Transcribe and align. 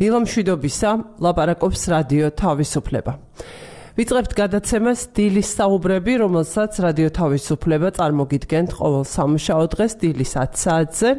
დილომშვიდობისა 0.00 0.90
ლაპარაკობს 1.22 1.82
რადიო 1.92 2.28
თავისუფლება. 2.34 3.12
ვიწყებთ 3.94 4.32
გადაცემას 4.34 5.00
დილის 5.14 5.48
საუბრები, 5.54 6.12
რომელსაც 6.18 6.72
რადიო 6.82 7.10
თავისუფლება 7.14 7.88
წარმოგიდგენთ 7.94 8.70
ყოველ 8.74 9.04
სამშაბათ 9.06 9.70
დღეს 9.74 9.92
დილის 10.02 10.32
10 10.34 10.58
საათზე. 10.58 11.10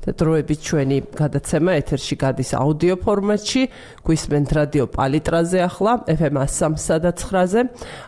და 0.00 0.10
დროებით 0.16 0.60
ჩვენი 0.64 0.98
გადაცემა 1.12 1.72
ეთერში 1.80 2.16
გადის 2.16 2.50
აუდიო 2.56 2.96
ფორმატში, 3.04 3.62
გვისმენთ 4.06 4.48
რადიო 4.56 4.84
პალიტრაზე 4.96 5.58
ახლა, 5.60 5.92
FM 6.08 6.36
103-ზე, 6.40 7.60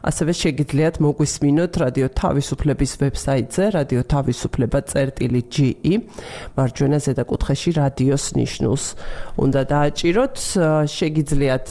ასევე 0.08 0.32
შეგიძლიათ 0.42 0.94
მოგვისმინოთ 1.04 1.72
რადიო 1.84 2.08
თავისუფლების 2.16 2.92
ვებსაიტზე, 3.02 3.64
თავისუფლება.ge, 4.12 5.94
მარჯვენა 6.56 6.98
ზედა 7.04 7.24
კუთხეში 7.28 7.70
რადიოს 7.76 8.24
ნიშნულს 8.40 8.84
უნდა 9.44 9.60
დააჭიროთ, 9.72 10.36
შეგიძლიათ 10.96 11.66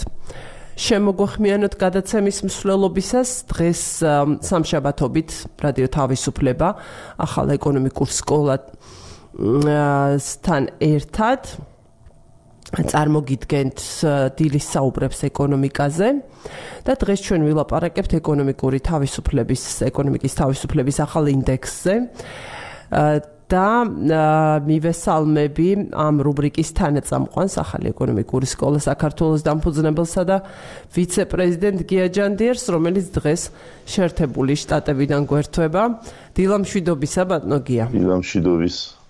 შემოგვეხმიანოთ 0.81 1.73
გადაცემის 1.77 2.37
მსვლელობისას 2.47 3.29
დღეს 3.51 3.81
სამშაბათობით 4.47 5.29
რადიო 5.61 5.87
თავისუფლება 5.93 6.69
ახალ 7.21 7.53
ეკონომიკურ 7.57 8.09
სკოლად 8.09 8.63
სთან 9.31 10.65
ერთად 10.83 11.47
წარმოგიდგენთ 12.71 13.83
დილის 14.39 14.67
საუბრებს 14.75 15.23
ეკონომიკაზე 15.27 16.09
და 16.87 16.95
დღეს 16.99 17.23
ჩვენ 17.27 17.47
ვილაპარაკებთ 17.47 18.15
ეკონომიკური 18.19 18.79
თავისუფლების 18.87 19.63
ეკონომიკის 19.91 20.35
თავისუფლების 20.39 20.97
ახალ 21.07 21.31
ინდექსზე. 21.31 21.95
და 23.51 23.67
მივესალმები 24.63 25.91
ამ 25.91 26.15
რუბრიკის 26.23 26.69
თანაწამყვანს 26.71 27.53
ახალი 27.59 27.91
ეკონომიკური 27.91 28.47
სკოლა 28.47 28.79
საქართველოს 28.79 29.43
დამფუძნებელსა 29.43 30.23
და 30.23 30.37
ვიცე-პრეზიდენტ 30.95 31.79
გია 31.83 32.07
ჯანდიერს 32.15 32.65
რომელიც 32.71 33.11
დღეს 33.11 33.41
შეერთებული 33.91 34.55
შტატებიდან 34.55 35.27
გვერდება 35.27 35.83
დილამშვიდობისა 36.39 37.21
ბატონო 37.27 37.59
გია. 37.67 37.91
დილამშვიდობის 37.91 39.00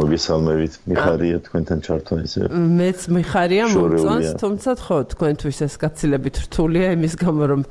მოგესალმებით, 0.00 0.72
მიხარია 0.88 1.38
თქვენთან 1.46 1.78
ჩართვა 1.84 2.16
ისე. 2.24 2.40
მეც 2.50 3.00
მიხარია 3.12 3.64
მომწონს, 3.70 4.30
თუმცა 4.40 4.70
ხო, 4.80 4.98
თქვენთვის 5.12 5.58
ეს 5.68 5.74
გაცილებით 5.76 6.36
რთულია 6.48 6.88
იმის 6.96 7.14
გამო, 7.20 7.44
რომ 7.52 7.62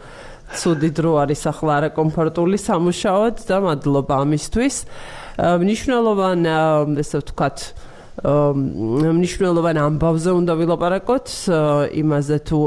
ცუდი 0.49 0.89
დრო 0.97 1.11
არის 1.25 1.41
ახლა 1.51 1.71
არა 1.77 1.89
კომფორტული 1.93 2.57
სამუშაოდ 2.57 3.35
და 3.49 3.57
მადლობა 3.65 4.15
ამისთვის. 4.25 4.75
მნიშვნელოვან 5.39 6.39
ესე 7.01 7.17
ვთქვათ 7.21 7.57
მნიშვნელოვან 8.19 9.77
ამბავზე 9.79 10.31
უნდა 10.35 10.53
ვილაპარაკოთ 10.59 11.27
იმაზე 12.01 12.37
თუ 12.49 12.59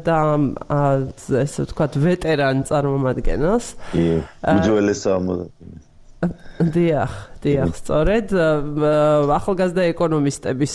და 0.00 0.18
ესე 1.44 1.60
ვთქვათ 1.68 1.92
ვეტერან 2.00 2.64
წარმომადგენელს. 2.64 3.66
უძველესა 4.40 5.12
დიახ 6.60 7.12
დიახ 7.40 7.70
სწორედ 7.80 8.32
ახალგაზრდა 9.40 9.82
ეკონომისტების 9.92 10.74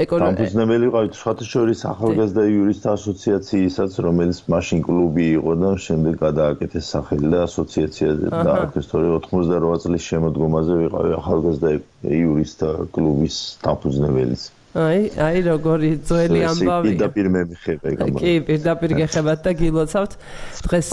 ეკონომიკა 0.00 0.76
ყავით 0.94 1.16
სხვათა 1.18 1.46
შორის 1.50 1.84
ახალგაზრდა 1.90 2.44
იურისტთა 2.52 2.94
ასოციაციისაც 2.98 3.96
რომელიც 4.06 4.40
მაშინ 4.54 4.82
კლუბი 4.88 5.26
იყო 5.38 5.54
და 5.62 5.72
შემდეგ 5.86 6.18
გადააკეთეს 6.24 6.90
სახელი 6.94 7.32
და 7.34 7.42
ასოციაცია 7.48 8.14
და 8.32 8.56
აქესტორი 8.68 9.12
88 9.18 9.84
წლის 9.86 10.08
შემოდგომაზე 10.12 10.80
ვიყავი 10.82 11.14
ახალგაზრდა 11.20 11.76
იურისტთა 12.22 12.72
კლუბის 12.98 13.38
დაფუძნებელიც 13.66 14.50
აი, 14.72 15.00
აი 15.20 15.38
როგორი 15.52 15.90
ძველი 16.00 16.40
ამბავი. 16.48 16.92
პირდაპირ 16.96 17.26
მე 17.28 17.40
მიხება 17.52 17.86
ეგ. 17.92 17.98
კი, 18.16 18.32
პირდაპირ 18.48 18.90
გეხებათ 19.04 19.40
და 19.44 19.50
გილოცავთ. 19.60 20.12
დღეს 20.64 20.88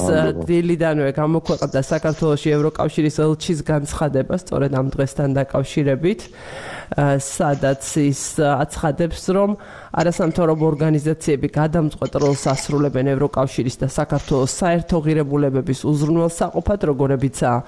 დილიდანვე 0.49 1.11
გამოქვეყნდა 1.15 1.81
საქართველოსი 1.87 2.49
ევროკავშირის 2.59 3.15
ელჩის 3.23 3.59
განცხადება, 3.63 4.35
სწორედ 4.35 4.71
ამ 4.75 4.87
დღესთან 4.91 5.29
დაკავშირებით. 5.39 6.19
სადაც 7.21 7.83
ის 8.01 8.21
აცხადებს, 8.41 9.23
რომ 9.29 9.49
არასამთავრობო 9.89 10.65
ორგანიზაციები 10.69 11.47
გადამწყვეტ 11.49 12.13
როლს 12.21 12.43
ასრულებენ 12.53 13.07
ევროკავშირის 13.13 13.75
და 13.81 13.87
საქართველოს 13.89 14.53
საერთო 14.61 14.97
ღირებულებების 15.01 15.79
უზრუნველსაყოფად, 15.89 16.79
როგორებიცაა 16.89 17.59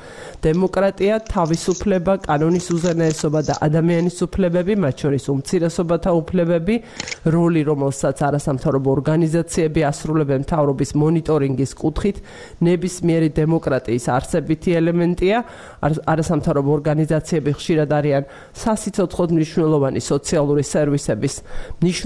დემოკრატია, 0.45 1.15
თავისუფლება, 1.25 2.13
კანონის 2.27 2.67
უზენაესობა 2.77 3.39
და 3.49 3.53
ადამიანის 3.65 4.17
უფლებები, 4.25 4.73
მათ 4.85 4.95
შორის 5.01 5.25
უმცირესობათა 5.33 6.11
უფლებები, 6.21 6.75
როლი, 7.33 7.61
რომელსაც 7.71 8.17
არასამთავრობო 8.29 8.89
ორგანიზაციები 9.01 9.81
ასრულებენ 9.91 10.45
მთავრობის 10.45 10.91
მონიტორინგის 11.01 11.71
კუთხით, 11.81 12.17
ნებისმიერი 12.61 13.29
დემოკრატიის 13.33 14.05
არსებითი 14.13 14.69
ელემენტია. 14.77 15.37
არასამთავრობო 15.81 16.69
ორგანიზაციები 16.77 17.51
ხშირად 17.57 17.89
არიან 17.97 18.23
სასიცოცხლო 18.61 19.25
მნიშვნელოვანი 19.31 20.01
სოციალური 20.01 20.63
სერვისების, 20.65 21.35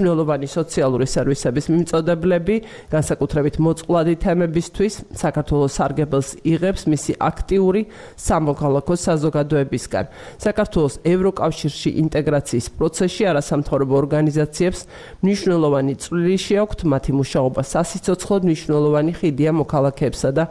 მნიშვნელოვანი 0.06 0.46
სოციალური 0.46 1.06
სერვისების 1.10 1.66
მიმწოდებლები, 1.72 2.56
განსაკუთრებით 2.94 3.56
მოწყვლადი 3.58 4.14
თემებისთვის, 4.22 4.94
საქართველოს 5.18 5.72
სარგებელს 5.78 6.28
იღებს 6.46 6.82
მისი 6.86 7.12
აქტიური 7.18 7.82
სამოქალაქო 8.14 8.94
საზოგადოებისგან. 9.06 10.04
საქართველოს 10.46 10.94
ევროკავშირში 11.02 11.90
ინტეგრაციის 12.06 12.66
პროცესში 12.78 13.22
არასამთავრობო 13.30 13.94
ორგანიზაციებს 14.02 14.80
მნიშვნელოვანი 15.26 15.94
წვლილი 15.98 16.38
შეაქვთ 16.46 16.80
მათი 16.86 17.12
მუშაობა 17.18 17.62
სასიცოცხლოდ 17.66 18.40
მნიშვნელოვანი 18.46 19.12
ხიდია 19.18 19.52
მოქალაქეებსა 19.58 20.30
და 20.38 20.44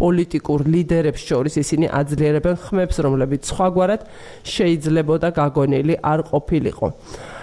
პოლიტიკურ 0.00 0.60
ლიდერებს 0.72 1.20
შორის 1.28 1.54
ისინი 1.60 1.86
აძლიერებენ 2.00 2.56
ხმებს, 2.64 2.96
რომლებიც 3.04 3.42
სხვაგვარად 3.52 4.00
შეიძლებოდა 4.40 5.28
გაგონილი 5.36 5.94
არ 6.00 6.20
ყოფილიყო. 6.32 6.88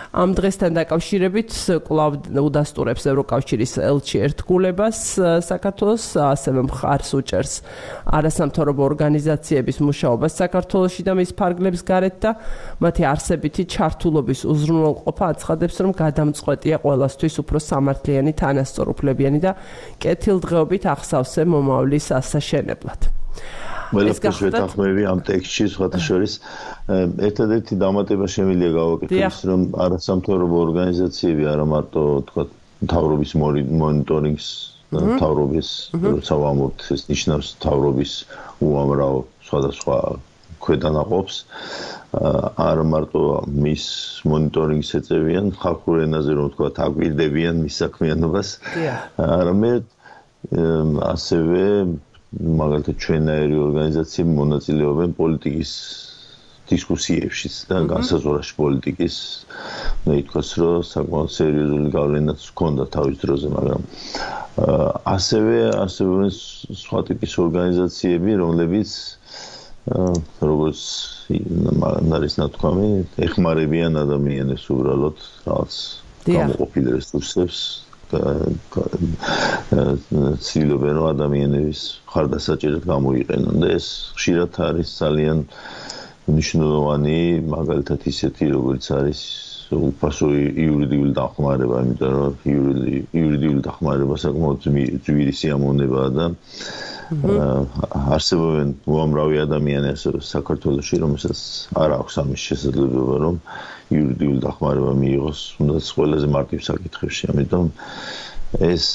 ამ 0.10 0.34
დღესთან 0.34 0.74
დაკავშირებით 0.74 1.52
კლავ 1.86 2.16
უდასტურებს 2.42 3.04
ევროკავშირის 3.12 3.74
ელჩი 3.86 4.22
ერთგულებას 4.26 5.02
საქართველოს 5.46 6.06
ასევე 6.26 6.64
მხარს 6.66 7.12
უჭერს 7.20 7.54
არასამთავრობო 8.18 8.82
ორგანიზაციების 8.90 9.78
მუშაობას 9.86 10.34
საქართველოსში 10.42 11.06
და 11.06 11.14
მის 11.14 11.34
ფარგლებს 11.38 11.86
გარეთ 11.86 12.18
და 12.26 12.32
მათი 12.82 13.04
არსებითი 13.06 13.64
ჩართულობის 13.70 14.42
უზრუნველყოფა 14.50 15.26
აცხადებს 15.30 15.78
რომ 15.86 15.92
გადამწყვეტია 16.02 16.82
ყოველასთვის 16.82 17.36
უფრო 17.46 17.58
სამართლიანი 17.70 18.34
თანასწორუფლებიანი 18.42 19.40
და 19.46 19.52
კეთილდღეობით 20.02 20.90
ახსავსე 20.90 21.46
მომავლის 21.54 22.10
ასაშენებლად. 22.18 23.14
ყველაფერს 23.90 24.40
ვეთანხმები 24.46 25.04
ამ 25.12 25.20
ტექსტში 25.30 25.66
სხვათა 25.76 26.00
შორის. 26.08 26.34
ერთადერთი 27.30 27.74
დამატება 27.84 28.26
შემიძლია 28.36 28.72
გავაკეთოს 28.78 29.38
რომ 29.50 29.62
არასამთავრობო 29.86 30.58
ორგანიზაციები 30.68 31.44
არა 31.54 31.66
მარტო 31.74 32.04
თქვა 32.30 32.44
თავრობის 32.94 33.32
მონიტორინგს 33.84 34.48
თავრობის 34.90 35.70
სავამურთ 36.30 36.86
ეს 36.96 37.02
ნიშნავს 37.12 37.48
თავრობის 37.66 38.14
უამრავ 38.66 39.16
სხვადასხვა 39.50 39.98
ქვედანაყოფს 40.66 41.36
არ 42.66 42.80
მარტო 42.92 43.24
მის 43.66 43.86
მონიტორინგს 44.32 44.90
ეწევიან 45.00 45.52
ხალხურ 45.62 46.02
ენაზე 46.06 46.32
რომ 46.40 46.48
თქვა 46.56 46.70
აგვირდებიან 46.86 47.62
მის 47.66 47.76
საქმიანობას. 47.84 48.48
არამედ 49.30 49.84
ასევე 51.14 51.64
მაგალითად 52.38 52.98
ჩვენაერი 53.04 53.56
ორგანიზაცია 53.58 54.26
მონაწილეობენ 54.30 55.14
პოლიტიკის 55.18 55.72
დისკუსიებშიც 56.70 57.56
და 57.70 57.80
განსაზღვრაში 57.90 58.54
პოლიტიკის 58.58 59.16
მე 60.06 60.18
ითქვას 60.22 60.50
რომ 60.62 60.84
საკმაოდ 60.90 61.32
სერიოზული 61.36 61.90
გავლენაც 61.96 62.46
ჰქონდა 62.52 62.86
თავის 62.96 63.18
დროზე 63.24 63.50
მაგრამ 63.56 63.88
ასევე 65.16 65.58
ასევე 65.86 66.30
სხვა 66.84 67.02
ტიპის 67.10 67.34
ორგანიზაციები 67.46 68.38
რომლებიც 68.44 68.94
როგორც 70.52 70.82
არის 72.20 72.34
ნათქვამი 72.44 72.90
ეხმარებიან 73.26 73.98
ადამიანებს 74.06 74.70
უბრალოდ 74.78 75.18
რაღაც 75.50 75.82
გამოყოფილ 76.30 76.94
რესურსებს 76.94 77.62
ცდილობენ 80.46 80.94
რომ 81.00 81.06
ადამიანების 81.14 81.82
ხარდასაჭერად 82.14 82.88
გამოიყენონ 82.94 83.56
და 83.66 83.68
ეს 83.76 83.88
ხშირად 84.18 84.58
არის 84.70 84.90
ძალიან 85.02 85.38
მნიშვნელოვანი 86.30 87.20
მაგალითად 87.54 88.00
ისეთი 88.14 88.46
როგორც 88.56 88.90
არის 88.98 89.22
უფასო 89.78 90.28
იურიდიული 90.34 91.12
დახმარება, 91.14 91.82
იმიტომ 91.86 92.14
რომ 92.18 92.34
იურიდიული 92.50 93.62
დახმარება 93.68 94.16
საკმაოდ 94.24 94.66
ძვირი 95.06 95.34
სიამოვნებაა 95.42 96.10
და 96.18 96.26
არსებობენ 97.10 98.74
უამრავი 98.96 99.38
ადამიანი 99.46 99.94
ასევე 99.94 100.22
საქართველოში, 100.26 101.02
რომელსაც 101.06 101.40
არ 101.84 101.96
აქვს 102.00 102.18
ამის 102.24 102.42
შესაძლებლობა, 102.50 103.16
რომ 103.26 103.36
იურიდიული 103.94 104.40
დახმარება 104.46 104.94
მიიღოს, 105.02 105.40
თუნდაც 105.58 105.86
ყველაზე 105.98 106.28
მარტივ 106.36 106.60
საკითხებში, 106.70 107.24
ამიტომ 107.34 107.66
ეს 108.70 108.86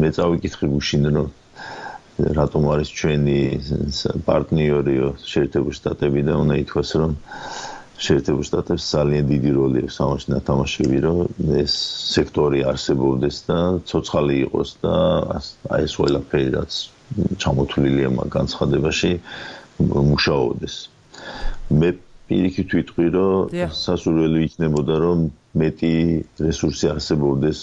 მე 0.00 0.08
წავიკითხე 0.16 0.66
გუშინ 0.74 1.04
რომ 1.16 1.28
რატომ 2.20 2.64
არის 2.74 2.88
ჩვენი 3.00 3.40
პარტნიორიო 4.28 5.08
შეერთებული 5.32 5.76
შტატები 5.78 6.20
და 6.28 6.34
უნდა 6.42 6.54
ითქვას 6.62 6.90
რომ 7.00 7.12
შეერთებულ 8.00 8.44
შტატებს 8.48 8.84
ძალიან 8.90 9.24
დიდი 9.30 9.50
როლი 9.56 9.80
აქვს 9.86 9.96
ამაში 10.04 10.28
ნათამაშები 10.34 10.98
რომ 11.04 11.18
ეს 11.62 11.74
სექტორი 12.16 12.60
არსებობდეს 12.72 13.36
და 13.48 13.58
ცოცხალი 13.88 14.36
იყოს 14.44 14.70
და 14.84 14.94
აი 15.76 15.82
ეს 15.88 15.92
ყველაფერი 16.00 16.48
რაც 16.56 16.72
ჩამოთვლილია 17.44 18.08
მაგ 18.18 18.28
განცხადებაში 18.36 19.12
მუშაობდეს. 20.12 20.74
მე 21.80 21.88
პირიქით 22.30 22.74
ვიტყვი 22.78 23.06
რომ 23.16 23.58
სასურველი 23.74 24.46
იქნებოდა 24.46 24.96
რომ 25.02 25.26
მეტი 25.60 25.92
რესურსი 26.46 26.90
არსებობდეს. 26.94 27.60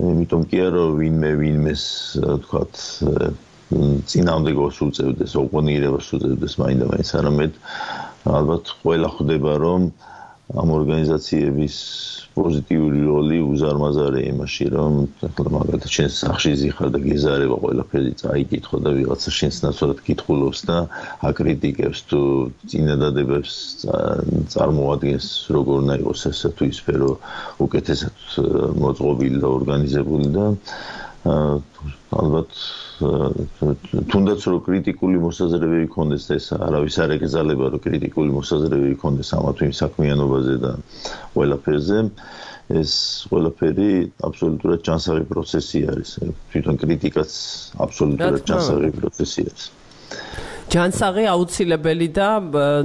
იმიტომ 0.00 0.42
კი 0.50 0.58
არა 0.64 0.84
ვინმე 0.96 1.30
ვინმეს 1.40 1.84
თქვათ 2.46 2.74
წინამდე 4.10 4.52
გოსულწევდეს 4.58 5.32
ოპონირებას 5.44 6.08
უწევდეს 6.16 6.54
მაინდა-მაინც. 6.62 7.10
არამედ 7.20 7.52
ალბათ 8.38 8.64
ყველა 8.80 9.08
ხვდება 9.16 9.52
რომ 9.64 9.90
ამ 10.58 10.70
ორგანიზაციების 10.74 11.74
პოზიტიური 12.34 13.00
როლი 13.06 13.38
უზარმაზარია 13.46 14.30
იმაში, 14.32 14.66
რომ 14.74 14.94
ახლა 15.28 15.52
მაგალითად 15.56 15.92
შენ 15.96 16.10
სახში 16.16 16.52
ზიხარ 16.62 16.90
და 16.94 17.00
გეზარება 17.06 17.56
ყველაფერი 17.64 18.12
წაიკითხო 18.22 18.80
და 18.86 18.90
ვიღაცა 18.98 19.30
შენს 19.38 19.56
ნაცვლად 19.66 20.02
კითხულობს 20.08 20.60
და 20.70 20.78
აკრიტიკებს 21.30 22.02
თუ 22.10 22.20
წინადადებებს 22.72 23.54
წარმოადგენს 24.54 25.26
როგორ 25.58 25.74
უნდა 25.84 25.94
იყოს 26.02 26.26
ესე 26.32 26.52
თუ 26.58 26.70
ის 26.70 26.82
სფერო 26.82 27.10
უკეთესად 27.66 28.16
მოწყობილი 28.82 29.38
და 29.42 29.48
ორგანიზებული 29.58 30.28
და 30.34 30.46
ალბათ 31.30 32.50
თუნდაც 33.00 34.46
რო 34.52 34.58
კრიტიკული 34.68 35.20
მოსაზრებები 35.24 35.88
ქონდეს 35.94 36.24
ეს 36.36 36.46
არავის 36.56 36.96
არ 37.04 37.16
ეკზალება 37.16 37.72
რომ 37.74 37.82
კრიტიკული 37.86 38.30
მოსაზრებები 38.36 38.96
ქონდეს 39.02 39.30
ამა 39.38 39.50
თუ 39.56 39.62
იმ 39.68 39.74
საქმიანობაზე 39.80 40.54
და 40.64 40.72
ყველაფერზე. 41.34 41.98
ეს 42.70 42.92
ყველაფერი 43.26 43.90
აბსოლუტურად 44.28 44.80
ჯანსაღი 44.86 45.24
პროცესი 45.32 45.80
არის. 45.90 46.10
თვითონ 46.54 46.74
კრიტიკაც 46.84 47.30
აბსოლუტურად 47.82 48.42
ჯანსაღი 48.46 48.90
პროცესია 49.00 49.50
ჯანსაღი 50.70 51.24
აუცილებელი 51.34 52.08
და 52.14 52.28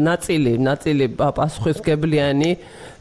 ნაწილი 0.02 0.54
ნაწილი 0.58 1.06
პასუხისგებლიანი 1.22 2.52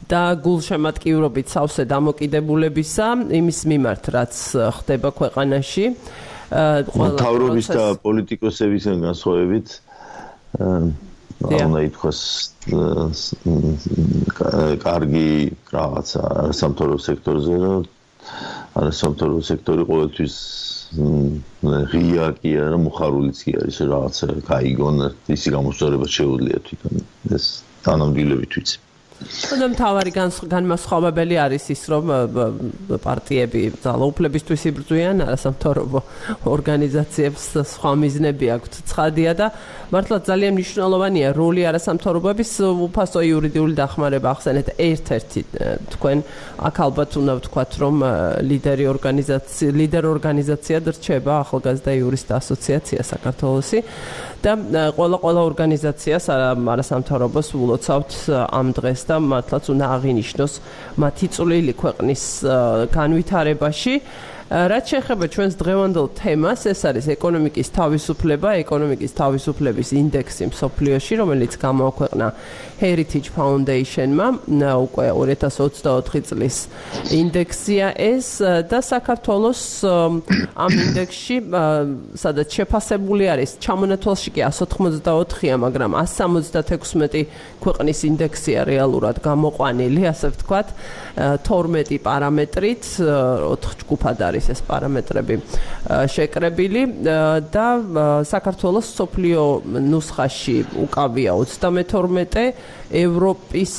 და 0.05 0.21
გულშემატკივრობით 0.45 1.47
სავსე 1.49 1.83
დამოკიდებულებისა 1.89 3.07
იმის 3.39 3.59
მიმართ 3.71 4.03
რაც 4.13 4.33
ხდება 4.77 5.09
ქვეყანაში 5.19 5.85
ყველა 6.91 7.17
თავრობის 7.21 7.67
და 7.75 7.85
პოლიტიკოსებისგან 8.05 9.03
განსხვავებით 9.07 9.67
უნდა 11.45 11.81
ითქვას 11.89 12.19
კარგი 14.85 15.29
რაღაცა 15.75 16.23
სამთავრობო 16.59 17.01
სექტორზე 17.07 17.59
რა 17.63 17.73
არა 18.79 18.91
სამთავრობო 19.01 19.43
სექტორი 19.49 19.83
ყოველთვის 19.89 20.35
ღია 21.91 22.25
კი 22.39 22.51
არა, 22.61 22.77
მოხარულიც 22.85 23.37
კი 23.45 23.53
არის 23.59 23.77
რაღაცა, 23.91 24.27
кайგონ, 24.47 24.97
ისი 25.35 25.53
გამოსწორება 25.55 26.07
შეუძლია 26.15 26.59
თვითონ 26.67 26.93
ეს 27.37 27.45
თანამდვილებით 27.85 28.57
ვიცი. 28.59 28.77
და 29.15 29.67
მთავარი 29.71 30.11
განმასხვავებელი 30.51 31.35
არის 31.39 31.65
ის, 31.71 31.81
რომ 31.87 32.03
პარტიები 32.99 33.61
ძალაუფლებისთვის 33.79 34.61
იბრძვიან, 34.69 35.23
არასამთავრობო 35.23 35.99
ორგანიზაციებს 36.51 37.45
სხვა 37.63 37.91
მიზნები 37.95 38.45
აქვთ. 38.55 38.73
ცხადია 38.91 39.31
და 39.39 39.47
მართლა 39.95 40.17
ძალიან 40.29 40.53
მნიშვნელოვანია 40.59 41.27
როლი 41.31 41.61
არასამთავრობოების 41.71 42.51
უფასო 42.85 43.19
იურიდიული 43.31 43.73
დახმარება 43.79 44.27
ახსენეთ 44.35 44.67
ერთ-ერთი 44.83 45.41
თქვენ 45.95 46.17
აქ 46.59 46.75
ალბათ 46.85 47.11
უნდა 47.15 47.33
ვთქვათ, 47.39 47.71
რომ 47.79 47.95
ლიდერი 48.51 48.85
ორგანიზაცია, 48.91 49.69
ლიდერ 49.79 50.03
ორგანიზაცია 50.11 50.77
დრჩება 50.91 51.33
ახალგაზრდა 51.45 51.91
იურისტთა 52.03 52.33
ასოციაცია 52.35 52.99
საქართველოსი 53.15 53.79
და 54.45 54.53
ყველა 54.93 55.17
ყველა 55.23 55.41
ორგანიზაციას 55.49 56.25
არასამთავრობოს 56.29 57.47
ულოცავთ 57.57 58.11
ამ 58.59 58.67
დღეს 58.77 59.01
და 59.09 59.15
მართლაც 59.31 59.65
უნდა 59.73 59.85
აღინიშნოს 59.95 60.53
მათი 61.01 61.27
წვლილი 61.33 61.73
ქვეყნის 61.81 62.23
განვითარებაში. 62.93 63.93
რაც 64.45 64.91
შეეხება 64.93 65.25
ჩვენს 65.33 65.55
დღევანდელ 65.57 66.07
თემას, 66.21 66.67
ეს 66.69 66.81
არის 66.85 67.05
ეკონომიკის 67.15 67.69
თავისუფლება, 67.73 68.49
ეკონომიკის 68.61 69.11
თავისუფლების 69.17 69.89
ინდექსი 69.97 70.43
მსოფლიოში, 70.53 71.13
რომელიც 71.17 71.53
გამოაქვეყნა 71.65 72.27
Heritage 72.77 73.29
Foundation-მა 73.33 74.27
უკვე 74.85 75.07
2024 75.17 76.21
წლის 76.29 76.57
ინდექსია 77.09 77.87
ეს 77.97 78.27
და 78.69 78.79
საქართველოს 78.85 79.61
ამ 80.53 80.71
ინდექსში 80.85 81.37
სადაც 82.13 82.47
შეფასებული 82.53 83.25
არის 83.33 83.57
ჩამონათვალში 83.65 84.29
კი 84.35 84.41
184-ია, 84.45 85.55
მაგრამ 85.57 85.91
176 86.05 87.25
ქვეყნის 87.65 87.99
ინდექსია 88.11 88.59
რეალურად 88.69 89.23
გამოყვანილი, 89.25 90.01
ასე 90.11 90.27
ვთქვათ, 90.35 90.67
12 91.15 91.99
პარამეტრით, 92.03 92.87
4 92.99 93.75
ჯგუფად 93.81 94.23
არის 94.27 94.49
ეს 94.51 94.61
პარამეტრები 94.67 95.37
შეკრებილი 96.11 96.81
და 97.55 97.67
საქართველოს 98.27 98.87
სოფლიო 98.99 99.43
ნუსხაში 99.85 100.57
უკავია 100.83 101.37
32 101.39 102.45
ევროპის 102.91 103.73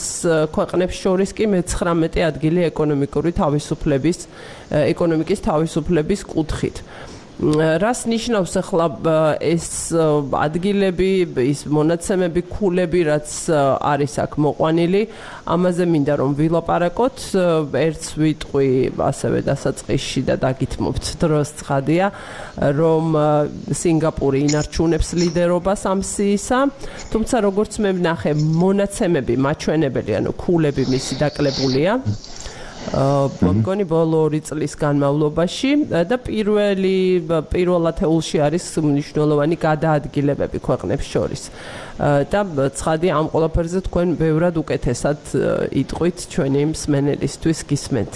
ქვეყნებს 0.56 0.96
შორის 1.04 1.36
კი 1.36 1.50
მე-19 1.52 2.24
ადგილი 2.30 2.64
ეკონომიკური 2.70 3.36
თავისუფლების 3.36 4.18
ეკონომიკის 4.96 5.44
თავისუფლების 5.46 6.24
კუთხით. 6.32 6.80
რას 7.36 8.06
ნიშნავს 8.08 8.54
ახლა 8.56 8.86
ეს 9.44 9.92
ადგილები, 10.32 11.28
ის 11.44 11.66
მონაცემები, 11.68 12.42
ქულები, 12.48 13.00
რაც 13.12 13.28
არის 13.84 14.14
აქ 14.24 14.32
მოყვანილი, 14.40 15.02
ამაზე 15.44 15.84
მინდა 15.84 16.14
რომ 16.16 16.32
ვილაპარაკოთ, 16.40 17.18
ერთს 17.76 18.08
ვიტყვი 18.16 18.70
ასევე 18.96 19.38
დასაწყისში 19.52 20.20
და 20.32 20.34
დაგითმობთ 20.40 21.04
დროს 21.20 21.48
ცხადია, 21.60 22.06
რომ 22.72 23.04
სინგაპური 23.68 24.40
ინარჩუნებს 24.48 25.08
ლიდერობას 25.20 25.84
ამ 25.92 26.00
სიისა, 26.00 26.58
თუმცა 27.12 27.36
როგორც 27.44 27.72
მე 27.84 27.90
ვნახე, 28.00 28.32
მონაცემები 28.32 29.34
მაჩვენებელი, 29.36 30.12
ანუ 30.24 30.32
ქულები 30.40 30.88
მისი 30.88 31.14
დაკლებულია. 31.20 32.00
მოგონი 32.94 33.84
ბოლო 33.90 34.20
2 34.30 34.40
წლის 34.46 34.76
განმავლობაში 34.78 35.70
და 36.06 36.16
პირველი 36.22 37.26
პირველ 37.50 37.90
ათეულში 37.90 38.38
არის 38.46 38.64
მნიშვნელოვანი 38.86 39.56
გადაადგილებები 39.58 40.58
ქვეყნებს 40.62 41.06
შორის. 41.10 41.42
და 41.98 42.40
ცხადი 42.78 43.08
ამ 43.18 43.26
ყველაფერზე 43.32 43.80
თქვენ 43.88 44.08
ბევრად 44.20 44.54
უკეთესად 44.62 45.20
იტყვით 45.82 46.18
ჩვენი 46.30 46.62
მსმენელისთვის 46.76 47.58
გისმენთ. 47.70 48.12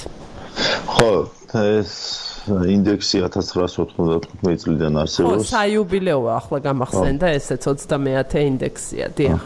ხო, 0.87 1.13
ეს 1.57 2.30
ინდექსი 2.51 3.17
1995 3.27 4.63
წლიდან 4.63 4.95
არსებობს. 5.03 5.31
ხო, 5.31 5.47
საიუბილეოა 5.51 6.33
ახლა 6.41 6.59
გამახსენდა 6.67 7.27
ესეც 7.39 7.63
30-ე 7.71 8.41
ინდექსია, 8.51 9.07
დიახ. 9.19 9.41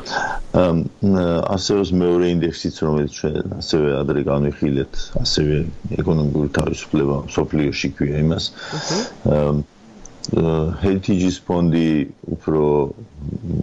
არსებობს 1.55 1.91
მეორე 2.05 2.27
ინდექსიც, 2.37 2.75
რომელიც 2.87 3.13
ჩვენ 3.19 3.47
ასევე 3.61 3.89
ადრე 4.01 4.21
განვიხილეთ, 4.31 4.93
ასევე 5.25 5.55
ეკონომიკური 6.01 6.49
თავისუფლება 6.59 7.17
სოფლიოში 7.37 7.89
ქვია 7.97 8.17
იმას. 8.25 8.45
ჰერიტიჯის 10.25 11.37
ფონდი 11.45 11.89
უფრო 12.33 12.61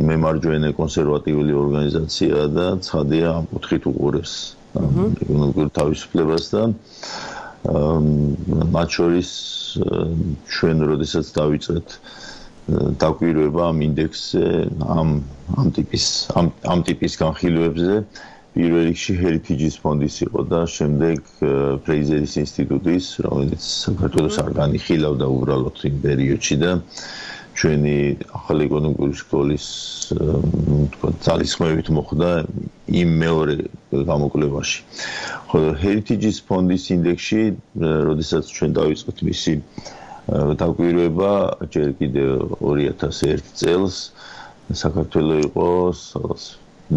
მემარჯვენე 0.09 0.69
კონსერვატიული 0.77 1.53
ორგანიზაციაა 1.57 2.47
და 2.53 2.67
ცხადია 2.85 3.27
ამ 3.41 3.45
კუთხით 3.49 3.83
უყურებს 3.89 4.33
ეკონომიკურ 4.77 5.67
თავისუფლებას 5.79 6.45
და 6.53 6.61
მათ 7.61 8.89
შორის 8.97 9.29
ჩვენ 10.49 10.77
როდესაც 10.91 11.25
დავიწყეთ 11.37 11.87
დაკვირვება 13.03 13.67
ამ 13.69 13.79
ინდექსზე 13.85 14.45
ამ 14.97 15.09
ამ 15.61 15.67
ტიპის 15.77 16.05
ამ 16.41 16.47
ამ 16.73 16.79
ტიპის 16.89 17.17
განხილვებზე 17.21 17.95
პირველ 18.55 18.83
რიგში 18.89 19.13
ჰერიტიჯის 19.21 19.75
ფონდის 19.83 20.15
იყო 20.25 20.41
და 20.51 20.61
შემდეგ 20.77 21.19
ფრეიზერის 21.85 22.33
ინსტიტუტის 22.43 23.05
რომელიც 23.27 23.63
საქართველოს 23.85 24.39
არ 24.43 24.51
განიხილავდა 24.61 25.25
უბრალოდ 25.37 25.85
იმ 25.91 25.95
პერიოდში 26.07 26.55
და 26.65 26.71
ჩვენი 27.61 27.95
ახალი 28.37 28.65
ეკონომიკური 28.67 29.17
სკოლის 29.21 29.65
თქვა 30.95 31.09
ძალისხმევით 31.25 31.91
მოხდა 31.97 32.29
იმ 33.01 33.09
მეორე 33.23 33.55
გამოკვლევაში. 34.11 34.79
ხოლო 35.51 35.69
Heritage 35.83 36.31
ფონდის 36.49 36.87
ინდექსში, 36.97 37.41
როდესაც 38.09 38.49
ჩვენ 38.55 38.71
დავიწყეთ 38.79 39.17
მისი 39.29 39.53
დაკვირვება, 40.63 41.31
ჯერ 41.75 41.89
კიდე 42.01 42.25
2001 42.65 43.53
წელს 43.61 43.95
საქართველოს 44.83 45.45
იყო 45.51 45.69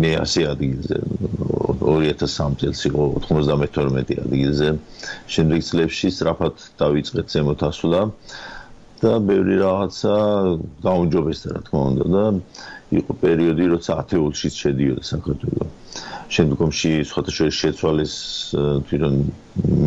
მე 0.03 0.11
ასე 0.25 0.43
ადგილზე 0.51 0.97
2003 1.85 2.57
წელს 2.63 2.81
იყო 2.91 3.03
92 3.29 4.17
ადგილზე. 4.25 4.69
შემდეგ 5.35 5.61
წლებში 5.69 6.09
სწრაფად 6.17 6.55
დავიწყეთ 6.83 7.27
ზემოთ 7.37 7.61
ასვლა. 7.71 8.01
და 9.05 9.13
ბევრი 9.29 9.57
რაღაცა 9.61 10.15
გაუნჯობესდა 10.87 11.49
რა 11.55 11.61
თქმა 11.69 11.81
უნდა 11.93 12.05
და 12.15 12.25
იყო 12.99 13.13
პერიოდი 13.25 13.65
როცა 13.75 13.91
ათეულშიც 14.03 14.55
შედიოდა 14.65 15.03
საქართველო. 15.13 15.65
შემდგომში 16.35 16.91
სხვათა 17.11 17.33
შორის 17.37 17.57
შეცვალეს 17.63 18.15
თვითონ 18.89 19.15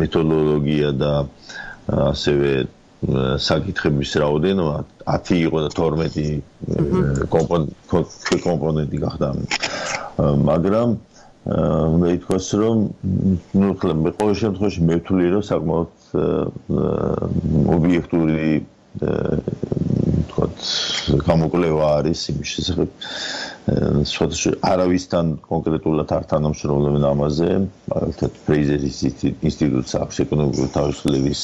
მეთოდოლოგია 0.02 0.90
და 1.02 1.12
ასევე 2.12 2.50
საკითხების 3.48 4.10
რაოდენობა 4.22 4.76
10 5.10 5.42
იყო 5.48 5.58
და 5.64 5.68
12 5.74 6.42
კომპონენტი 8.46 8.98
გახდა. 9.04 9.28
მაგრამ 10.50 10.88
მე 12.02 12.08
ითქვას 12.18 12.46
რომ 12.60 12.76
ნუ 13.60 13.68
ხლა 13.80 13.94
მე 14.04 14.10
ყოველ 14.18 14.34
შემთხვევაში 14.42 14.80
მე 14.88 14.94
ვთვლი 15.00 15.26
რომ 15.34 15.42
საკმაოდ 15.50 15.90
ობიექტური 17.76 18.48
თქვათ 20.28 20.64
გამოკვლევა 21.28 21.86
არის 21.98 22.22
იმის 22.32 22.52
შესახებ 22.56 23.06
სხვადასხვა 24.08 24.52
არავისთან 24.70 25.32
კონკრეტულად 25.48 26.14
არ 26.16 26.26
თანამშრომლობენ 26.32 27.04
ამაზე 27.10 27.48
მაგალითად 27.92 28.38
ფრეიზერის 28.46 29.00
ინსტიტუტს 29.50 29.98
აქვს 30.02 30.22
ეკონომიკური 30.24 30.70
თავისუფლების 30.78 31.42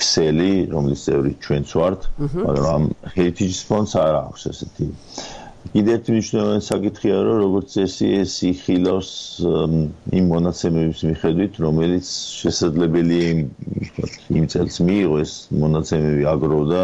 ქსელი 0.00 0.50
რომლის 0.74 1.04
წევრი 1.08 1.32
ჩვენც 1.46 1.74
ვართ 1.80 2.08
მაგრამ 2.34 2.88
heritage 3.16 3.60
funds 3.70 3.96
არ 4.04 4.20
აქვს 4.24 4.46
ესეთი 4.52 4.90
კიდევ 5.72 5.94
ერთი 5.96 6.12
მნიშვნელოვანი 6.14 6.62
საკითხია 6.66 7.16
რომ 7.26 7.36
როგორც 7.40 7.74
წესი 7.76 8.06
ეს 8.20 8.32
იხილავს 8.50 9.10
იმ 10.20 10.24
მონაცემების 10.32 11.02
მიხედვით 11.08 11.58
რომელიც 11.64 12.08
შესაძლებელია 12.40 13.28
იმ 14.40 14.46
წელს 14.54 14.80
მიიღო 14.88 15.20
ეს 15.24 15.34
მონაცემები 15.64 16.24
აგროვდა 16.32 16.82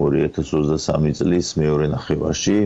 2023 0.00 1.14
წლის 1.20 1.52
მეორე 1.62 1.90
ნახევარში 1.96 2.56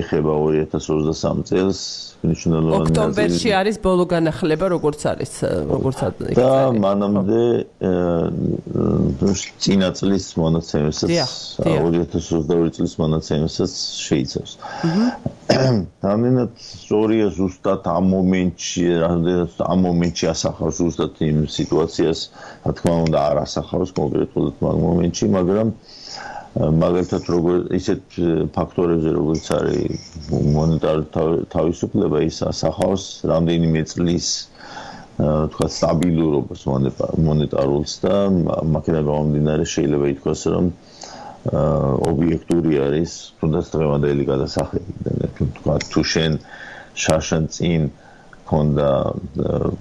ეხება 0.00 0.34
2023 0.44 1.44
წელს 1.50 1.80
მნიშვნელოვანი 2.24 2.88
ოქტომბერში 2.88 3.50
არის 3.60 3.76
ბოლო 3.84 4.04
განახლება 4.08 4.68
როგორც 4.72 5.00
არის 5.12 5.32
როგორც 5.70 5.98
არის 6.08 6.38
და 6.38 6.50
მანამდე 6.84 7.40
წინა 9.64 9.90
წლის 9.98 10.26
მონაცემებსაც 10.40 11.10
2022 11.68 12.70
წლის 12.76 12.94
მონაცემებსაც 13.02 13.72
შეიცავს. 14.08 14.52
ამენად 16.14 16.50
სწორია 16.64 17.26
ზუსტად 17.36 17.84
ამ 17.92 18.04
მომენტში 18.14 18.84
რამდენად 19.04 19.60
ამ 19.68 19.84
მომენტში 19.88 20.30
ასახავს 20.32 20.80
ზუსტად 20.80 21.20
იმ 21.28 21.44
სიტუაციას 21.58 22.20
რა 22.64 22.72
თქმა 22.78 22.94
უნდა 23.08 23.18
არ 23.28 23.36
ასახავს 23.44 23.90
კონკრეტულად 24.00 24.64
ამ 24.72 24.80
მომენტში 24.88 25.26
მაგრამ 25.36 25.68
მაგალითად 26.54 27.28
როგორ 27.34 27.62
ისეთ 27.74 28.16
ფაქტორებზე 28.54 29.12
როგორც 29.14 29.46
არის 29.56 30.04
მონეტარული 30.54 31.46
თავისუფლება 31.54 32.20
ის 32.28 32.36
ასახავს 32.50 33.06
რამდენიმე 33.30 33.82
წლის 33.92 34.28
თქვა 35.18 35.66
სტაბილურობას 35.78 36.62
მონეტარულს 37.26 37.94
და 38.04 38.14
მაგერა 38.76 39.02
გამომდინარე 39.08 39.66
შეიძლება 39.74 40.12
ითქვას 40.14 40.42
რომ 40.54 40.70
ობიექტური 42.12 42.78
არის 42.86 43.16
თუნდაც 43.42 43.72
დღევანდელი 43.74 44.24
გადასახები 44.30 44.94
და 45.08 45.30
თქვა 45.58 45.76
თუ 45.90 46.04
შენ 46.14 46.38
შაშან 47.06 47.50
წინ 47.58 47.90
ქონდა 48.52 48.88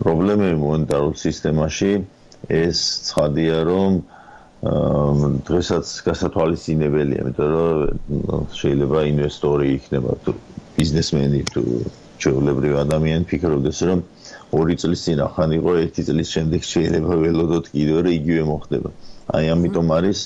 პრობლემები 0.02 0.58
მონეტარულ 0.66 1.14
სისტემაში 1.22 1.94
ეს 2.64 2.82
ცხადია 3.10 3.62
რომ 3.70 4.02
დღესაც 4.64 5.90
გასათვალისწინებელია, 6.08 7.24
იმიტომ 7.24 7.50
რომ 7.54 8.46
შეიძლება 8.60 9.00
ინვესტორი 9.12 9.68
იქნება 9.78 10.12
თუ 10.24 10.32
ბიზნესმენი 10.78 11.42
თუ 11.52 11.64
ჩვეულებრივი 12.24 12.78
ადამიანი 12.86 13.28
ფიქრობდეს 13.32 13.80
რომ 13.90 14.04
ორი 14.60 14.76
წლის 14.84 15.04
წინ 15.08 15.20
ახან 15.28 15.56
იყო 15.60 15.72
ერთი 15.84 16.06
წლის 16.10 16.32
შემდეგ 16.38 16.62
შეიძლება 16.72 17.20
ველოდოთ 17.26 17.66
კიდევ 17.76 17.98
რა 18.08 18.12
იგივე 18.20 18.44
მოხდება. 18.52 18.90
აი 19.36 19.46
ამიტომ 19.58 19.88
არის 20.00 20.20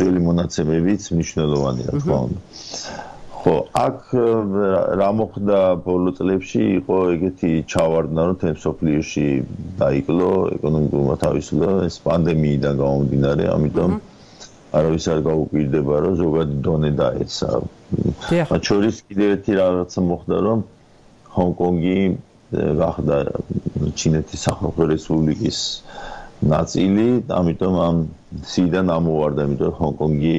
ძველი 0.00 0.20
მონაცემებიც 0.28 1.02
მნიშვნელოვანი 1.16 1.82
რა 1.90 1.94
თქმა 2.00 2.18
უნდა. 2.26 2.40
ხო, 3.42 3.54
აქ 3.74 4.12
რა 5.00 5.08
მოხდა 5.18 5.58
ბოლო 5.82 6.12
წლებში 6.14 6.60
იყო 6.78 6.96
ეგეთი 7.14 7.50
ჩავარდნა, 7.72 8.26
რომ 8.28 8.36
თემ 8.42 8.58
სოფლიოში 8.64 9.26
დაიკლო 9.82 10.28
ეკონომიკურმა 10.56 11.16
თავისუფლება 11.24 11.88
ეს 11.88 11.96
პანდემიიდან 12.06 12.78
გამომდინარე, 12.82 13.48
ამიტომ 13.56 13.96
არავის 14.78 15.06
არ 15.14 15.20
გაუკვირდება, 15.26 15.94
რომ 16.06 16.14
ზოგადი 16.22 16.56
დონე 16.68 16.90
დაეცა. 17.02 17.50
მათ 18.52 18.62
შორის 18.70 19.02
კიდევ 19.10 19.28
ერთი 19.36 19.52
რაღაცა 19.58 20.00
მოხდა, 20.12 20.36
რომ 20.46 20.58
ჰონკონგი 21.34 21.98
გახდა 22.52 23.16
ჩინეთის 23.98 24.40
სახალხო 24.46 24.82
რესპუბლიკის 24.92 25.58
ნაწილი, 26.50 27.06
ამიტომ 27.38 27.74
ამ 27.86 27.96
სიდან 28.52 28.86
ამოვარდა, 28.96 29.44
იმიტომ 29.48 29.74
ჰონკონგი 29.78 30.38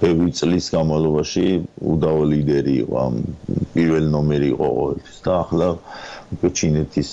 ბევრი 0.00 0.30
წლის 0.40 0.68
განმავლობაში 0.74 1.44
უდაო 1.92 2.22
ლიდერი 2.32 2.74
იყო, 2.84 2.94
ამ 3.06 3.14
პირველ 3.74 4.04
ნომერი 4.14 4.48
იყო 4.54 4.68
ყოველთვის 4.78 5.18
და 5.26 5.32
ახლა 5.44 5.68
უკვე 6.36 6.48
ჩინეთის 6.60 7.10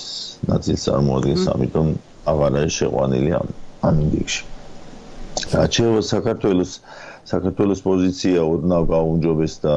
ნაწილს 0.51 0.86
წარმოადგენს, 0.88 1.44
ამიტომ 1.56 1.88
აღარ 2.34 2.51
არის 2.62 2.74
შეყვანილი 2.82 3.32
ამ 3.41 3.48
ამ 3.88 3.96
ინდექსში. 4.08 4.44
რაჩევა 5.58 6.00
საქართველოს 6.12 6.72
საქართველოს 7.27 7.82
პოზიცია 7.84 8.39
ოდნავ 8.48 8.84
გაუნჯობეს 8.91 9.53
და 9.63 9.75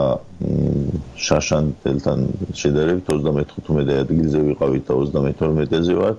შაშანტელთან 1.27 2.21
შედარებით 2.61 3.11
35 3.11 3.99
ადგილზე 4.05 4.43
ვიყავით 4.51 4.85
და 4.87 4.99
32-ზე 5.03 5.95
ვართ. 6.01 6.19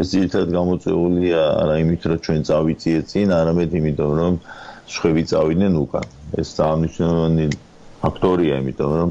ეს 0.00 0.10
ერთად 0.16 0.46
გამოწეულია 0.56 1.40
არა 1.62 1.74
იმით 1.84 2.02
რომ 2.08 2.18
ჩვენ 2.24 2.40
წავიწიეთ 2.48 3.04
წინ, 3.12 3.28
არამედ 3.40 3.70
იმიტომ 3.80 4.12
რომ 4.20 4.34
შვები 4.88 5.22
წავიდნენ 5.32 5.72
უკან. 5.84 6.06
ეს 6.40 6.48
დაამნიშნული 6.56 7.46
ფაქტორია, 8.02 8.54
იმიტომ 8.62 8.90
რომ 8.98 9.10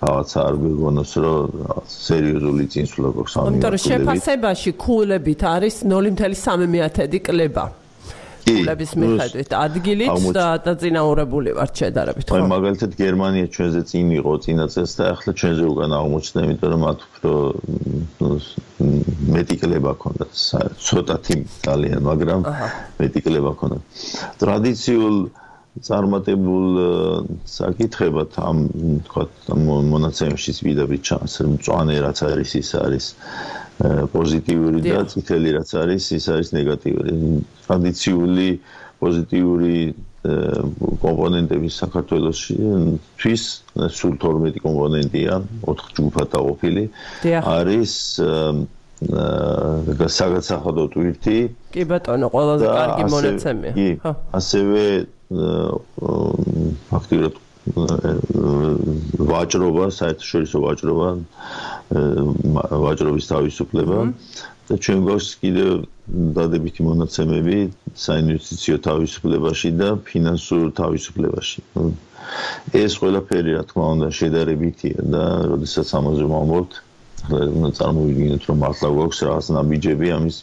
რაღაც 0.00 0.30
არ 0.44 0.54
გვიგონოს 0.60 1.12
რომ 1.24 1.44
სერიოზული 1.88 2.64
წინსვლა 2.72 3.08
გვაქვს 3.16 3.34
ამ 3.36 3.44
იმიტომ 3.48 3.72
რომ 3.74 3.82
შეფასებაში 3.88 4.70
ქულებით 4.84 5.40
არის 5.54 5.74
0.3 5.84 7.20
კლება. 7.28 7.64
ფულების 8.46 8.92
მიხედვით 9.02 9.50
ადგილით 9.60 10.28
და 10.36 10.46
დაწინაურებული 10.66 11.50
ვართ 11.58 11.72
შედარებით 11.82 12.26
ხო? 12.30 12.36
აი 12.38 12.48
მაგალითად 12.54 12.90
გერმანია 13.00 13.46
ჩვენზე 13.54 13.80
წინ 13.90 14.06
იყო 14.20 14.32
წინა 14.44 14.66
წელს 14.74 14.92
და 14.98 15.04
ახლა 15.14 15.32
ჩვენზე 15.40 15.64
უკან 15.72 15.90
აღმოჩნდა, 16.00 16.38
იმიტომ 16.46 16.68
რომ 16.74 16.80
მათ 16.86 16.98
უფრო 17.08 17.32
მეტი 19.34 19.56
კლება 19.62 19.92
ქონდა, 20.00 20.24
ცოტათი 20.86 21.36
ძალიან, 21.66 22.00
მაგრამ 22.10 22.40
მეტი 23.00 23.20
კლება 23.26 23.52
ქონდა. 23.60 23.76
ტრადიციულ 24.42 25.16
წარმატებულ 25.86 26.66
საკითხებად 27.46 28.30
ამ 28.42 28.58
თქვა 29.06 29.24
მონაცემებში 29.92 30.52
ვიდაბი 30.66 30.98
ჩანს, 31.06 31.32
რომ 31.46 31.52
წვანე 31.62 31.96
რაც 32.04 32.18
არის 32.26 32.50
ის 32.58 32.70
არის 32.84 33.06
პოზიტიური 33.80 34.80
და 34.84 35.04
წითელი 35.08 35.56
რაც 35.56 35.70
არის 35.82 36.04
ის 36.16 36.24
არის 36.34 36.48
ნეგატიური. 36.52 37.12
ტრადიციული 37.64 38.48
პოზიტიური 39.00 39.76
კომპონენტები 41.00 41.68
საქართველოსში 41.72 42.56
თვის 43.22 43.44
სულ 43.88 44.12
12 44.20 44.60
კომპონენტია, 44.66 45.32
4 45.64 45.94
ჯგუფად 45.96 46.28
დაყოფილი. 46.36 46.84
არის 47.40 47.94
აა 48.20 50.08
საგაცახადო 50.12 50.84
ტვირთი. 50.92 51.38
კი 51.72 51.82
ბატონო, 51.88 52.28
ყველაზე 52.28 52.66
კარგი 52.68 53.04
მონაცემია. 53.08 53.72
ხო. 54.04 54.12
ასევე 54.36 54.82
ფაქტიურად 56.90 57.34
ვაჭრობა, 59.30 59.84
საერთაშორისო 59.98 60.56
ვაჭრობა, 60.64 61.08
ვაჭრობის 62.84 63.24
თავისუფლება 63.32 63.98
და 64.70 64.74
ჩვენ 64.84 64.98
გვაქვს 65.06 65.28
კიდე 65.42 65.66
დადებითი 66.38 66.80
მონაცემები 66.88 67.56
საინვესტიციო 68.04 68.76
თავისუფლებაში 68.86 69.70
და 69.80 69.88
ფინანსურ 70.08 70.64
თავისუფლებაში. 70.80 71.60
ეს 72.82 72.92
ყველაფერი 73.02 73.50
რა 73.58 73.62
თქმა 73.70 73.84
უნდა 73.94 74.08
შედარებითია 74.20 74.98
და 75.14 75.24
როდესაც 75.52 75.88
ამაზე 76.00 76.24
ვამბობთ, 76.32 76.72
უნდა 77.28 77.70
წარმოვიდგინოთ 77.78 78.42
რომ 78.48 78.56
მართლა 78.64 78.88
გვაქვს 78.96 79.20
რაღაც 79.28 79.46
ნაბიჯები 79.56 80.06
ამის 80.16 80.36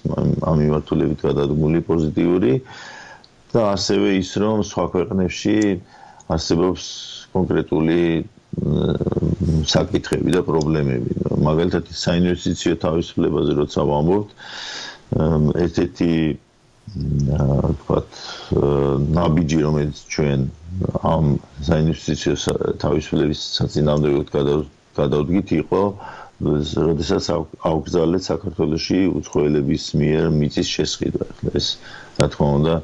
ამ 0.50 0.55
მიმართულებით 0.62 1.19
გადადგმული 1.27 1.79
პოზიტიური 1.89 2.51
და 3.53 3.62
ასევე 3.74 4.09
ის 4.21 4.29
რომ 4.43 4.57
სხვა 4.71 4.86
ქვეყნებში 4.93 5.55
არსებობს 6.36 6.84
კონკრეტული 7.36 8.00
საკითხები 9.72 10.34
და 10.36 10.41
პრობლემები. 10.48 11.12
მაგალითად 11.48 11.89
საინვესტიციო 12.03 12.75
თავისუფლებაზე 12.84 13.51
როცა 13.62 13.81
ვამბობთ, 13.91 14.29
ერთ-ერთი 15.65 16.12
თქვათ 17.81 18.10
ნაბიჯი 19.17 19.60
რომელიც 19.67 19.98
ჩვენ 20.15 20.39
ამ 21.12 21.25
საინვესტიციო 21.69 22.34
თავისუფლების 22.84 23.39
საწინააღმდეგოდ 23.60 24.27
გადავდგით 24.98 25.50
იყო 25.62 25.81
როდესაც 26.39 27.27
აუგზავნეთ 27.67 28.24
საქართველოსი 28.29 28.98
უცხოელების 29.19 29.86
მიერ 30.01 30.25
მიწის 30.39 30.67
შესყიდვა. 30.77 31.25
ეს 31.60 31.67
რა 32.22 32.27
თქმა 32.34 32.50
უნდა 32.62 32.75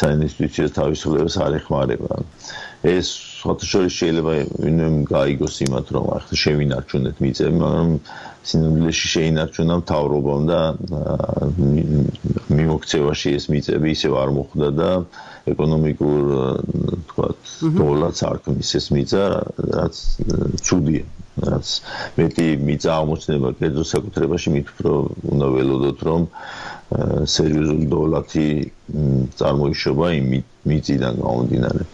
საინვესტიციო 0.00 0.66
თავისუფლებას 0.78 1.36
არ 1.46 1.52
ეხმარება. 1.60 2.12
ეს 2.80 3.08
ფოტოშოპში 3.44 3.92
შეიძლება 3.92 4.34
ვინმე 4.64 4.88
გაიგოს 5.08 5.56
იმათ 5.66 5.90
რომ 5.96 6.06
ახლა 6.16 6.36
შევინარჩუნეთ 6.42 7.16
მიწები, 7.20 7.56
მაგრამ 7.60 7.90
სინამდვილეში 8.50 9.08
შეინარჩუნა 9.14 9.74
მთავრობამ 9.82 10.46
და 10.48 10.60
მიმოქცევაში 12.56 13.34
ეს 13.36 13.44
მიწები 13.52 13.92
ისევ 13.96 14.16
არ 14.22 14.32
მოხვდა 14.38 14.68
და 14.80 14.90
ეკონომიკურ 15.52 16.24
თქვათ 17.12 17.52
დოლარს 17.76 18.24
არ 18.30 18.40
ქმნის 18.48 18.72
ეს 18.80 18.86
მიწა, 18.96 19.24
რაც 19.76 19.94
ჩუდია. 20.64 21.04
რაც 21.40 21.68
მეტი 22.16 22.46
მიწა 22.68 22.90
აღმოჩნდება 23.00 23.48
კერძო 23.60 23.84
საკუთრებაში, 23.92 24.48
მით 24.56 24.72
უფრო 24.72 24.92
უნდა 25.36 25.46
ველოდოთ 25.56 25.98
რომ 26.08 26.26
სერიოზული 27.36 27.86
დოლარი 27.92 28.48
წარმოიშობა 29.40 30.06
იმ 30.20 30.28
მიწიდან 30.72 31.22
გამომდინარე. 31.22 31.84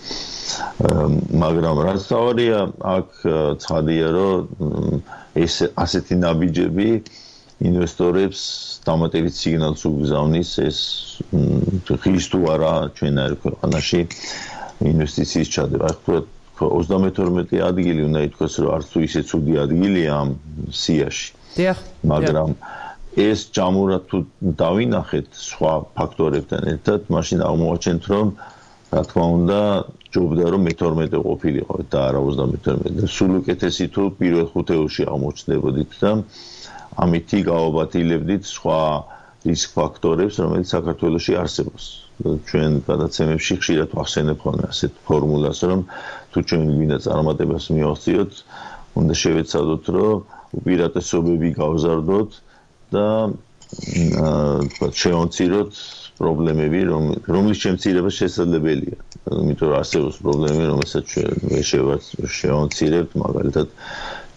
მაგრამ 1.42 1.76
რაც 1.86 2.00
თავია 2.10 2.60
აქ 2.96 3.08
ცხადია 3.62 4.06
რომ 4.16 5.00
ეს 5.44 5.54
ასეთი 5.84 6.14
ნაბიჯები 6.22 6.88
ინვესტორებს 7.66 8.40
დამატებით 8.86 9.34
სიგნალს 9.40 9.82
უგზავნის 9.88 10.50
ეს 10.68 10.78
ღირს 12.04 12.26
თუ 12.32 12.40
არა 12.54 12.72
ჩვენ 12.98 13.20
არ 13.24 13.32
ქვეყანაში 13.42 14.00
ინვესტიციის 14.92 15.48
ჩადება. 15.56 15.84
ახლა 15.92 16.18
32 16.60 17.60
ადგილი 17.68 18.02
უნდა 18.08 18.20
ითქვას 18.28 18.54
რომ 18.60 18.70
არც 18.76 18.86
თუ 18.92 18.98
ისე 19.08 19.20
ცუდი 19.28 19.54
ადგილია 19.64 20.12
ამ 20.20 20.28
სიაში. 20.72 21.28
დიახ. 21.56 21.78
მაგრამ 22.12 22.50
ეს 23.16 23.40
ჯამურად 23.56 24.02
თუ 24.12 24.18
დავინახეთ 24.60 25.28
სხვა 25.32 25.72
ფაქტორებთან 25.96 26.62
ერთად, 26.72 27.00
მაშინ 27.08 27.40
აღმოაჩენთ 27.48 28.02
რომ 28.12 28.26
რა 28.96 29.02
თქმა 29.08 29.24
უნდა 29.36 29.58
ჯობდა 30.16 30.44
რომ 30.52 30.62
მე-12 30.66 31.18
ყოფილიყო 31.28 31.76
და 31.92 31.98
არა 32.10 32.20
32 32.26 32.94
და 33.00 33.08
სულ 33.16 33.32
უკეთესი 33.42 33.86
თუ 33.96 34.02
პირველ 34.20 34.46
ხუთეულში 34.52 35.02
აღმოჩნდებოდით 35.12 35.92
და 36.04 36.12
ამითი 37.04 37.40
გაობათილებდით 37.50 38.42
სხვა 38.50 38.78
რისკ 39.46 39.74
ფაქტორებს 39.78 40.38
რომელიც 40.42 40.68
საქართველოსში 40.74 41.34
არსებობს. 41.42 41.84
ჩვენ 42.48 42.72
გადაცემებში 42.88 43.54
ხშირად 43.60 43.90
ვახსენებ 43.98 44.38
ხოლმე 44.44 44.64
ასეთ 44.72 44.92
ფორმულას 45.08 45.58
რომ 45.70 45.80
თუ 46.32 46.38
ჩვენ 46.48 46.62
გვინდა 46.76 46.98
წარმატებას 47.06 47.64
მივახციოთ 47.76 48.32
უნდა 49.00 49.14
შევეცადოთ 49.22 49.84
რომ 49.96 50.24
უპირატესობები 50.60 51.48
გავზარდოთ 51.60 52.30
და 52.96 53.06
აა 54.24 54.88
შევონციროთ 55.02 55.72
პრობლემები, 56.18 56.80
რომ 56.90 57.04
რომლის 57.34 57.58
შემცირება 57.64 58.10
შესაძლებელია. 58.18 58.98
იმიტომ 59.26 59.68
რომ 59.70 59.78
არსებობს 59.80 60.16
პრობლემები, 60.24 60.64
რომელსაც 60.72 61.04
ჩვენ 61.12 61.30
შევონცირებთ, 62.40 63.10
მაგალითად 63.24 63.68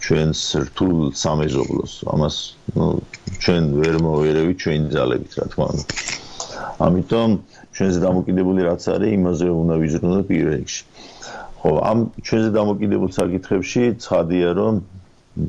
ჩვენს 0.04 0.40
რთულ 0.66 0.96
სამეზობლოს. 1.22 1.92
ამას 2.14 2.36
ნუ 2.76 2.86
ჩვენ 3.44 3.64
ვერ 3.80 3.94
მოვერევით 4.06 4.56
ჩვენი 4.64 4.88
ძალებით, 4.96 5.32
რა 5.40 5.44
თქმა 5.52 5.66
უნდა. 5.72 5.84
ამიტომ 6.86 7.30
ჩვენზე 7.76 7.98
დამოკიდებული 8.06 8.60
რაც 8.68 8.82
არის, 8.94 9.10
იმაზე 9.20 9.46
უნდა 9.62 9.74
ვიზრუნოთ 9.82 10.22
პირველ 10.30 10.54
რიგში. 10.60 10.82
ხო, 11.60 11.70
ამ 11.90 11.98
ჩვენზე 12.26 12.50
დამოკიდებულ 12.60 13.10
საკითხებში 13.20 13.82
ცხადია, 14.04 14.48
რომ 14.60 14.74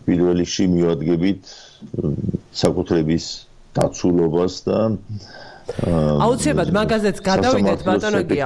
პირველ 0.08 0.36
რიგში 0.44 0.64
მივადგებით 0.76 1.42
საკუთრების 2.62 3.26
დაცულობას 3.76 4.54
და 4.68 4.80
აუცილებლად 5.80 6.72
მაგაზეც 6.76 7.20
გადავიდეთ 7.24 7.84
ბატონოგია. 7.88 8.46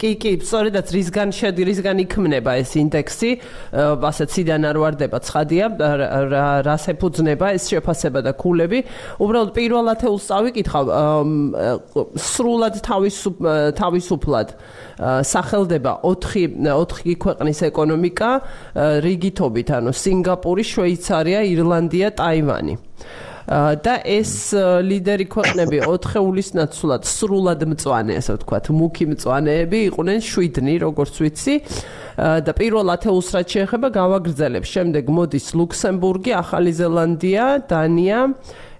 კი, 0.00 0.10
კი, 0.16 0.32
სწორედაც 0.40 0.88
რისგან 0.94 1.28
შედი, 1.36 1.62
რისგან 1.68 1.96
იქმნება 2.04 2.56
ეს 2.62 2.72
ინდექსი, 2.80 3.30
ასე 3.72 4.24
ციდან 4.32 4.62
არ 4.70 4.76
ვარდება 4.82 5.18
ცხადია, 5.20 5.64
რას 6.64 6.84
ეფუძნება 6.92 7.52
ეს 7.56 7.68
შეფასება 7.68 8.20
და 8.24 8.32
ქულები. 8.32 8.78
უბრალოდ 9.20 9.50
პირველ 9.52 9.86
ათეულს 9.92 10.24
წავიკითხავ, 10.32 10.84
სრულად 12.16 12.74
თავისუფლად 13.76 14.48
სახელდება 15.32 15.92
4 16.02 16.56
4 16.56 17.16
ქვეყნის 17.20 17.58
ეკონომიკა 17.68 18.30
რიგითობით, 19.04 19.68
ანუ 19.76 19.90
სინგაპური, 19.92 20.64
შვეიცარია, 20.64 21.44
ირლანდია, 21.52 22.16
ტაივანი. 22.16 22.76
და 23.46 23.94
ეს 24.06 24.54
ლიდერი 24.86 25.26
ქვეყნები 25.26 25.82
4 25.88 26.22
ივლისნაც 26.22 26.76
სულად 26.78 27.06
სრულად 27.08 27.64
მწვანე, 27.72 28.18
ასე 28.22 28.36
ვთქვათ, 28.38 28.70
მუქი 28.70 29.04
მწვანეები 29.12 29.78
იყვნენ 29.90 30.20
შვიდნი, 30.22 30.74
როგორც 30.86 31.14
ვიცი. 31.22 31.54
და 32.12 32.52
პირველ 32.52 32.86
ათეულს 32.92 33.28
რაც 33.32 33.48
შეეხება, 33.56 33.88
გავაგრძელებს. 33.88 34.68
შემდეგ 34.68 35.04
მოდის 35.08 35.46
ლუქსემბურგი, 35.56 36.30
ახალი 36.36 36.72
ზელანდია, 36.76 37.46
დანია, 37.66 38.20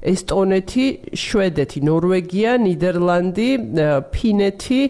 ესტონეთი, 0.04 0.86
შვედეთი, 1.16 1.78
ნორვეგია, 1.88 2.50
ნიდერლანდი, 2.60 3.50
ფინეთი, 4.12 4.82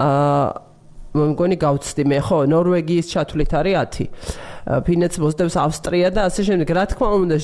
აა 0.00 0.64
მე 1.14 1.26
მგონი 1.30 1.56
გავწდი 1.62 2.04
მე 2.10 2.18
ხო, 2.26 2.38
ნორვეგიის 2.50 3.06
ჩათვლით 3.14 3.52
არის 3.54 3.76
10. 3.94 4.08
ფინეთს 4.64 5.18
მოსდევს 5.20 5.56
ავსტრია 5.60 6.08
და 6.14 6.20
ასე 6.28 6.42
შემდეგ. 6.48 6.68
რა 6.72 6.84
თქმა 6.88 7.08
უნდა, 7.20 7.36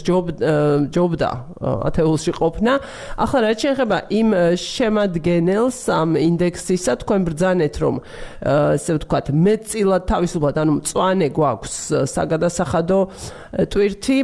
ჯობდა 0.89 1.31
ათეულში 1.61 2.33
ყოფნა. 2.41 2.73
ახლა 3.21 3.39
რაც 3.45 3.59
შეეხება 3.61 3.99
იმ 4.09 4.29
შემადგენელს 4.57 5.79
ამ 5.93 6.11
ინდექსისა, 6.17 6.93
თქვენ 7.05 7.21
ბრძანეთ, 7.29 7.75
რომ 7.81 7.95
ესე 8.81 8.91
ვთქვათ, 8.97 9.27
მეტწილად 9.31 10.03
თავისუფლად, 10.09 10.55
ანუ 10.61 10.73
მწვანე 10.81 11.29
გვაქვს 11.37 11.75
საგადასახადო 12.09 13.01
ტვირთი, 13.69 14.19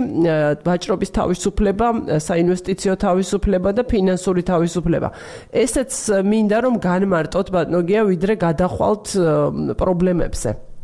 ვაჭრობის 0.64 1.10
თავისუფლება, 1.20 1.86
საინვესტიციო 2.16 2.94
თავისუფლება 2.96 3.68
და 3.76 3.82
ფინანსური 3.84 4.42
თავისუფლება. 4.42 5.08
ესეც 5.52 5.92
მინდა 6.24 6.58
რომ 6.64 6.74
განმარტოთ 6.80 7.46
ბატონო 7.52 7.80
გია, 7.84 8.02
ვიდრე 8.08 8.34
გადახვალთ 8.40 9.06
პრობლემებზე. 9.76 10.75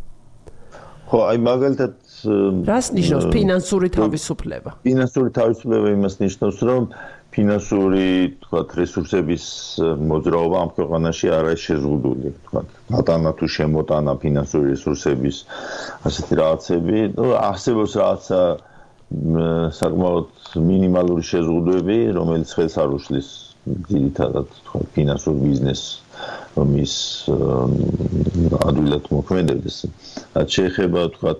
ხო, 1.12 1.18
აი 1.28 1.40
მაგალითად 1.44 1.96
რას 2.64 2.86
ნიშნავს 2.96 3.26
ფინანსური 3.34 3.88
თავისუფლება? 3.92 4.70
ფინანსური 4.86 5.32
თავისუფლება 5.36 5.90
იმას 5.92 6.14
ნიშნავს, 6.22 6.60
რომ 6.68 6.86
ფინანსური, 7.32 8.06
თქვათ, 8.44 8.72
რესურსების 8.80 9.44
მოძრაობა 10.08 10.56
ამ 10.64 10.70
ქვეყანაში 10.76 11.32
არ 11.36 11.44
არის 11.52 11.64
შეზღუდული, 11.68 12.32
თქვათ, 12.48 12.68
ბატანა 12.92 13.32
თუ 13.36 13.46
შემოტანა 13.56 14.12
ფინანსური 14.24 14.72
რესურსების 14.72 15.36
ასეთი 16.08 16.34
რაღაცები, 16.40 16.98
ну, 17.16 17.26
არსებობს 17.40 17.92
რაღაცა 18.00 18.40
საკმაოდ 19.80 20.28
მინიმალური 20.72 21.24
შეზღუდვები, 21.32 21.98
რომელიც 22.16 22.48
ხელს 22.56 22.76
არ 22.80 22.96
უშლის 22.96 23.28
ძირითადად 23.92 24.48
თქვათ, 24.64 24.86
ფინანსურ 24.96 25.36
ბიზნესს 25.44 26.01
მის 26.72 26.94
ადვილად 28.68 29.04
მოქმედებდეს. 29.16 29.78
რაც 30.36 30.48
შეეხება, 30.58 31.00
თქვათ, 31.16 31.38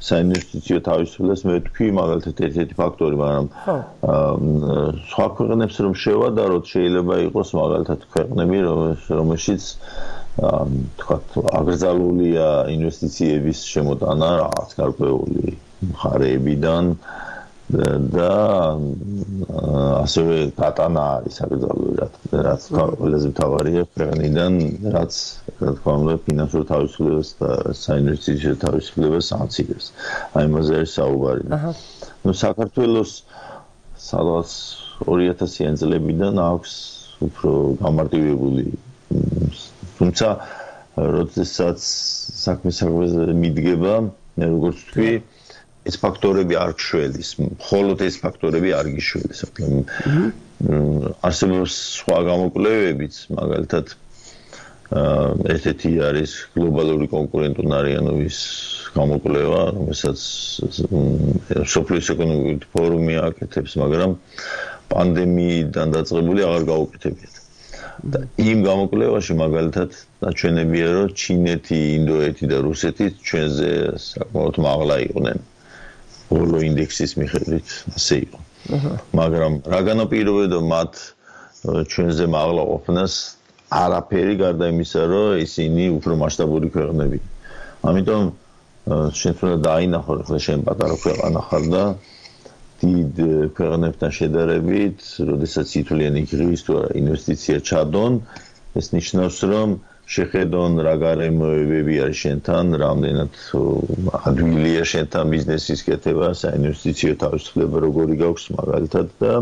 საინვესტიციო 0.00 0.78
თავისუფლებას 0.84 1.42
მე 1.44 1.54
ვთქვი 1.60 1.88
მაგალითად 1.96 2.38
ერთ-ერთი 2.46 2.76
ფაქტორი, 2.78 3.16
მაგრამ 3.20 3.46
სხვა 5.12 5.26
ქვეყნებს 5.40 5.76
რომ 5.84 5.96
შევადაროთ, 6.04 6.64
შეიძლება 6.74 7.18
იყოს 7.28 7.48
მაგალითად 7.60 8.06
ქვეყნები, 8.14 8.58
რომელშიც 9.20 9.64
თქვათ 11.00 11.36
აგრძალულია 11.60 12.48
ინვესტიციების 12.76 13.58
შემოტანა 13.74 14.28
რაღაც 14.40 14.70
გარკვეული 14.80 15.56
მხარეებიდან 15.90 16.84
და 17.70 18.30
ასევე 20.02 20.36
გატანა 20.58 21.02
არის 21.18 21.36
აკრძალული 21.46 22.06
რაც 22.46 22.62
ყველაზე 22.74 23.30
მთავარია 23.32 23.82
ქვეყნიდან 23.96 24.52
რაც 24.96 25.18
რა 25.60 25.72
თქმა 25.78 25.94
უნდა 26.02 26.14
ფინანსურ 26.26 26.64
თავისუფლებას 26.72 27.30
და 27.42 27.50
საინვესტიციო 27.84 28.54
თავისუფლებას 28.66 29.28
ამცირებს. 29.38 29.86
აი 30.40 30.46
მასე 30.54 30.72
არის 30.80 30.90
საუბარი. 30.98 31.44
აჰა. 31.58 31.72
ნუ 32.26 32.32
საქართველოს 32.44 33.12
სადღაც 34.10 34.50
2000-იან 35.06 35.74
წლებიდან 35.80 36.34
აქვს 36.50 36.72
უფრო 37.28 37.52
გამარტივებული 37.84 38.64
თუმცა 40.00 40.28
როდესაც 40.96 41.78
საქმე 42.40 42.70
საქმეზე 42.80 43.34
მიდგება, 43.42 43.94
მე 44.40 44.46
როგორც 44.54 44.78
თქვი, 44.90 45.12
ეს 45.90 45.96
ფაქტორები 46.04 46.54
არ 46.64 46.72
გშველის, 46.78 47.30
მხოლოდ 47.46 48.04
ეს 48.06 48.16
ფაქტორები 48.24 48.70
არ 48.78 48.86
გიშველის. 48.96 49.40
არსებობს 51.28 51.74
სხვა 51.98 52.18
გამოკვლევებიც, 52.30 53.14
მაგალითად 53.38 53.94
ესეთი 55.54 55.92
არის 56.02 56.30
გლობალური 56.54 57.06
კონკურენტუნარიანობის 57.14 58.38
გამოკვლევა, 58.96 59.60
რომელსაც 59.76 60.24
სოფლის 61.74 62.10
ეკონომიკური 62.14 62.70
ფორუმი 62.74 63.20
აკეთებს, 63.26 63.76
მაგრამ 63.82 64.16
პანდემიიდან 64.90 65.94
დაწყებული 65.94 66.46
აღარ 66.48 66.66
გაუკეთებიათ. 66.72 67.40
და 68.00 68.20
იმ 68.40 68.62
გამოკვლევაში 68.64 69.34
მაგალითად 69.38 69.96
ნაჩვენებია, 70.24 70.88
რომ 70.96 71.08
ჩინეთი, 71.22 71.80
ინდოეთი 72.00 72.48
და 72.52 72.58
რუსეთი 72.66 73.06
ჩვენზე 73.28 73.70
საკმაოდ 74.04 74.60
მაღლა 74.66 74.96
იყვნენ. 75.06 75.38
ბოლო 76.30 76.58
ინდექსის 76.70 77.12
მიხედვით 77.20 77.66
ასე 77.98 78.16
იყო. 78.26 78.38
მაგრამ 79.20 79.52
რა 79.72 79.80
განაპირობებდა 79.90 80.58
მათ 80.72 80.92
ჩვენზე 81.90 82.24
მაღლა 82.34 82.62
ყოფნას 82.70 83.14
არაფერი 83.70 84.34
გარდა 84.42 84.66
იმისა, 84.74 85.00
რომ 85.10 85.42
ისინი 85.46 85.84
უფრო 85.98 86.12
მასშტაბური 86.22 86.68
ქვეყნები. 86.76 87.18
ამიტომ 87.90 88.22
შენ 89.20 89.32
თუნდა 89.38 89.58
დაინახო 89.66 90.12
ხოლმე 90.20 90.40
შენ 90.46 90.58
პატარა 90.66 90.96
ქვეყანა 91.04 91.40
ხარ 91.48 91.64
და 91.74 91.84
დიდ 92.80 93.14
ქვეყნებთან 93.56 94.10
შედარებით, 94.18 94.98
როდესაც 95.30 95.68
ითვლიანი 95.80 96.22
გრის 96.30 96.62
თუ 96.66 96.72
არა 96.80 96.90
ინვესტიცია 97.00 97.56
ჩადონ, 97.68 98.12
ეს 98.80 98.86
ნიშნავს, 98.96 99.38
რომ 99.52 99.68
შეხედონ 100.10 100.80
რა 100.82 100.94
გარემოებები 100.98 101.96
არის 102.04 102.20
შენთან, 102.24 102.72
რამდენად 102.82 103.36
ადვილია 104.30 104.86
შენთან 104.92 105.34
ბიზნესის 105.34 105.84
კეთება, 105.86 106.30
საინვესტიციო 106.40 107.12
თავისუფლება 107.22 107.82
როგორი 107.86 108.16
გაქვს 108.22 108.46
მაგალითად 108.56 109.12
და 109.22 109.34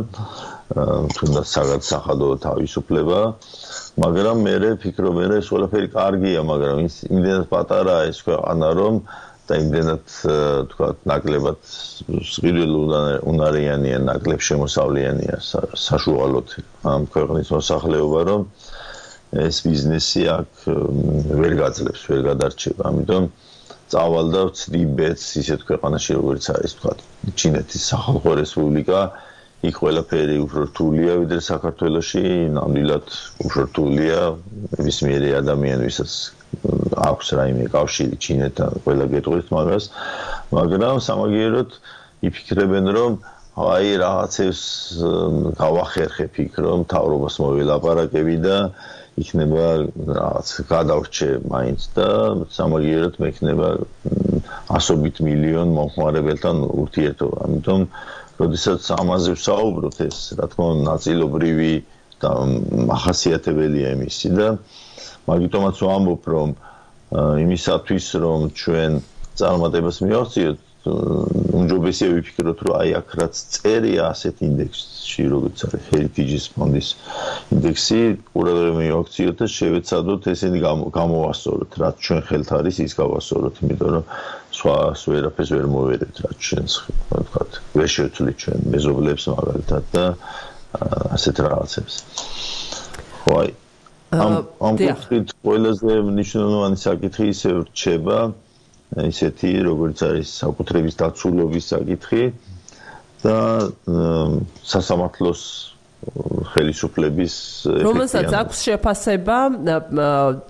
თუნდაც 1.17 1.47
საგად 1.55 1.87
სახადო 1.89 2.29
თავისუფლება. 2.45 3.21
მაგრამ 4.05 4.45
მე 4.49 4.55
ფიქრობ, 4.85 5.15
მე 5.17 5.25
ეს 5.41 5.49
ყველაფერი 5.55 5.89
კარგია, 5.97 6.45
მაგრამ 6.53 6.85
იმდენად 7.17 7.49
პატარაა 7.55 8.03
ეს 8.13 8.21
ქვეყანა, 8.29 8.69
რომ 8.81 9.01
და 9.49 9.57
იმდენად 9.65 10.05
თქვა 10.71 10.89
ნაკლებად 11.09 11.61
სყიდულ 12.33 12.73
უნარიანია, 13.33 14.01
ნაკლებ 14.05 14.45
შემოსავლიანია 14.49 15.41
საშუალოდ 15.89 16.53
ამ 16.93 17.09
ქვეყნის 17.17 17.49
მოსახლეობა, 17.57 18.21
რომ 18.29 18.45
ეს 19.37 19.57
ბიზნესი 19.67 20.23
აქ 20.33 20.51
ვერ 21.41 21.53
გაძლებს, 21.61 22.03
ვერ 22.09 22.21
გადარჩება. 22.33 22.83
ამიტომ 22.89 23.25
წავალ 23.93 24.27
და 24.33 24.43
ვწდიბეც 24.49 25.21
ისეთ 25.43 25.61
ქვეყანაში 25.69 26.17
როგორც 26.19 26.45
არის 26.55 26.73
თქვა 26.79 26.93
ჩინეთის 27.41 27.83
სახალხო 27.93 28.33
რესპუბლიკა 28.41 29.01
იქ 29.69 29.75
ყველაფერი 29.83 30.37
უფრო 30.39 30.61
რთულია 30.71 31.15
ვიდრე 31.19 31.41
საქართველოში, 31.43 32.25
ნამდვილად 32.57 33.07
უფრო 33.43 33.61
რთულია 33.69 34.21
ნებისმიერი 34.79 35.31
ადამიანი, 35.43 35.83
ვისაც 35.89 36.13
აქვს 37.09 37.29
რაიმე 37.39 37.67
კავშირი 37.75 38.17
ჩინეთთან, 38.23 38.71
ყველა 38.87 39.07
გეტყვით 39.15 39.49
მაგას, 39.57 39.85
მაგრამ 40.55 40.97
სამაგიეროდ 41.09 41.71
იფიქრებენ 42.29 42.87
რომ 42.99 43.19
აი 43.59 43.89
რაღაცებს 43.99 44.63
გავახერხებ 45.59 46.39
იქ 46.47 46.55
რომ 46.63 46.87
თავრობას 46.93 47.35
მოველაპარაკები 47.43 48.37
და 48.47 48.57
იქნება 49.23 49.65
რაღაც 50.19 50.49
გადავრჩე 50.69 51.29
მაინც 51.53 51.81
და 51.97 52.09
სამაგიეროდ 52.57 53.19
მექნება 53.25 53.69
ასობით 54.79 55.21
მილიონ 55.27 55.75
მომხმარებელთან 55.79 56.57
ურთიერთობა. 56.83 57.39
ამიტომ, 57.49 57.81
როდესაც 58.43 58.83
ამაზე 58.99 59.35
ვსაუბრობთ, 59.39 59.99
ეს 60.09 60.19
რა 60.39 60.47
თქმა 60.53 60.67
უნდა 60.73 60.85
ნაწილობრივი 60.93 61.73
და 62.23 62.31
ახასიათებელია 62.99 63.89
იმისი 63.99 64.29
და 64.39 64.49
მაგიტომაც 65.31 65.77
ვამბობ, 65.89 66.23
რომ 66.35 66.49
იმისათვის, 67.45 68.07
რომ 68.25 68.41
ჩვენ 68.63 68.93
წარმატებას 69.39 69.99
მივახციოთ, 70.05 70.59
უმჯობესია 71.59 72.09
ვიფიქროთ, 72.15 72.59
რომ 72.69 72.75
აი 72.81 72.91
აქ 73.01 73.09
რაც 73.21 73.35
წერია 73.55 74.03
ასეთ 74.13 74.37
ინდექსში, 75.09 75.25
როგორც 75.33 75.59
არის 75.65 75.85
Heritage 75.91 76.47
Fund-ის 76.55 76.89
ინდექსი, 77.55 78.01
ყურადღება 78.33 78.79
მივაქციოთ 78.79 79.37
და 79.41 79.47
შევეცადოთ 79.57 80.23
ესენი 80.33 80.59
გამოვასწოროთ, 80.93 81.73
რაც 81.83 81.95
ჩვენ 82.05 82.21
ხელთ 82.29 82.49
არის, 82.59 82.77
ის 82.85 82.93
გავასწოროთ, 82.99 83.55
იმიტომ 83.65 83.91
რომ 83.97 84.05
სხვა 84.59 84.77
სვერაფეს 85.03 85.49
ვერ 85.57 85.67
მოვერეთ, 85.73 86.15
რაც 86.29 86.37
ჩვენს, 86.49 86.73
ვთქვათ, 87.09 87.51
ვერ 87.79 87.89
შევცვლით 87.97 88.37
ჩვენ 88.43 88.59
მეზობლებს 88.75 89.25
მაგალითად 89.33 89.85
და 89.97 90.05
ასეთ 91.17 91.37
რაღაცებს. 91.49 91.95
ხო 93.25 93.33
აი 93.41 93.49
ამ 94.09 94.33
ამ 94.69 94.75
კუთხით 94.81 95.29
ყველაზე 95.45 95.93
მნიშვნელოვანი 96.05 96.77
საკითხი 96.81 97.25
ისე 97.33 97.51
რჩება, 97.65 98.19
ისეთი 98.89 99.51
როგორც 99.69 99.99
არის 100.09 100.29
საკუთრების 100.43 100.95
დაცულობის 101.01 101.65
საკითხი 101.73 102.23
და 103.25 103.37
სასამართლოს 104.63 105.43
ხელისუფლების 106.55 107.35
რომელსაც 107.85 108.35
აქვს 108.41 108.59
შეფასება 108.69 109.39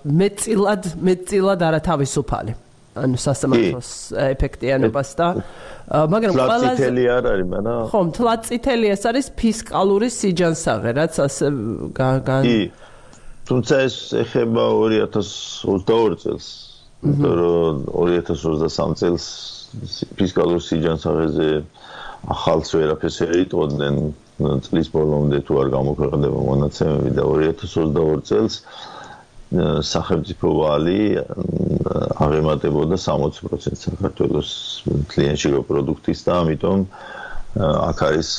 მეწილად 0.04 0.83
მეწილად 1.09 1.61
არათავისუფალი. 1.68 2.52
ანუ 2.98 3.18
სასამართლოს 3.22 3.90
ეფექტიანობას 4.35 5.11
და 5.18 5.26
მაგრამ 6.12 6.33
ყველაზე 6.35 6.70
წითელი 6.74 7.04
არ 7.14 7.24
არის 7.33 7.46
მაგრამ 7.54 7.83
ხო 7.92 8.00
თლაც 8.18 8.40
წითელი 8.48 8.87
ეს 8.94 9.02
არის 9.11 9.26
ფისკალური 9.38 10.09
სიჯანსაღე 10.18 10.90
რაც 10.98 11.14
ასე 11.26 11.46
გან 11.98 12.42
თუმცა 13.48 13.74
ეს 13.88 13.96
ეხება 14.24 14.64
2022 14.83 16.18
წელს 16.22 16.46
იმიტომ 16.99 17.35
რომ 17.39 17.83
2023 17.95 18.95
წელს 19.01 19.27
ფისკალურ 20.19 20.63
სიჯანსაღეზე 20.67 21.49
ახალს 22.35 22.73
ვერაფერს 22.75 23.19
ერიტყოდნენ 23.27 23.99
წლის 24.67 24.89
ბოლომდე 24.95 25.39
თუ 25.47 25.61
არ 25.63 25.69
გამოქვეყნდება 25.75 26.41
მონაცემები 26.49 27.11
და 27.19 27.27
2022 27.29 28.27
წელს 28.31 28.59
სახელმწიფო 29.91 30.49
ვალი 30.59 30.99
აღემატებოდა 32.27 32.99
60% 33.05 33.79
საქართველოს 33.85 34.51
კლიენტში 35.15 35.55
პროდუქტის 35.71 36.21
და 36.27 36.33
ამიტომ 36.43 36.83
აქ 37.59 37.99
არის 38.09 38.31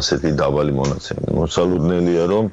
ასეთი 0.00 0.32
დაბალი 0.40 0.72
მონაცემები. 0.80 1.30
მოსალოდნელია 1.40 2.24
რომ 2.32 2.50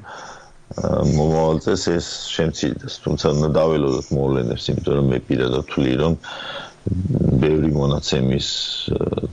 მომავალ 0.82 1.60
წელს 1.64 1.84
ეს 1.94 2.06
შემცირდეს, 2.34 2.98
თუმცა 3.04 3.32
უნდა 3.36 3.48
დაველოდოთ 3.58 4.08
მოვლენებს, 4.18 4.68
იმიტომ 4.72 4.94
რომ 4.98 5.10
მე 5.14 5.18
პირადად 5.28 5.62
ვთვლი 5.64 5.92
რომ 6.02 6.16
ბევრი 7.42 7.70
მონაცემის 7.72 8.48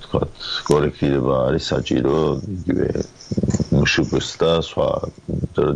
თქვა 0.06 0.22
კორექტირება 0.70 1.40
არის 1.50 1.66
საჭირო 1.74 2.20
იგივე 2.56 2.88
მშუბს 3.82 4.30
და 4.44 4.52
სხვა 4.70 4.88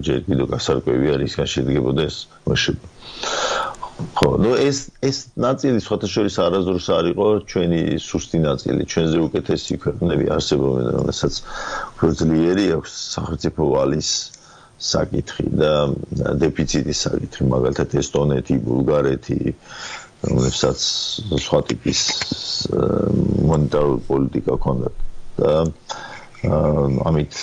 ჯერ 0.08 0.22
კიდევ 0.30 0.48
გასარკვევი 0.56 1.12
არის 1.16 1.36
გაშედგებოდეს 1.42 2.16
მშუბ 2.48 2.80
ხო 4.20 4.30
ნუ 4.44 4.52
ეს 4.60 4.78
ეს 5.10 5.18
ნაწილი 5.40 5.80
სხვათა 5.84 6.08
შორის 6.14 6.36
არაზრუს 6.46 6.88
არისო 7.00 7.28
ჩვენი 7.52 7.82
სუსტი 8.08 8.40
ნაწილი. 8.48 8.88
ჩვენზე 8.92 9.18
უკეთესი 9.28 9.74
ქვეყნები 9.84 10.26
არსებობენ 10.36 10.88
რომელსაც 10.96 11.34
ფუძლიერი 12.00 12.66
აქვს 12.76 12.92
სახელმწიფო 13.16 13.62
ვალის 13.76 14.10
საკითხი 14.80 15.46
და 15.62 15.72
დეფიციტის 16.42 17.04
საკითხი 17.08 17.48
მაგალითად 17.52 17.96
ესტონეთი 18.02 18.58
ბულგარეთი 18.66 19.40
რომელსაც 20.26 20.80
სხვა 21.46 21.60
ტიპის 21.70 22.02
მონეტარული 23.50 24.02
პოლიტიკა 24.10 24.58
ჰქონდათ 24.58 24.96
და 25.40 25.54
ამით 27.10 27.40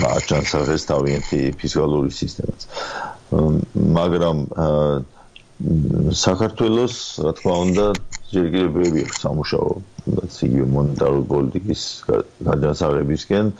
გააჩანს 0.00 0.84
თავიანთი 0.90 1.40
ფისკალური 1.60 2.12
სისტემაც. 2.18 2.60
მაგრამ 3.98 4.38
საქართველოს 6.24 6.94
რა 7.26 7.32
თქმა 7.40 7.54
უნდა 7.66 7.86
ჯერ 8.32 8.46
კიდევ 8.54 8.70
ბევრი 8.78 9.00
აქვს 9.06 9.18
სამუშაო 9.26 9.70
რაც 10.16 10.34
იგივე 10.48 10.66
მონეტარული 10.76 11.24
პოლიტიკის 11.32 11.82
გაჯანსაღებისკენ 12.48 13.52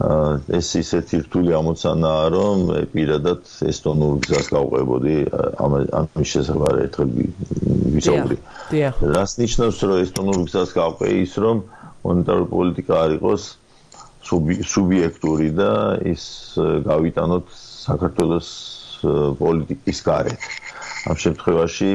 ეს 0.00 0.68
ისეთი 0.80 1.18
რთული 1.26 1.52
ამოცანაა 1.56 2.28
რომ 2.32 2.60
პირადად 2.92 3.44
ესტონურ 3.68 4.14
გზას 4.24 4.46
გავყვებოდი 4.54 5.16
ამ 5.60 5.72
ამის 6.00 6.32
არ 6.48 6.76
ერთხელ 6.86 7.10
ვისაუბრი. 7.96 8.36
რას 9.16 9.32
ნიშნავს 9.42 9.82
რომ 9.84 9.98
ესტონურ 10.04 10.38
გზას 10.48 10.72
გავყვე 10.78 11.08
ის 11.24 11.36
რომ 11.44 11.60
მონეტარული 12.08 12.48
პოლიტიკა 12.54 12.94
არ 13.04 13.10
იყოს 13.20 13.42
სუბიექტური 14.72 15.48
და 15.60 15.70
ის 16.14 16.24
გავიტანოთ 16.88 17.46
საქართველოს 17.60 18.48
პოლიტიკის 19.40 19.98
გარეთ. 20.08 20.40
ამ 21.12 21.16
შემთხვევაში 21.24 21.90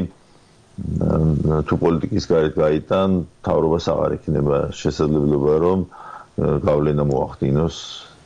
თუ 1.66 1.74
პოლიტიკის 1.82 2.24
გარეთ 2.30 2.54
გაიტან, 2.62 3.10
თავრობას 3.46 3.84
აღარ 3.92 4.10
იქნება 4.20 4.58
შესაძლებლობა 4.78 5.54
რომ 5.66 5.80
გავლენა 6.36 7.04
მოახდინოს 7.10 7.76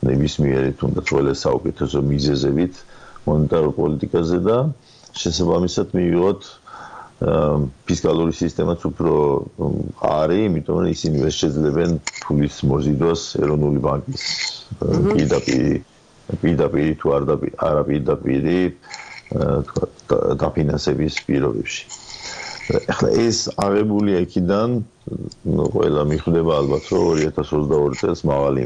ნებისმიერი 0.08 0.72
თუნდაც 0.80 1.12
ყველა 1.14 1.34
საუკეთესო 1.42 2.00
მიზეზებით 2.10 2.80
მონეტარულ 3.28 3.72
პოლიტიკაზე 3.78 4.38
და 4.48 4.56
შესაბამისად 5.22 5.94
მიიღოთ 5.98 6.48
ფისკალური 7.20 8.32
სისტემაც 8.32 8.84
უფრო 8.88 9.12
არი, 10.08 10.38
იმიტომ 10.48 10.76
რომ 10.80 10.88
ისინი 10.96 11.16
ვერ 11.24 11.34
შეძლებენ 11.38 11.90
ფულის 12.24 12.56
მოზიდვას 12.70 13.22
ეროვნული 13.44 13.82
ბანკის 13.86 14.24
პირდაპირ 14.80 15.82
პირდაპირ 16.40 16.88
თუ 17.02 17.12
არ 17.16 17.22
არაპირდაპირ 17.68 18.48
თქვა 19.68 20.18
დაფინანსების 20.42 21.14
პირობებში. 21.28 21.82
ახლა 22.94 23.08
ეს 23.26 23.38
აღებულია 23.66 24.18
იქიდან 24.24 24.68
ყველა 25.74 26.02
მიხვდება 26.12 26.52
ალბათ 26.62 26.84
რომ 26.94 27.06
2022 27.22 28.00
წელს 28.02 28.20
მაღალი 28.30 28.64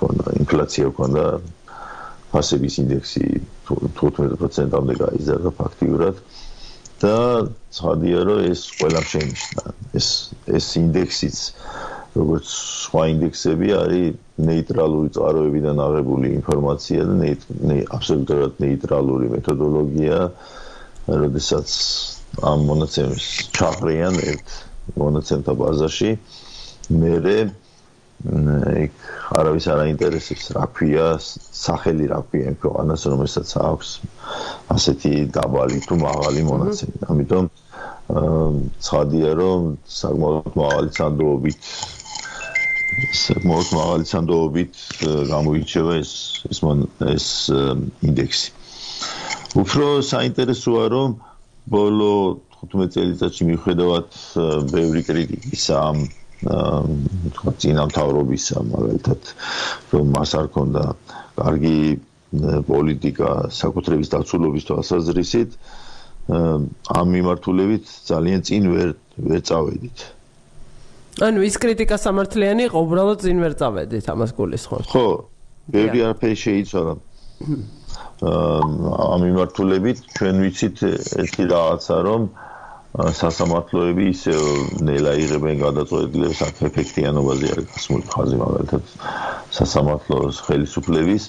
კონა 0.00 0.26
ინფლაცია 0.42 0.90
კონა 1.00 1.24
ფასების 2.32 2.74
ინდექსი 2.84 3.24
15%-ამდე 3.70 4.94
გაიზარდა 5.04 5.50
ფაქტიურად. 5.62 6.16
და 7.00 7.16
ცხადია 7.76 8.20
რომ 8.24 8.38
ეს 8.50 8.60
ყველა 8.80 9.00
შენიშნა 9.12 9.64
ეს 10.00 10.06
ეს 10.58 10.66
ინდექსიც 10.80 11.36
როგორც 12.16 12.46
სხვა 12.56 13.02
ინდექსები 13.12 13.68
არის 13.80 14.16
ნეიტრალური 14.48 15.12
წყაროებიდან 15.16 15.82
აღებული 15.86 16.30
ინფორმაცია 16.40 17.00
და 17.10 17.14
ნეი 17.20 17.82
აბსოლუტურად 17.98 18.62
ნეიტრალური 18.64 19.28
მეთოდოლოგია 19.34 20.20
როდესაც 21.24 21.68
ამ 22.52 22.64
მონაცემს 22.70 23.26
ჩახრიან 23.60 24.16
ერთ 24.32 24.56
მონაცემთა 24.94 25.52
ბაზაში. 25.60 26.10
მე 27.02 27.12
იქ 28.16 28.94
არავის 29.36 29.66
არ 29.72 29.80
აინტერესებს 29.84 30.46
რა 30.56 30.64
ქვია 30.76 31.06
სახელი 31.20 32.06
რა 32.12 32.20
ქვია 32.30 32.52
იმ 32.52 32.56
ქვეყანას 32.62 33.02
რომელსაც 33.12 33.50
აქვს 33.60 33.90
ასეთი 34.72 35.12
დაბალი 35.36 35.78
თუ 35.84 35.94
მაღალი 36.00 36.40
მონაცემი. 36.48 36.98
ამიტომ 37.12 37.44
ცხადია 38.86 39.30
რომ 39.40 39.60
საკმაოდ 40.00 40.56
მაღალი 40.62 40.90
სანდოობით 40.98 41.60
საკმაოდ 43.20 43.68
მაღალი 43.76 44.04
სანდოობით 44.14 44.74
გამოირჩევა 45.32 45.94
ეს 46.00 46.12
ეს 46.50 46.60
ეს 47.12 47.26
ინდექსი. 48.08 48.48
უფრო 49.60 49.86
საინტერესოა 50.12 50.84
რომ 50.96 51.08
ბოლო 51.68 52.14
15 52.72 52.94
წელიწადში 52.96 53.48
მიხედავთ 53.50 54.18
ბევრი 54.72 55.02
კრიტიკისა 55.06 55.74
ამ 55.90 55.98
თქვა 57.36 57.52
წინამთავრობისა 57.62 58.62
მაგალითად 58.70 59.30
რომ 59.94 60.06
მას 60.16 60.30
არ 60.40 60.46
ქონდა 60.56 60.84
კარგი 61.40 61.78
პოლიტიკა 62.68 63.30
საკუთრების 63.56 64.12
დაცულობის 64.12 64.66
თვალსაზრისით 64.68 65.50
ამ 66.28 67.06
მიმართულებით 67.16 67.84
ძალიან 68.10 68.40
წინ 68.46 68.62
ვერ 68.74 68.90
ვერ 69.16 69.40
წავედით. 69.48 69.98
ანუ 71.24 71.40
ის 71.48 71.56
კრიტიკა 71.56 71.96
სამართლიანი 71.96 72.68
იყო 72.68 72.78
უბრალოდ 72.84 73.18
წინ 73.24 73.38
ვერ 73.40 73.54
წავედით 73.56 74.04
ამას 74.12 74.30
გულისხმობ 74.36 74.84
ხო 74.92 75.06
ბევრი 75.72 75.98
არაფერი 76.04 76.36
შეიცვალა 76.36 76.94
ამ 78.20 79.20
მიმართულებით 79.24 79.98
ჩვენ 80.18 80.36
ვიცით 80.44 80.76
ერთი 81.22 81.42
რაღაცა 81.48 81.96
რომ 82.04 82.28
სასამართლოები 82.96 84.04
ისე 84.08 84.34
ნელა 84.88 85.12
იღებენ 85.20 85.58
გადაწყვეტილებას 85.62 86.40
აქ 86.46 86.60
ეფექტიანობაზე 86.68 87.50
არის 87.54 87.66
გასმული 87.74 88.06
ხაზი 88.12 88.36
მაგალითად 88.42 88.92
სასამართლოს 89.58 90.36
ხელისუფლების. 90.46 91.24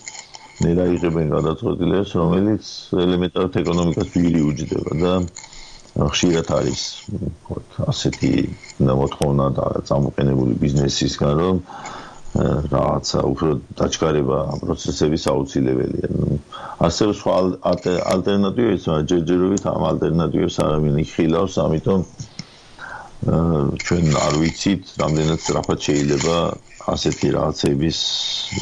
ნელა 0.65 0.85
იღებენ 0.95 1.27
გადაწყვეტილებას 1.35 2.11
რომელიც 2.17 2.63
ელემენტარულ 3.03 3.57
ეკონომიკას 3.61 4.07
ვილი 4.15 4.39
უჯდება 4.51 4.93
და 5.03 5.11
ხშირად 6.13 6.47
არის 6.59 6.81
ასეთი 7.91 8.31
მოთხოვნა 9.01 9.45
და 9.59 9.67
წამოყენებული 9.89 10.53
ბიზნესისგან 10.63 11.33
რომ 11.41 11.61
რაღაცა 12.37 13.19
უფრო 13.33 13.49
დაჩქარება 13.79 14.37
ამ 14.53 14.57
პროცესების 14.63 15.23
აუცილებელია. 15.33 16.07
ასევე 16.87 17.11
სხვა 17.19 17.33
ალტერნატივებიც 18.13 18.83
მაგრამ 18.89 19.07
ჯერჯერობით 19.11 19.63
ამ 19.73 19.81
ალტერნატივებს 19.91 20.57
არავინ 20.65 20.95
იხილავს, 21.05 21.55
ამიტომ 21.65 22.01
ჩვენ 23.85 24.05
არ 24.25 24.33
ვიცით, 24.41 24.83
რამდენად 25.01 25.39
სწრაფად 25.41 25.79
შეიძლება 25.87 26.35
ასეთი 26.93 27.27
რაღაცების 27.37 27.97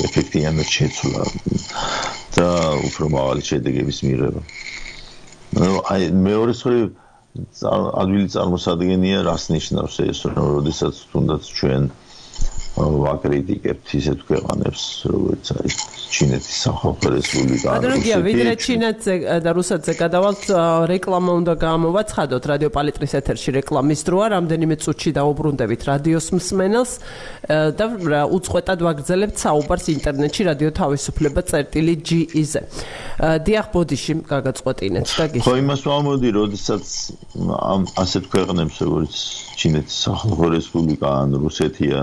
ეფექტიანად 0.07 0.67
შეცვლა 0.75 1.23
და 2.37 2.47
უფრო 2.89 3.05
მაღალი 3.17 3.41
შედეგების 3.49 3.97
მიღება. 4.07 4.41
ну 5.59 5.67
აი 5.91 6.01
მეორე 6.27 6.53
სწორი 6.59 6.81
ადვილი 8.01 8.27
წარმოსადგენია 8.35 9.19
რას 9.27 9.43
ნიშნავს 9.55 9.95
ეს 10.07 10.19
რომ 10.31 10.47
როდესაც 10.57 10.95
თუნდაც 11.11 11.43
ჩვენ 11.59 11.83
ვაკრიტიკებთ 12.75 13.87
ისეთ 13.95 14.19
ქვეყანებს, 14.27 14.81
როგორც 15.07 15.45
არის 15.55 15.75
ჩინეთის 16.15 16.57
სახალხო 16.65 17.07
რესპუბლიკა. 17.15 17.67
ადროგია, 17.79 18.17
ვიდრე 18.19 18.53
ჩინეთზე 18.59 19.13
და 19.45 19.51
რუსეთზე 19.55 19.93
გადავალთ, 19.95 20.43
რეკლამა 20.91 21.31
უნდა 21.39 21.53
გამოვაცხადოთ 21.55 22.43
რადიო 22.51 22.69
პალიტრის 22.75 23.13
ეთერში 23.19 23.49
რეკლამის 23.59 24.01
დროა, 24.07 24.25
რამდენიმე 24.35 24.75
წუთში 24.83 25.11
დაუბრუნდებით 25.15 25.81
რადიოს 25.87 26.27
მსმენელს 26.35 26.91
და 27.79 27.85
უწყვეტად 28.35 28.79
ვაგრძელებთ 28.87 29.37
საუბარს 29.39 29.85
ინტერნეტში 29.95 30.41
რადიო 30.51 30.71
თავისუფლება 30.75 31.41
წერტილი 31.47 31.93
GE-ზე. 32.07 32.61
დიახ, 33.45 33.65
ბოდიში 33.71 34.13
გაგაწყვეტინეთ 34.27 35.07
და 35.15 35.25
გიშ. 35.31 35.43
ხო, 35.47 35.53
იმას 35.63 35.81
ვამოდი, 35.87 36.29
როდესაც 36.35 36.85
ამ 37.39 37.81
ასეთ 38.03 38.23
ქვეყნებს, 38.35 38.75
როგორც 38.83 39.15
ჩინეთის 39.55 39.97
სახალხო 40.05 40.47
რესპუბლიკა 40.59 41.07
ან 41.23 41.29
რუსეთია 41.39 41.99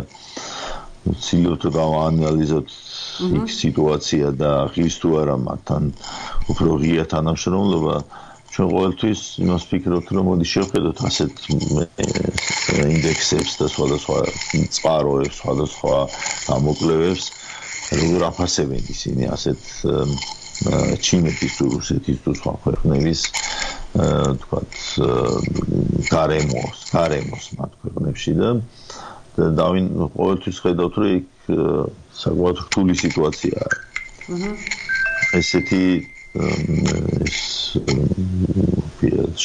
ცდილობთ 1.03 1.65
გავაანალიზოთ 1.75 2.75
იქ 3.39 3.47
სიტუაცია 3.53 4.29
და 4.43 4.51
ღირს 4.75 4.97
თუ 5.03 5.09
არა 5.23 5.37
მათთან 5.47 5.89
უფრო 6.55 6.77
ღია 6.83 7.05
თანამშრომლობა 7.13 7.97
ჩვენ 8.53 8.69
ყოველთვის 8.73 9.21
იმას 9.43 9.63
ვფიქრობთ 9.67 10.09
რომ 10.13 10.27
მოდი 10.29 10.47
შევხედოთ 10.53 10.99
ასეთ 11.09 11.35
ინდექსებს 12.93 13.53
და 13.61 13.67
სხვადასხვა 13.75 14.19
წყაროებს, 14.77 15.39
სხვადასხვა 15.41 15.97
გამოკვლევებს 16.53 17.25
როგორ 17.97 18.27
აფასებენ 18.29 18.83
ისინი 18.93 19.31
ასეთ 19.37 19.63
ჩინეთის 21.03 21.53
თუ 21.59 21.65
რუსეთის 21.73 22.19
თუ 22.25 22.31
სხვა 22.39 22.53
ქვეყნების 22.67 23.21
თქვათ 24.45 24.73
გარემოს, 26.13 26.79
გარემოს 26.93 27.45
მათ 27.59 27.73
ქვეყნებში 27.83 28.33
და 28.37 28.49
დავინ 29.37 29.85
ყოველთვის 30.17 30.57
ხედავთ 30.65 30.95
რომ 31.01 31.11
იქ 31.19 31.27
საკმაოდ 32.23 32.57
რთული 32.67 32.95
სიტუაციაა. 33.03 33.71
აჰა. 34.33 34.53
ესეთი 35.41 35.85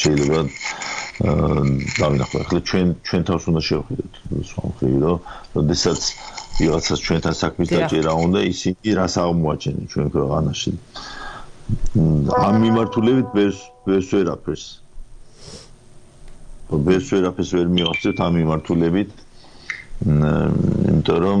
შეიძლება 0.00 0.40
დავინახო 1.98 2.36
ახლა 2.44 2.60
ჩვენ 2.68 2.88
ჩვენ 3.08 3.22
თავს 3.28 3.44
უნდა 3.50 3.62
შევხედოთ. 3.68 4.14
სხვა 4.50 4.62
რომ 5.04 5.18
როდესაც 5.56 6.00
ვიღაცას 6.58 7.00
ჩვენთან 7.06 7.34
საქმის 7.42 7.68
დაჭერა 7.74 8.12
უნდა 8.24 8.40
ისინი 8.52 8.88
რას 8.98 9.14
აღმოაჩენენ 9.22 9.84
ჩვენ 9.92 10.06
ქვეყანაში? 10.14 10.72
ამ 12.46 12.54
მიმართულებით 12.64 13.28
ბეს 13.36 13.56
ბეს 13.86 14.06
ვერაფერს 14.12 14.64
ბეს 16.86 17.04
ვერაფერს 17.12 17.50
ვერ 17.56 17.68
მიიღწევთ 17.76 18.18
ამ 18.26 18.32
მიმართულებით 18.40 19.10
იმიტომ 20.06 21.18
რომ 21.26 21.40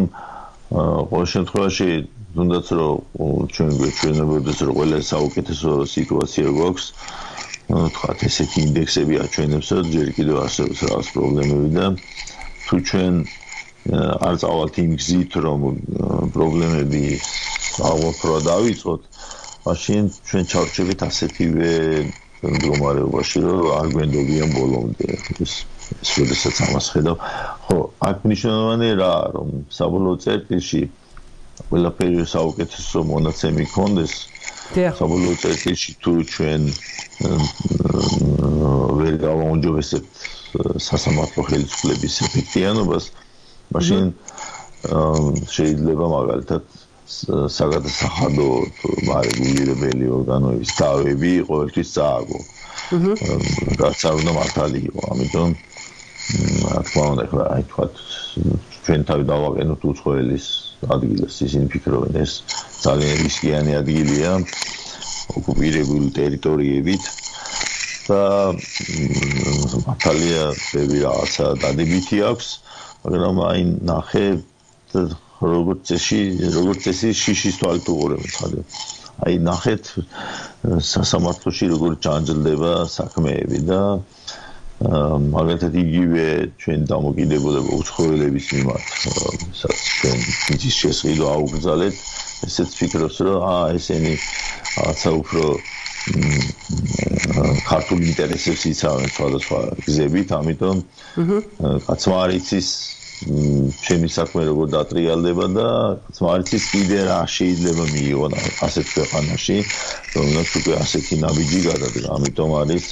ყოველ 1.10 1.26
შემთხვევაში 1.32 1.90
თუნდაც 2.38 2.66
რომ 2.78 2.94
ჩვენ 3.54 3.70
გვეჩვენებოდეს 3.80 4.58
რომ 4.66 4.74
ყველა 4.78 4.98
საუკეთესო 5.10 5.70
სიტუაცია 5.94 6.46
გვაქვს 6.58 6.86
ну 7.70 7.78
თქვა 7.94 8.12
ესეთი 8.28 8.58
ინდექსები 8.68 9.14
აჩვენებს 9.24 9.68
რომ 9.78 9.86
ჯერ 9.94 10.08
კიდევ 10.18 10.36
არსებობს 10.44 10.80
რაღაც 10.90 11.06
პრობლემები 11.14 11.68
და 11.78 11.86
თუ 12.66 12.76
ჩვენ 12.90 13.14
არ 14.28 14.34
წავალთ 14.42 14.74
იმ 14.84 14.90
გზით 15.00 15.32
რომ 15.46 15.60
პრობლემები 16.36 17.04
აღოფრა 17.90 18.36
დავიწყოთ 18.50 19.02
მაშინ 19.68 20.02
ჩვენ 20.28 20.44
ჩავრჩებით 20.52 21.00
ასეთივე 21.08 21.72
მდგომარეობაში 22.42 23.38
რომ 23.46 23.62
არ 23.78 23.86
გვენდობიან 23.94 24.48
ბოლომდე. 24.58 25.06
ეს 25.44 25.52
როდესაც 26.18 26.56
ამას 26.68 26.86
ხედავ 26.94 27.16
ხო 27.66 27.78
აქ 28.08 28.16
მნიშვნელოვანია 28.28 28.94
რა 29.02 29.12
რომ 29.36 29.48
საბოლოო 29.78 30.16
წერტილში 30.24 30.82
ყველაფერი 31.68 32.26
საუკეთესო 32.34 33.04
მონაცემი 33.12 33.64
კონდეს 33.74 34.14
საბოლოო 35.00 35.34
წერტილში 35.44 35.96
თუ 36.02 36.12
ჩვენ 36.34 36.62
ვერ 39.00 39.14
გავაუნჯობესებთ 39.24 40.26
სასამართლო 40.88 41.42
ხელისუფლების 41.50 42.14
ეფექტიანობას 42.28 43.04
მაშინ 43.76 44.12
შეიძლება 45.56 46.04
მაგალითად 46.16 46.62
საგადასახადო 47.08 48.46
მარეგულირებელი 49.08 50.08
ორგანოების 50.18 50.72
დავები 50.80 51.32
ყოველთვის 51.50 51.92
წააგო. 51.96 52.40
აჰა. 52.96 53.14
რაც 53.80 54.04
არ 54.08 54.14
უნდა 54.20 54.32
მართალი 54.38 54.78
იყო, 54.88 55.00
ამიტომ 55.12 55.50
რა 56.28 56.80
თქმა 56.84 57.04
უნდა 57.12 57.24
ხო 57.30 57.38
აი 57.54 57.62
თქვა 57.68 57.84
ჩვენ 58.84 59.00
თავი 59.08 59.24
დავაყენოთ 59.32 59.82
უცხოელის 59.90 60.46
ადგილას 60.94 61.36
ისინი 61.46 61.66
ფიქრობენ 61.72 62.18
ეს 62.24 62.32
ძალიან 62.84 63.16
რისკიანი 63.24 63.72
ადგილია 63.80 64.32
ოკუპირებული 65.40 66.08
ტერიტორიებით 66.18 67.08
და 68.08 68.20
მართალია 69.86 70.44
ბევრი 70.58 71.00
რაღაცა 71.06 71.46
დადებითი 71.64 72.18
აქვს 72.32 72.48
მაგრამ 73.04 73.42
აი 73.48 73.60
ნახე 73.92 74.26
როგორც 75.54 75.80
წესი 75.88 76.20
როგორც 76.58 76.78
წესი 76.88 77.10
შიშის 77.24 77.60
თვალით 77.62 77.86
უყურებთ 77.94 78.32
ხალე 78.36 78.62
აი 79.26 79.34
ნახეთ 79.48 79.84
სასამართლოში 80.92 81.66
როგორ 81.74 81.98
ჯანჯლდება 82.06 82.72
საქმეები 82.94 83.60
და 83.70 83.80
მაგალითად 84.78 85.74
იგივე 85.74 86.24
ჩვენ 86.62 86.84
დამოკიდებულება 86.86 87.70
უცხოელების 87.82 88.46
მიმართ 88.54 88.86
სადაც 89.58 89.80
ჩვენ 89.98 90.18
ის 90.54 90.74
შესყიდვა 90.82 91.32
აუგზალეთ 91.38 91.96
ესეც 92.46 92.70
ფიქრობს 92.78 93.18
რომ 93.26 93.38
აა 93.42 93.64
ესენი 93.78 94.14
რაღაცა 94.78 95.10
უფრო 95.18 95.42
ქართული 97.66 98.06
ინტერესებს 98.12 98.62
იცავენ 98.70 99.10
სხვადასხვა 99.18 99.58
გზებით 99.82 100.28
ამიტომ 100.38 100.76
კაცმა 101.88 102.16
არ 102.22 102.30
იცის 102.38 102.68
ჩემი 103.18 104.08
საქმე 104.14 104.42
როგორ 104.46 104.66
დატრიალდება 104.74 105.46
და 105.58 105.68
კაცმა 106.06 106.28
არ 106.34 106.40
იცის 106.44 106.64
კიდე 106.72 106.98
რა 107.08 107.18
შეიძლება 107.34 107.84
მიიღონ 107.94 108.32
ასეთ 108.66 108.86
ქვეყანაში 108.94 109.56
რომელსაც 110.14 110.50
უკვე 110.60 110.74
ასეთი 110.84 111.14
ნაბიჯი 111.24 111.60
გადადგა. 111.68 112.06
ამიტომ 112.14 112.50
არის 112.62 112.84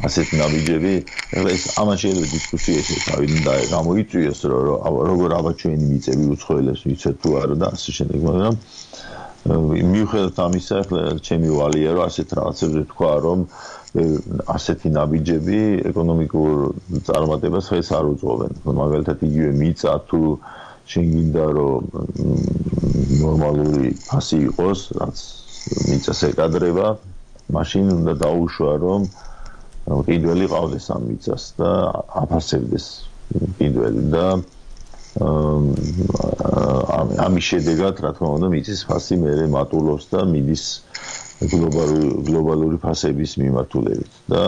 ასეთი 0.00 0.34
ნაბიჯები, 0.40 0.94
ეხლა 1.36 1.48
ეს 1.56 1.64
ამან 1.80 1.96
შეიძლება 2.02 2.28
დისკუსიაში 2.34 2.94
თავიდან 3.08 3.58
გამოიწვიოს, 3.72 4.40
რომ 4.52 4.64
როგორ 5.10 5.30
აბა 5.40 5.52
ჩვენი 5.60 5.84
მიწები 5.92 6.24
უცხოელებს 6.34 6.82
ვიცეთ 6.88 7.16
თუ 7.24 7.28
არა 7.40 7.56
და 7.60 7.66
ასე 7.76 7.90
შემდეგ, 7.98 8.20
მაგრამ 8.28 8.54
მიუხედავად 9.40 10.36
ამისა, 10.46 10.74
ეხლა 10.84 11.00
ჩემი 11.26 11.48
ვალია 11.56 11.90
რომ 11.96 12.02
ასეთ 12.10 12.28
რაღაცებზე 12.38 12.82
თქვა, 12.92 13.12
რომ 13.24 13.38
ასეთი 14.54 14.90
ნაბიჯები 14.94 15.60
ეკონომიკურ 15.90 16.50
წარმატებას 17.08 17.70
ხეს 17.74 17.88
არ 17.98 18.04
უძღვებენ. 18.14 18.52
მაგალითად 18.80 19.18
იგივე 19.28 19.50
მიწა 19.60 19.94
თუ 20.10 20.20
შეგინდა 20.92 21.44
რომ 21.58 21.82
ნორმალური 23.22 23.90
ფასი 24.06 24.38
იყოს, 24.50 24.80
რაც 25.00 25.18
მიწას 25.90 26.20
ეკადრება, 26.30 26.86
მაშინ 27.58 27.84
უნდა 27.98 28.14
დაუშვა 28.22 28.72
რომ 28.86 29.02
კიდველი 30.06 30.46
ყავდეს 30.54 30.86
ამ 30.94 31.02
მიწას 31.10 31.44
და 31.58 31.70
აფასებდეს 32.22 32.86
კიდველი 33.58 34.02
და 34.14 34.26
ამის 37.26 37.44
შედეგად 37.50 37.98
რა 38.04 38.10
თქმა 38.14 38.28
უნდა 38.38 38.48
მიწის 38.54 38.80
ფასი 38.90 39.18
მეરે 39.24 39.46
მატულობს 39.54 40.06
და 40.14 40.20
მიდის 40.30 40.64
გლობალური 41.40 42.08
გლობალური 42.28 42.76
ფასების 42.84 43.32
მიმართულებით. 43.40 44.12
და 44.28 44.44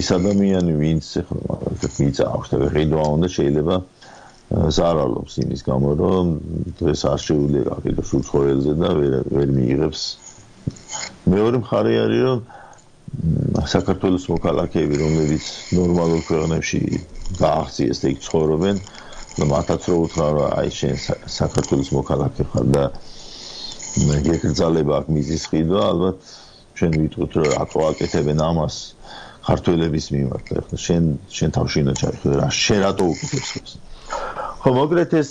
ის 0.00 0.08
ადამიანი 0.18 0.72
ვინც 0.82 1.04
ახლა 1.22 1.58
მიწა 1.98 2.24
აქვს 2.34 2.48
და 2.50 2.56
ღიდვა 2.74 3.04
უნდა 3.14 3.28
შეიძლება 3.36 3.76
ზარალობს 4.76 5.34
იმის 5.44 5.62
გამო 5.68 5.88
რომ 6.00 6.24
დღეს 6.80 7.00
არ 7.12 7.20
შეუძლია 7.26 7.62
გაყიდოს 7.70 8.10
უცხოელზე 8.18 8.72
და 8.82 8.90
ვერ 8.98 9.14
ვერ 9.30 9.48
მიიღებს. 9.58 10.02
მეორე 11.34 11.56
მხარე 11.62 11.92
არის 12.04 12.20
რომ 12.26 12.38
საქართველოს 13.74 14.24
მოქალაქეები, 14.34 14.94
რომლებიც 15.04 15.44
ნორმალურ 15.78 16.20
ქვეყნებში 16.28 16.80
გააღწიეს 17.38 17.98
და 18.02 18.06
იქ 18.14 18.18
ცხოვრობენ, 18.26 18.76
და 19.38 19.44
მათაც 19.50 19.82
რო 19.90 19.96
უთხრა 20.06 20.26
რომ 20.34 20.46
აი 20.60 20.70
შენ 20.78 20.94
საქართველოს 21.38 21.90
მოქალაქე 21.94 22.42
ხარ 22.50 22.66
და 22.74 22.84
გეკრძალება 23.94 24.92
აქ 25.00 25.06
მიზის 25.14 25.44
ხიდვა, 25.50 25.80
ალბათ 25.94 26.18
ჩვენ 26.74 26.92
ვიტყვით 26.98 27.32
რომ 27.38 27.50
აკო 27.62 27.80
აკეთებენ 27.94 28.38
ამას 28.42 28.76
ქართველების 29.46 30.06
მიმართ. 30.14 30.46
ახლა 30.58 30.76
შენ 30.86 31.04
შენ 31.30 31.50
თავში 31.54 31.78
უნდა 31.84 31.94
ჩაიხედე 32.02 32.34
რა 32.40 32.48
შენ 32.50 32.78
რატო 32.84 33.04
უკეთებს 33.14 33.50
ეს? 33.60 33.70
ხო 34.64 34.70
მოგრეთ 34.80 35.10
ეს 35.20 35.30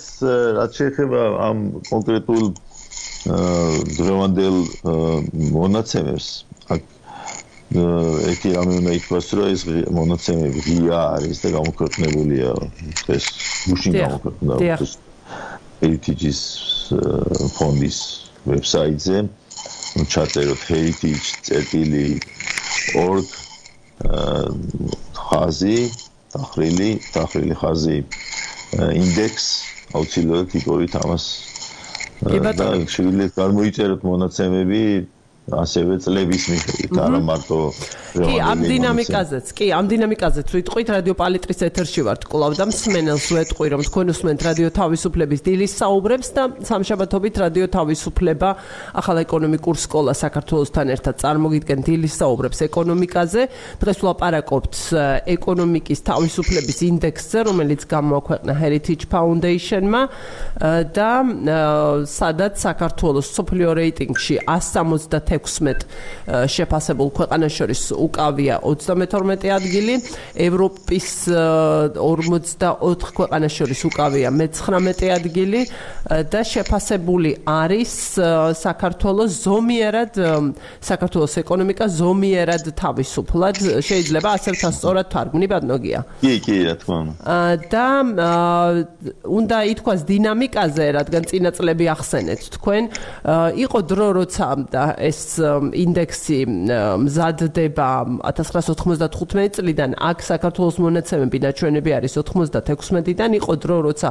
რაც 0.58 0.72
შეეხება 0.80 1.22
ამ 1.50 1.58
კონკრეტულ 1.92 2.44
დღევანდელ 4.00 4.58
მონაცემებს 5.58 6.28
აქ 6.74 6.82
ერთი 7.74 8.50
რამე 8.54 8.74
უნდა 8.80 8.92
ითქვას, 9.00 9.28
რომ 9.34 9.48
ეს 9.50 9.62
მონაცემები 9.98 10.60
ღია 10.68 11.00
არის 11.18 11.38
და 11.44 11.50
გამოქვეყნებულია 11.58 12.50
ეს 13.18 13.26
გუშინ 13.68 13.94
გამოქვეყნდა. 13.98 14.56
heritage-ის 15.84 16.42
ფონდის 17.58 18.23
ვებსაიტზე 18.50 19.18
ჩაწეროთ 20.14 20.62
heritage.org 20.70 23.28
ხაზი 25.24 25.78
დახრილი 26.36 26.90
დახრილი 27.16 27.56
ხაზი 27.62 27.98
ინდექს 29.02 29.46
აუცილებლად 29.98 30.50
იკორით 30.60 30.94
ამას. 31.04 31.26
და 32.24 32.28
შეგვიძლია 32.96 33.30
გამოიწეროთ 33.38 34.02
მონაცემები 34.10 34.82
ასევე 35.52 36.00
წლების 36.00 36.44
მიხედვით 36.54 37.00
არა 37.04 37.20
მარტო 37.28 37.58
კი 38.14 38.36
ამ 38.40 38.60
დინამიკაზეც 38.64 39.48
კი 39.58 39.66
ამ 39.76 39.86
დინამიკაზეც 39.92 40.48
ვიტყვით 40.56 40.88
რადიო 40.96 41.16
პალიტრის 41.20 41.60
ეთერში 41.68 42.02
ვართ 42.08 42.24
კლავ 42.32 42.56
და 42.56 42.68
მსმენელს 42.70 43.28
ვეტყვი 43.36 43.68
რომ 43.74 43.82
თქვენ 43.84 44.14
უსმენთ 44.14 44.46
რადიო 44.48 44.70
თავისუფლების 44.78 45.42
დილის 45.44 45.74
საუბრებს 45.82 46.30
და 46.38 46.44
სამშაბათობით 46.70 47.36
რადიო 47.44 47.68
თავისუფლება 47.76 48.50
ახალ 49.04 49.18
ეკონომიკურ 49.24 49.76
სკოლა 49.84 50.14
საქართველოსთან 50.16 50.94
ერთად 50.96 51.16
წარმოგიდგენ 51.24 51.80
დილის 51.88 52.14
საუბრებს 52.22 52.60
ეკონომიკაზე. 52.70 53.42
დღეს 53.84 53.98
ვლაპარაკობთ 54.04 54.74
ეკონომიკის 55.36 56.00
თავისუფლების 56.08 56.78
ინდექსზე 56.88 57.40
რომელიც 57.50 57.82
გამოაქვეყნა 57.90 58.54
Heritage 58.62 59.06
Foundation-მა 59.12 60.02
და 60.94 61.12
სადაც 62.08 62.54
საქართველოს 62.64 63.28
სოფლიო 63.34 63.70
რეიტინგში 63.82 64.36
170 64.48 65.33
16 65.34 65.86
შეფასებულ 66.54 67.10
ქვეყანას 67.18 67.54
შორის 67.58 67.82
უკავია 67.98 68.60
32 68.64 69.52
ადგილი, 69.58 69.96
ევროპის 70.48 71.08
44 71.30 73.14
ქვეყანას 73.18 73.54
შორის 73.60 73.82
უკავია 73.90 74.30
მე-19 74.34 75.12
ადგილი 75.18 75.62
და 76.34 76.42
შეფასებული 76.44 77.32
არის 77.48 77.94
საქართველოს 78.60 79.32
ზომიერად 79.44 80.20
საქართველოს 80.84 81.38
ეკონომიკა 81.44 81.86
ზომიერად 82.00 82.70
თავისუფლად 82.78 83.62
შეიძლება 83.88 84.30
ასე 84.38 84.56
ვთასწორად 84.58 85.08
თარგმნი 85.14 85.48
ბადნოგია. 85.54 86.00
კი, 86.22 86.34
კი, 86.46 86.56
რა 86.68 86.76
თქმა 86.82 86.98
უნდა. 87.04 87.14
და 87.74 87.88
უნდა 89.24 89.58
ითქვას 89.74 90.02
დინამიკაზე, 90.08 90.86
რადგან 90.98 91.24
წინა 91.30 91.52
წლები 91.58 91.86
ახსენეთ 91.96 92.42
თქვენ, 92.58 92.84
იყო 93.64 93.80
დრო 93.90 94.08
როცა 94.20 94.48
ეს 95.00 95.18
ინდექსი 95.84 96.38
მზადდება 97.04 97.88
1995 98.30 99.58
წლიდან 99.58 99.92
აქ 100.10 100.18
საქართველოს 100.28 100.78
მონაცემები 100.84 101.38
ნაჩვენები 101.46 101.92
არის 101.98 102.14
96-დან 102.20 103.32
იყო 103.40 103.54
დრო 103.64 103.78
როცა 103.88 104.10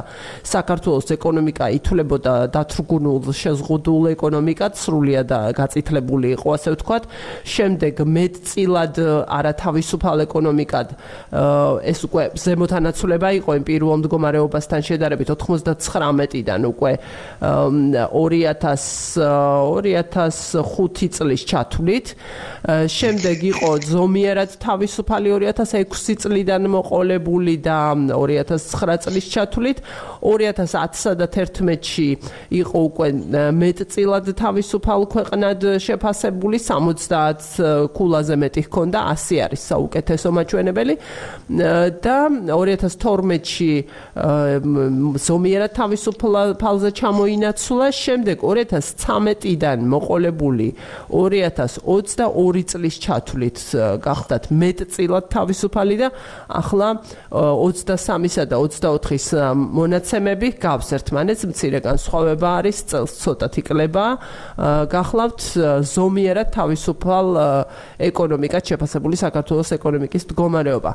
საქართველოს 0.53 1.07
ეკონომიკა 1.17 1.65
ითვლებოდა 1.77 2.33
დათრგუნულ 2.55 3.17
შეზღუდულ 3.41 4.03
ეკონომიკად 4.15 4.71
სრულიად 4.83 5.29
გაწითლებული 5.59 6.27
იყო 6.37 6.47
ასე 6.57 6.69
ვთქვათ. 6.75 7.03
შემდეგ 7.43 7.93
მეტწილად 8.15 8.95
არათავისუფალ 9.39 10.17
ეკონომიკად 10.27 10.87
ეს 11.91 11.99
უკვე 12.07 12.23
ზემოთანაცვლება 12.43 13.29
იყო 13.39 13.51
იმ 13.59 13.63
პირველ 13.69 13.97
მდგომარეობასთან 14.03 14.81
შედარებით 14.89 15.27
99-დან 15.33 16.61
უკვე 16.71 16.91
2000 17.41 19.83
2005 19.83 21.02
წლის 21.15 21.41
ჩათვლით. 21.49 22.07
შემდეგ 22.97 23.37
იყო 23.51 23.69
ზომიერად 23.91 24.51
თავისუფალი 24.63 25.29
2006 25.43 26.15
წლიდან 26.23 26.63
მოყოლებული 26.71 27.55
და 27.59 27.79
2009 28.13 29.03
წლის 29.03 29.25
ჩათვლით. 29.33 29.77
2010-სა 30.23 31.11
და 31.19 31.27
2011-ში 31.27 32.09
იყო 32.63 32.77
უკვე 32.89 33.07
მეტწილად 33.51 34.25
თავისუფალ 34.39 35.01
ქვეყნად 35.13 35.59
შეფასებული 35.83 36.57
70 36.59 37.91
კულაზე 37.97 38.35
მეტი 38.43 38.61
ჰქონდა 38.67 38.99
100 39.13 39.41
არის 39.45 39.61
საუკეთესო 39.71 40.29
მაჩვენებელი 40.37 40.95
და 42.03 42.17
2012-ში 42.47 43.71
ზომიერად 45.27 45.71
თავისუფალზე 45.79 46.89
ჩამოინაცვლა 46.99 47.87
შემდეგ 48.03 48.37
2013-დან 48.43 49.79
მოყოლებული 49.93 50.67
2022 51.09 52.63
წლის 52.73 52.95
ჩათვლით 53.03 53.59
გახდათ 54.03 54.49
მეტწილად 54.51 55.29
თავისუფალი 55.33 55.95
და 56.01 56.09
ახლა 56.47 56.89
23-სა 57.31 58.45
და 58.51 58.57
24-ის 58.61 59.27
მონაცემები 59.79 60.47
გავს 60.63 60.89
ერთმანეთს. 60.97 61.45
მცირე 61.53 61.79
განსხვავება 61.83 62.49
არის 62.63 62.77
წელს 62.89 63.13
ცოტათი 63.23 63.61
კლება 63.67 64.05
გახლავთ 64.89 65.41
ზომიერად 65.93 66.49
თავისუფალ 66.55 67.27
ეკონომიკად 68.09 68.63
შეფასებული 68.73 69.19
საქართველოს 69.19 69.75
ეკონომიკის 69.77 70.27
მდგომარეობა 70.29 70.91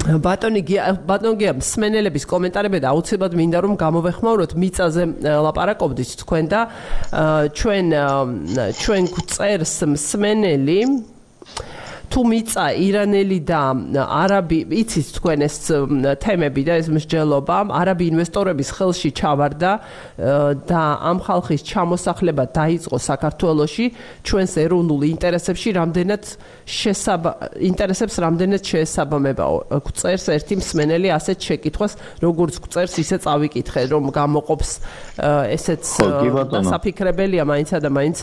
ბატონი 0.00 0.62
ბატონი 1.04 1.52
მსმენელების 1.60 2.24
კომენტარები 2.30 2.80
და 2.80 2.92
აუცილებლად 2.94 3.36
მინდა 3.36 3.58
რომ 3.66 3.74
გამოვეხმაუროთ 3.80 4.52
მიწაზე 4.56 5.04
ლაპარაკობდით 5.44 6.10
თქვენ 6.24 6.44
და 6.48 6.60
ჩვენ 7.60 7.86
ჩვენ 8.80 9.02
გვწერს 9.14 9.76
მსმენელი. 9.92 10.80
თუ 12.10 12.20
მიწა 12.26 12.64
ირანელი 12.74 13.38
და 13.46 13.60
არაბი 14.02 14.58
იცით 14.82 15.08
თქვენ 15.14 15.44
ეს 15.46 15.56
თემები 16.18 16.62
და 16.66 16.74
ეს 16.82 16.88
მსჯელობა 16.90 17.58
არაბი 17.70 18.04
ინვესტორების 18.10 18.70
ხელში 18.74 19.10
ჩავარდა 19.14 19.70
და 20.66 20.82
ამ 21.06 21.18
ხალხის 21.22 21.62
ჩამოსახლება 21.70 22.44
დაიწყო 22.50 22.98
საქართველოში 22.98 23.86
ჩვენს 24.26 24.52
ეროვნულ 24.66 25.02
ინტერესებში 25.14 25.70
რამდენად 25.78 26.24
შესაბ 26.70 27.22
ინტერესებს 27.70 28.16
რამდენად 28.22 28.62
შეესაბამებაო 28.70 29.80
წერს 29.90 30.26
ერთი 30.36 30.60
მსმენელი 30.60 31.08
ასეთ 31.16 31.38
შეკითხვას 31.48 31.96
როგორც 32.22 32.60
წერს 32.70 32.94
ისე 33.02 33.16
წავიკითხე 33.26 33.82
რომ 33.90 34.10
გამოყოფს 34.14 34.70
ესეც 35.56 35.82
საფიქრებელია 36.70 37.44
მაინცა 37.50 37.80
და 37.82 37.90
მაინც 37.90 38.22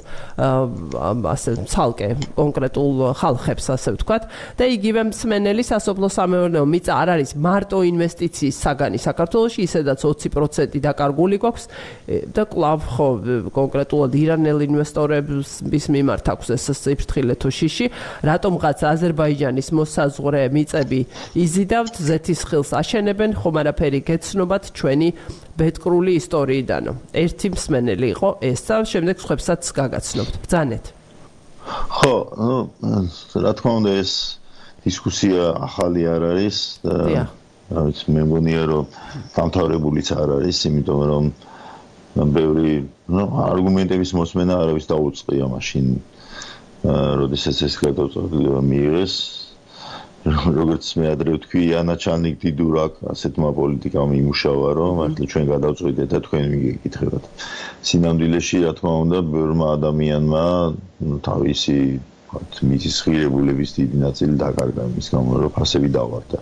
ასე 1.34 1.52
ცალკე 1.68 2.10
კონკრეტულ 2.38 3.14
ხალხებს 3.20 3.66
ასე 3.76 3.90
ვთქვათ. 3.98 4.24
და 4.58 4.64
იგივე 4.78 5.02
მსმენელი 5.12 5.64
სასოფლო 5.68 6.08
სამეურნეო 6.08 6.66
მიწა 6.66 6.94
არ 7.02 7.10
არის 7.18 7.32
მარტო 7.36 7.78
ინვესტიციის 7.92 8.56
საგანი. 8.64 8.98
საქართველოში 8.98 9.60
ისედაც 9.68 10.00
20% 10.06 10.80
დაკარგული 10.88 11.38
გვაქვს. 11.42 11.66
და 12.34 12.44
კლავ 12.48 12.80
ხო 12.96 13.08
კონკრეტულად 13.52 14.12
ირანელ 14.16 14.60
ინვესტორების 14.68 15.86
მიმართ 15.96 16.26
აქვს 16.34 16.48
ეს 16.56 16.66
სიფრთხილე 16.84 17.36
თუ 17.42 17.50
შიში 17.52 17.86
რატომღაც 18.37 18.79
აზერბაიჯანის 18.93 19.69
მოსაზღვრე 19.79 20.43
მიწები 20.57 21.01
იზიდავთ 21.45 21.95
ზეთისხილს 22.09 22.71
აშენებენ 22.81 23.37
ხომ 23.41 23.57
არაფერი 23.63 24.01
გეცნობათ 24.09 24.65
ჩვენი 24.79 25.09
ბედკრული 25.59 26.13
ისტორიიდანო 26.23 26.93
ერთი 27.25 27.49
მსმენელი 27.57 28.09
იყო 28.17 28.29
ეს 28.53 28.61
და 28.69 28.77
შემდეგ 28.93 29.17
ხვებსაც 29.27 29.63
გაგაცნობთ 29.79 30.35
ბძანეთ 30.47 30.85
ხო, 31.63 32.15
ну, 32.37 32.57
რა 33.39 33.53
თქმა 33.59 33.73
უნდა 33.81 33.93
ეს 34.03 34.13
დისკუსია 34.83 35.45
ახალი 35.63 36.03
არ 36.11 36.23
არის 36.35 36.59
და 36.83 36.97
რა 37.73 37.83
ვიცი, 37.87 38.07
მე 38.15 38.23
მგონია 38.29 38.63
რომ 38.69 38.87
დამთავრებულიც 39.37 40.09
არ 40.19 40.33
არის, 40.43 40.59
იმიტომ 40.69 41.01
რომ 41.13 41.25
ბევრი, 42.35 42.73
ну, 43.09 43.23
არგუმენტების 43.47 44.11
მოსმენა 44.19 44.59
არავის 44.65 44.91
დაუწყია 44.91 45.47
მაშინ, 45.55 45.87
როდესაც 46.86 47.58
ეს 47.66 47.76
გადაწყვეტილება 47.82 48.62
მიიღეს, 48.62 49.14
როგორც 50.28 50.86
მე 51.00 51.06
ადრე 51.16 51.32
ვთქვი, 51.38 51.64
ანა 51.80 51.96
ჩანიკ 52.04 52.36
დიდურაკ 52.44 52.94
ასეთმა 53.14 53.50
პოლიტიკამ 53.60 54.12
იმუშავა, 54.18 54.70
რომ 54.78 54.96
ახლა 55.08 55.26
ჩვენ 55.32 55.46
გადავწყვიტეთ 55.54 56.08
და 56.14 56.20
თქვენ 56.28 56.44
მიგეკითხებათ. 56.54 57.24
სინამდვილეში, 57.88 58.58
რა 58.66 58.72
თქმა 58.78 58.94
უნდა, 59.08 59.18
ბევრმა 59.34 59.68
ადამიანმა 59.78 60.46
თავისი 61.30 61.78
მიწის 62.68 62.98
ღირებულების 63.08 63.70
დიდი 63.78 63.98
ნაწილი 64.04 64.34
დაკარგა 64.44 64.84
მის 64.94 65.08
გამო, 65.16 65.32
რომ 65.42 65.52
ფასები 65.58 65.90
დავარდა. 65.96 66.38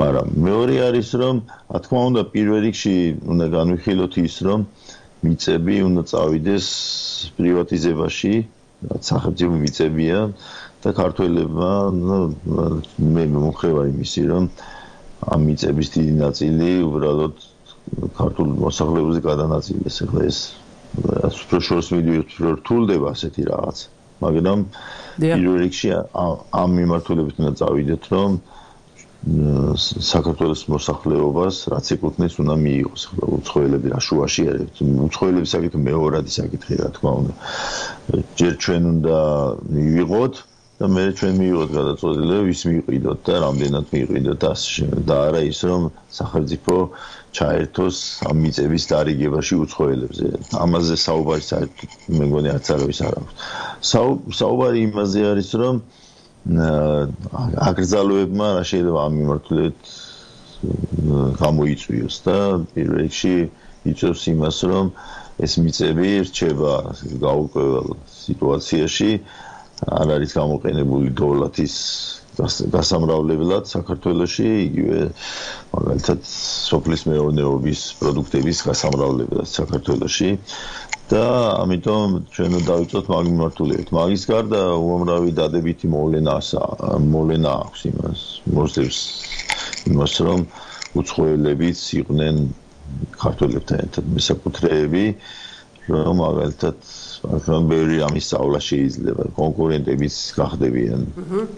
მაგრამ 0.00 0.26
მეორე 0.48 0.76
არის, 0.88 1.08
რომ 1.20 1.34
რა 1.70 1.78
თქმა 1.84 2.00
უნდა, 2.10 2.22
პირველ 2.32 2.60
რიგში 2.66 2.96
უნდა 3.32 3.46
განვიხილოთ 3.56 4.14
ის, 4.24 4.34
რომ 4.48 4.60
მიწები 5.20 5.76
უნდა 5.88 6.02
წავიდეს 6.10 6.66
პრივატიზებაში, 7.36 8.34
სახელმწიფო 9.10 9.54
მიწებია. 9.64 10.18
და 10.80 10.92
ქართველებმა 10.96 11.70
მე 13.14 13.24
მომხრევა 13.34 13.82
იმისი 13.92 14.22
რომ 14.32 14.44
ამ 15.34 15.40
მიწების 15.48 15.88
დიდი 15.96 16.14
ნაწილი 16.20 16.68
უბრალოდ 16.88 17.42
ქართულ 18.16 18.54
მოსახლეობაზე 18.64 19.20
გადანაწილეს 19.26 19.98
ახლა 20.06 20.22
ეს 20.30 20.38
სპეციალს 21.40 21.90
მიდიოთ 21.96 22.38
რთულდება 22.46 23.12
ასეთი 23.12 23.44
რაღაც 23.50 23.82
მაგრამ 24.24 24.64
პირველ 25.20 25.60
რიგში 25.64 25.92
ამ 26.62 26.70
მიმართულებით 26.80 27.36
უნდა 27.44 27.52
წავიდეთ 27.60 28.08
რომ 28.14 28.40
საქართველოს 29.20 30.62
მოსახლეობას 30.72 31.56
რაც 31.72 31.86
ეკუთვნის 31.94 32.34
უნდა 32.40 32.54
მიიღოს. 32.64 33.02
უცხოელები 33.36 33.88
რაშუაში 33.92 34.42
არის 34.52 34.80
უცხოელების 34.80 35.50
საკითხი 35.54 35.80
მეორადი 35.88 36.30
საკითხი 36.36 36.74
რა 36.80 36.88
თქმა 36.96 37.12
უნდა. 37.20 37.32
ჯერ 38.40 38.54
ჩვენ 38.64 38.82
უნდა 38.94 39.16
მივიღოთ 39.76 40.34
და 40.80 40.86
მე 40.96 41.04
ჩვენ 41.20 41.34
მივიღოთ 41.36 41.70
გადაწყვეტილება 41.76 42.42
ვის 42.48 42.60
მივიყიდოთ 42.70 43.18
და 43.28 43.34
რამდენად 43.44 43.86
მივიყიდოთ 43.92 44.38
და 44.40 44.52
და 45.10 45.16
არა 45.28 45.40
ის 45.52 45.60
რომ 45.68 45.82
სახელმწიფო 46.20 46.74
ჩაერთოს 47.36 47.96
ამ 48.30 48.36
მიწების 48.44 48.84
დარიგებაში 48.92 49.54
უცხოელებზე. 49.64 50.26
ამაზე 50.64 50.94
საუბარი 51.06 51.44
საერთოდ 51.52 51.90
მე 52.16 52.24
მგონი 52.32 52.48
არც 52.56 52.66
არავის 52.72 53.00
არ 53.04 53.14
აქვს 53.20 53.34
საუბარი 54.40 54.78
იმაზე 54.88 55.20
არის 55.32 55.50
რომ 55.60 55.74
აკრძალოებმა 56.48 58.46
რა 58.56 58.62
შეიძლება 58.70 59.00
ამ 59.08 59.12
მიმართულებით 59.20 59.80
გამოიწვიოს 61.40 62.16
და 62.26 62.36
პირველ 62.74 62.96
რიგში 63.04 63.34
იწევს 63.92 64.22
იმას 64.32 64.58
რომ 64.72 64.86
ეს 65.46 65.52
მიწები 65.64 66.08
რჩება 66.28 66.72
გაუკვებელ 67.24 67.88
სიტუაციაში 68.14 69.10
არ 70.00 70.08
არის 70.16 70.32
გამოყენებული 70.40 71.12
დოლათის 71.20 71.76
გასამრავლებლად 72.40 73.68
საქართველოში 73.68 74.48
იგივე 74.64 75.00
მაგალითად 75.76 76.20
სოფლის 76.32 77.02
მეურნეობის 77.10 77.80
პროდუქტების 78.00 78.58
გასამრავლებლად 78.68 79.48
საქართველოში 79.54 80.30
და 81.10 81.22
ამიტომ 81.58 82.08
ჩვენ 82.30 82.52
დავიწყოთ 82.70 83.06
მაგ 83.10 83.24
მიმართულებით. 83.30 83.88
მაგის 83.98 84.22
გარდა 84.30 84.60
უამრავი 84.78 85.30
დადებითი 85.40 85.86
მოვლენაა 85.90 86.98
მოვლენა 87.14 87.50
აქვს 87.66 87.80
იმას 87.90 88.20
მოსდევს 88.58 88.98
იმას 89.90 90.14
რომ 90.26 90.40
უცხოელებიც 91.00 91.80
იყვნენ 92.00 92.36
ქართველებთან 93.22 93.76
ერთად 93.86 94.04
მესაკუთრეები 94.14 95.04
რომ 95.90 96.14
მაგალითად 96.22 96.78
რომ 97.50 97.62
ბევრი 97.72 97.96
ამის 98.06 98.24
სწავლა 98.30 98.60
შეიძლება 98.70 99.24
კონკურენტებიც 99.40 100.14
გახდებიან 100.38 101.00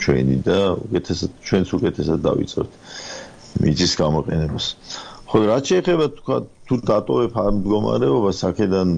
ჩვენი 0.03 0.36
და 0.48 0.59
უკეთესად 0.86 1.30
ჩვენც 1.48 1.68
უკეთესად 1.76 2.18
დავიწყოთ 2.28 2.70
მიწის 3.62 3.92
გამოყენებას. 4.00 4.66
ხო 5.28 5.38
რა 5.48 5.59
შეიძლება 5.68 6.07
თქვა 6.18 6.36
თუ 6.68 6.74
დატოვებ 6.88 7.32
ამ 7.44 7.55
მდგომარეობას 7.61 8.38
აქედან 8.48 8.88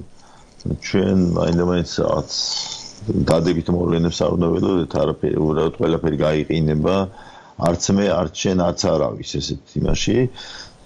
ჩვენ 0.65 1.19
მაინდამაინც 1.37 1.91
რაც 2.09 2.31
დადებით 3.29 3.69
მოვლენებს 3.77 4.19
არ 4.25 4.31
უნდა 4.37 4.49
ველოდეთ 4.55 4.93
არაფერი 5.03 5.37
უბრალოდ 5.45 5.75
ყველაფერი 5.81 6.19
გაიყინება. 6.25 6.95
არც 7.69 7.83
მე 7.97 8.07
არც 8.21 8.35
შენ 8.45 8.63
არც 8.69 8.81
არავის 8.95 9.31
ესეთ 9.41 9.65
იმაში. 9.81 10.19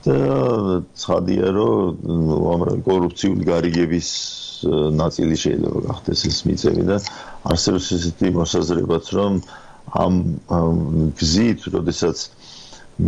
და 0.09 0.17
ცხადია 0.95 1.49
რომ 1.59 1.99
უამრავი 2.39 2.83
კორუფციული 2.87 3.45
გარიგების 3.49 4.09
ნაწილი 5.01 5.37
შეიძლება 5.43 5.81
გახდეს 5.89 6.21
ეს 6.31 6.39
მიწები 6.49 6.85
და 6.91 6.97
არსებობს 7.51 7.89
ესეთი 7.99 8.29
მოსაზრებაც 8.39 9.05
რომ 9.19 9.33
ამ 10.05 10.15
გზით, 11.19 11.61
როდესაც 11.75 12.17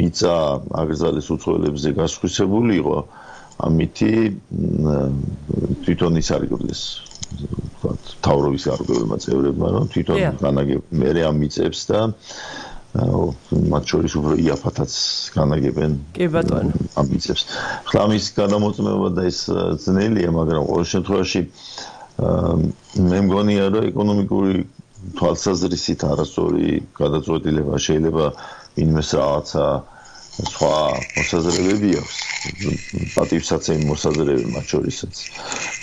მიწა 0.00 0.34
აგრძალის 0.82 1.26
უცხოელებზე 1.34 1.88
გასხვისებული 2.00 2.72
იყო, 2.82 2.98
ამითი 3.68 4.10
თვითონ 5.84 6.18
ის 6.22 6.28
არიგოდეს 6.36 6.80
ვთქვათ, 7.30 8.10
თავრობის 8.26 8.64
გარკვეულმა 8.70 9.16
წევრებმა, 9.24 9.68
რომ 9.76 9.84
თვითონ 9.94 10.18
განაგებ 10.42 10.80
მე 11.00 11.10
ამ 11.30 11.36
მიწებს 11.42 11.80
და 11.90 12.00
მათ 12.90 13.84
შორის 13.92 14.14
უფრო 14.18 14.34
იაფათაც 14.42 14.92
განაგებენ 15.36 15.92
კი 16.16 16.26
ბატონო. 16.34 16.72
ამბიციებს. 16.98 17.42
ხლა 17.86 18.00
ამის 18.10 18.24
გადამოწმება 18.34 19.08
და 19.14 19.22
ეს 19.30 19.38
ძნელია, 19.84 20.30
მაგრამ 20.34 20.62
ყოველ 20.70 20.86
შემთხვევაში 20.94 21.42
მე 23.10 23.18
მგონია 23.30 23.64
რომ 23.74 23.84
ეკონომიკური 23.94 24.54
თვალსაზრისით 25.18 26.00
არასწორი 26.10 26.66
გადაწყვეტილება 26.98 27.74
შეიძლება 27.86 28.26
ინმეს 28.84 29.10
რაღაცა 29.20 29.64
სხვა 30.48 30.74
მოსაზრებები 31.16 31.90
აქვს. 32.00 32.16
პატივსაცემი 33.14 33.84
მოსაზრებები 33.90 34.44
მათ 34.54 34.66
შორისაც. 34.72 35.14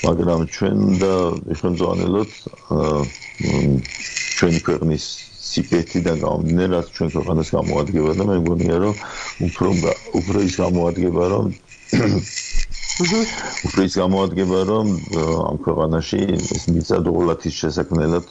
მაგრამ 0.08 0.40
ჩვენ 0.56 0.78
და 1.04 1.14
ეხმძანელოთ 1.54 2.32
ჩვენი 4.38 4.60
ქვეყნის 4.68 5.04
სიკეთიდან 5.48 6.18
გამომდინარე, 6.24 6.72
რაც 6.76 6.88
ჩვენ 6.96 7.10
ქვეყანას 7.16 7.50
გამოადგება 7.58 8.12
და 8.20 8.24
მე 8.30 8.36
მგონია 8.44 8.78
რომ 8.84 8.96
უფრო 9.48 9.70
უფრო 10.20 10.38
ის 10.48 10.54
გამოადგება 10.64 11.24
რომ 11.34 11.46
უფრო 13.68 13.82
ის 13.88 13.94
გამოადგება 14.02 14.60
რომ 14.72 14.88
ამ 15.50 15.58
ქვეყანაში 15.66 16.20
ეს 16.58 16.64
მიწა 16.74 16.98
დოლათის 17.08 17.54
შესაქმნელად 17.64 18.26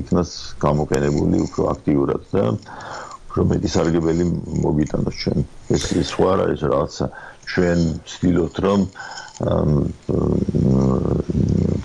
იქნას 0.00 0.30
გამოყენებული 0.62 1.36
უფრო 1.46 1.68
აქტიურად 1.74 2.22
და 2.34 2.44
უფრო 3.30 3.44
მეტი 3.46 3.68
სარგებელი 3.70 4.24
მოგიტანოს 4.66 5.16
ჩვენ. 5.22 5.38
ეს 5.70 5.84
ის 6.02 6.08
სხვა 6.10 6.30
არის 6.44 6.60
რაღაცა 6.66 7.06
ჩვენ 7.46 7.78
ვცდილობთ 8.02 8.56
რომ 8.66 8.80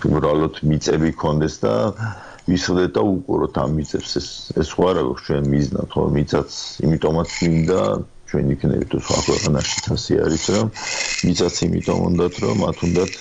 უბრალოდ 0.09 0.55
მიწები 0.69 1.09
კონდეს 1.21 1.55
და 1.61 1.73
ვისხდეთ 2.49 2.91
და 2.97 3.01
უყუროთ 3.13 3.55
ამ 3.61 3.69
მიწებს. 3.77 4.11
ეს 4.19 4.27
ეს 4.57 4.69
ხო 4.73 4.83
არა 4.89 5.01
გვაქვს 5.05 5.25
ჩვენ 5.29 5.43
მიზნად 5.53 5.87
ხო? 5.93 6.03
მიწაც 6.17 6.49
იმიტომაც 6.85 7.29
მინდა 7.45 7.81
ჩვენ 8.25 8.45
იქნებით 8.57 8.91
სხვა 9.05 9.19
ქვეყანაში 9.29 9.77
თასი 9.85 10.13
არის 10.25 10.45
რომ 10.57 10.67
მიწაც 11.29 11.55
იმიტომ 11.69 11.99
უნდათ 12.09 12.33
რომ 12.41 12.55
მათ 12.65 12.77
უნდათ 12.89 13.13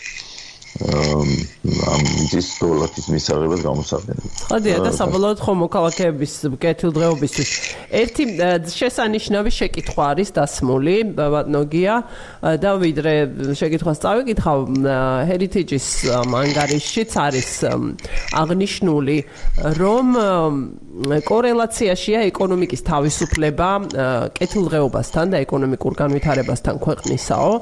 ამ 0.75 2.03
ის 2.35 2.49
დოლათის 2.59 3.07
მისაღებად 3.14 3.61
გამოსაყენებლად. 3.62 4.41
ხადია 4.51 4.79
და 4.83 4.91
საბოლოოდ 4.91 5.39
ხომ 5.47 5.59
მოქალაქეების 5.64 6.35
კეთილდღეობისთვის 6.59 7.51
ერთი 7.95 8.25
შესანიშნავი 8.75 9.51
შეკითხვა 9.55 10.05
არის 10.14 10.29
დასმული 10.35 10.97
ბატონოგია 11.14 11.95
და 12.59 12.70
ვიდრე 12.83 13.14
შეკითხვას 13.55 14.03
წავიკითხავ 14.03 14.59
heritage-ის 15.31 15.87
ანგარიშშიც 16.11 17.12
არის 17.22 17.51
აღნიშნული 18.43 19.18
რომ 19.79 20.07
კორელაციაშია 21.03 22.20
ეკონომიკის 22.30 22.84
თავისუფლება 22.86 23.68
კეთილდღეობასთან 24.36 25.32
და 25.34 25.40
ეკონომიკურ 25.42 25.97
განვითარებასთან 25.99 26.78
ქვეყნისაო. 26.78 27.53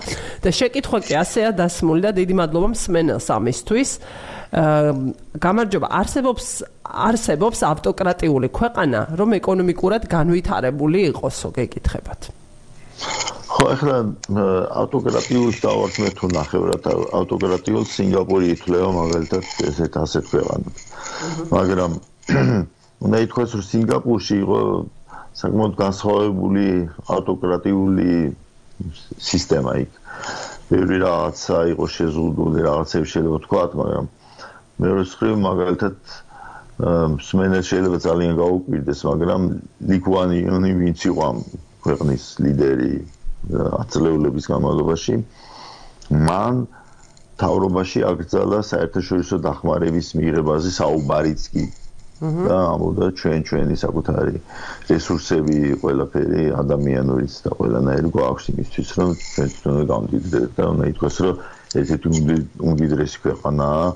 და 0.45 0.49
შეკითხვა 0.53 0.99
კი 1.01 1.15
ასეა 1.17 1.51
დასმული 1.57 2.01
და 2.05 2.11
დიდი 2.13 2.35
მადლობა 2.37 2.69
მსმენელს 2.77 3.27
ამისთვის 3.33 3.91
გამარჯობა 4.53 5.89
არსებობს 6.01 6.47
არსებობს 6.85 7.59
ავტოკრატიული 7.73 8.49
ქვეყანა 8.53 9.01
რომ 9.17 9.29
ეკონომიკურად 9.41 10.03
განვითარებული 10.13 10.99
იყოსო 11.09 11.49
გეკითხებათ. 11.57 12.21
ხო 13.49 13.65
ახლა 13.73 13.97
ავტოკრატიულს 14.83 15.57
დავართ 15.65 15.95
მე 16.05 16.11
თუ 16.21 16.27
ნახევრად. 16.37 16.85
ავტოკრატიულს 17.17 17.89
სინგაპური 17.97 18.47
ითვლება 18.53 18.89
მაგალითად 19.01 19.45
ესეთ 19.73 19.93
ასეთ 20.05 20.25
ქვეყანად 20.33 20.75
მაგრამ 21.57 21.93
უნდა 23.03 23.19
ითქვას, 23.27 23.51
რომ 23.59 23.63
სინგაპურში 23.67 24.37
იყო 24.43 24.59
საკმაოდ 25.43 25.75
განსხვავებული 25.81 26.67
ავტოკრატიული 27.17 28.11
სისტემა 29.31 29.73
იქ. 29.83 29.91
ბევრი 30.73 30.97
რაღაცა 31.03 31.57
იყო 31.73 31.85
შეზღუდული, 31.97 32.59
რაღაცები 32.67 33.07
შეიძლება 33.13 33.39
თქვა, 33.47 33.63
მაგრამ 33.81 34.07
მეორე 34.83 35.03
მხრივ 35.09 35.35
მაგალითად 35.47 35.97
მსმენელს 37.17 37.67
შეიძლება 37.73 37.99
ძალიან 38.07 38.33
გაუკვირდეს, 38.43 39.01
მაგრამ 39.11 39.43
ლიკვანი 39.93 40.37
იონი 40.47 40.71
ვინც 40.83 40.99
იყო 41.11 41.23
ამ 41.31 41.39
ქვეყნის 41.85 42.23
ლიდერი 42.47 42.93
აწლეულების 43.83 44.45
განმავლობაში, 44.53 45.15
მან 46.31 46.55
თავრობაში 47.43 48.01
აკრძალა 48.13 48.59
საერთაშორისო 48.73 49.37
დახმარების 49.47 50.09
მიღებაზე 50.19 50.71
საუბარიც 50.79 51.43
კი 51.53 51.65
და 52.23 52.59
ამოდა 52.71 53.07
ჩვენ 53.19 53.41
ჩვენი 53.51 53.77
საკუთარი 53.83 54.37
რესურსები, 54.91 55.59
ყველაფერი 55.83 56.45
ადამიანურიც 56.63 57.35
და 57.43 57.51
ყველანაირი 57.59 58.09
გვაქვს 58.15 58.45
იმისთვის, 58.53 58.89
რომ 58.99 59.11
ჩვენ 59.19 59.49
თვითონ 59.55 59.79
გავდიდეთ 59.91 60.51
და 60.55 60.65
უნდა 60.73 60.85
ითქვას, 60.93 61.17
რომ 61.27 61.35
ესეთი 61.83 62.09
უმდიდრესი 62.63 63.19
ქვეყანაა 63.27 63.87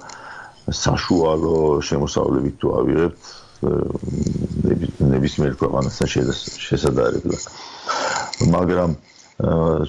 საშუალო 0.66 1.56
შემოსავლებით 1.86 2.54
თუ 2.58 2.68
ავიღებთ 2.80 3.18
ნებისმიერ 5.14 5.52
ქვეყანასთან 5.62 6.08
შესაძლებლად. 6.66 7.42
მაგრამ 8.52 8.90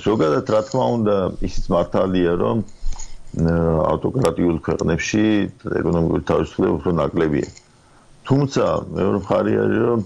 ზოგადად 0.05 0.45
რა 0.53 0.61
თქმა 0.67 0.85
უნდა, 0.97 1.15
ისიც 1.41 1.65
მართალია, 1.73 2.31
რომ 2.37 2.57
ავტოკრატიულ 3.37 4.57
ქვეყნებში 4.67 5.23
ეკონომიკური 5.81 6.23
თავისუფლება 6.31 6.73
უფრო 6.77 6.91
ნაკლებია. 7.01 7.49
თუმცა 8.27 8.65
მეორე 8.97 9.17
მხარე 9.23 9.53
არის 9.63 9.81
რომ 9.87 10.01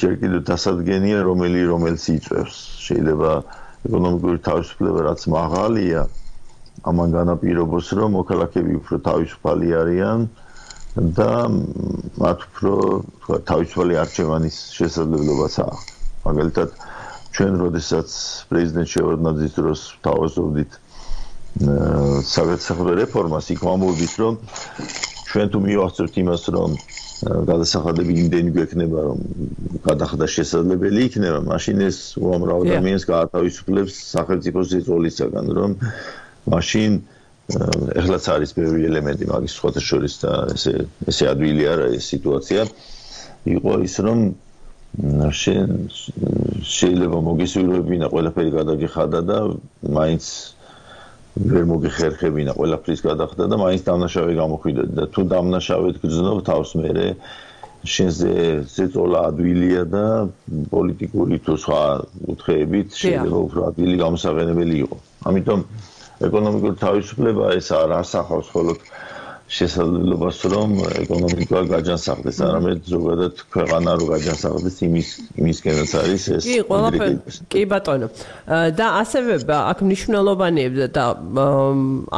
ჯერ 0.00 0.14
კიდევ 0.22 0.40
დასადგენია 0.50 1.18
რომელი 1.26 1.60
რომელს 1.72 2.04
იწევს 2.14 2.56
შეიძლება 2.86 3.30
ეკონომიკური 3.88 4.38
თავისუფლება 4.48 5.00
რაც 5.08 5.20
მაღალია 5.34 6.02
ამან 6.90 7.08
განაპირობოს 7.16 7.88
რომ 8.00 8.14
მოქალაქეები 8.20 8.74
უფრო 8.80 8.96
თავისუფალი 9.08 9.68
არიან 9.80 10.20
და 11.18 11.32
მათ 12.20 12.38
უფრო 12.50 12.74
თქვა 13.24 13.36
თავისუფალი 13.50 13.94
არჩევანის 14.04 14.56
შესაძლებლობაც 14.76 15.54
აქვს 15.64 15.84
მაგალითად 16.28 16.68
ჩვენ 17.34 17.52
როდესაც 17.64 18.08
პრეზიდენტ 18.50 18.88
შევარდნაძის 18.94 19.52
დროს 19.58 19.80
თავაზობდით 20.06 20.72
საგარეო 22.30 22.96
რეფორმას 23.02 23.46
იქ 23.54 23.60
ვამბობდით 23.66 24.14
რომ 24.22 24.34
ჩვენ 25.30 25.46
თუ 25.54 25.58
მივახცევთ 25.66 26.14
იმას 26.22 26.44
რომ 26.54 26.70
გადასახადები 27.20 28.14
იმდენი 28.24 28.50
გვექნება 28.56 29.00
რომ 29.06 29.18
გადახდა 29.84 30.26
შესაძლებელი 30.34 31.00
იქნება. 31.08 31.40
მაშინ 31.52 31.76
ეს 31.88 31.98
უამრავ 32.16 32.64
ადამიანს 32.66 33.04
გაათავისუფლებს 33.12 33.94
სახელმწიფოს 34.14 34.66
ზეწოლისაგან 34.72 35.46
რომ 35.58 35.70
მაშინ 36.54 36.92
ეხლაც 38.00 38.24
არის 38.34 38.50
ბევრი 38.56 38.86
ელემენტი 38.90 39.24
მაგის 39.32 39.56
სხვათა 39.58 39.82
შორის 39.90 40.14
და 40.22 40.32
ესე 40.54 40.72
ესე 41.10 41.24
ადვილი 41.32 41.64
არა 41.72 41.86
ეს 41.98 42.04
სიტუაცია. 42.14 42.60
იყო 43.56 43.72
ის 43.88 43.94
რომ 44.06 44.18
შეიძლება 46.66 47.18
მოგესურვებინა 47.28 48.06
ყველაფერი 48.14 48.50
გადაგიხადა 48.58 49.20
და 49.30 49.38
მაინც 49.98 50.24
ვერ 51.48 51.64
მოგიხერხებინა 51.70 52.52
ყველაფრის 52.56 53.00
გადახდა 53.06 53.46
და 53.52 53.56
მაინც 53.60 53.82
დამნაშავე 53.88 54.32
გამოხვიდა 54.40 54.82
და 54.98 55.04
თუ 55.14 55.22
დამნაშავედ 55.32 55.96
გძნობ 56.04 56.38
თავს 56.48 56.74
მე 56.80 56.90
შენზე 57.80 58.32
ზეწოლა 58.68 59.20
ადვილია 59.30 59.84
და 59.88 60.04
პოლიტიკური 60.72 61.36
თუ 61.46 61.54
სხვა 61.62 61.80
უთხეებით 62.32 62.88
შეიძლება 62.92 63.38
უფრო 63.46 63.60
ადვილი 63.70 63.94
გამოსაღენებელი 64.04 64.76
იყოს. 64.84 65.04
ამიტომ 65.30 65.60
ეკონომიკური 66.28 66.76
თავისუფლება 66.84 67.44
ეს 67.56 67.68
არ 67.80 67.94
ასახავს 68.00 68.50
მხოლოდ 68.52 68.78
შესაძლებლობას 69.50 70.38
რომ 70.46 70.70
ეკონომიკა 71.02 71.60
გაჯანსაღდეს, 71.72 72.36
არამედ 72.46 72.86
ზოგადად 72.86 73.34
ქვეყანა 73.50 73.90
რო 73.98 74.06
გაჯანსაღდეს 74.14 74.76
იმის 74.86 75.08
იმისკენაც 75.42 75.90
არის 76.00 76.24
ეს. 76.36 76.44
კი, 76.46 76.58
ყველაფერი. 76.70 77.16
კი 77.50 77.62
ბატონო. 77.72 78.06
და 78.78 78.86
ასევე 79.02 79.32
აქ 79.50 79.78
მნიშვნელოვანი 79.90 80.64
და 80.94 81.04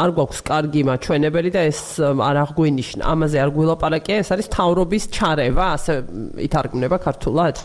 არ 0.03 0.11
გვაქვს 0.17 0.41
კარგი 0.45 0.83
მაჩვენებელი 0.93 1.51
და 1.57 1.61
ეს 1.73 1.81
არ 2.05 2.37
აღგვინიშნა. 2.45 3.03
ამაზე 3.13 3.37
არ 3.45 3.51
გვილაპარაკია, 3.57 4.17
ეს 4.21 4.29
არის 4.37 4.47
თავრობის 4.53 5.05
ჩარევა, 5.17 5.67
ასე 5.77 5.93
ითარგმნება 6.47 6.97
ქართულად? 7.01 7.57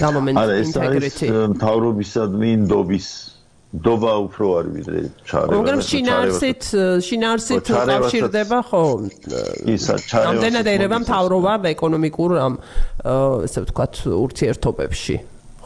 გამომენტ 0.00 0.36
ინტეგრიტი. 0.40 1.26
არა, 1.28 1.36
ეს 1.36 1.52
არის 1.52 1.60
თავრობისადმი 1.60 2.50
ნდობის 2.64 3.35
დობა 3.82 4.12
უფრო 4.26 4.46
არის 4.58 4.72
ვიდრე 4.76 5.00
ჩარევა. 5.28 5.56
მაგრამ 5.56 5.80
შინაარსით 5.90 6.62
შინაარსით 7.06 7.64
კავშირდება 7.90 8.58
ხო? 8.68 8.82
ისა 9.74 9.94
ჩარევა. 10.06 10.30
ამდენად 10.32 10.66
ერევა 10.74 10.98
მთავრობა 11.04 11.52
ეკონომიკურ 11.74 12.30
ამ 12.46 12.54
ესე 13.46 13.58
ვთქვათ 13.66 13.94
ურთიერთობებში, 14.06 15.16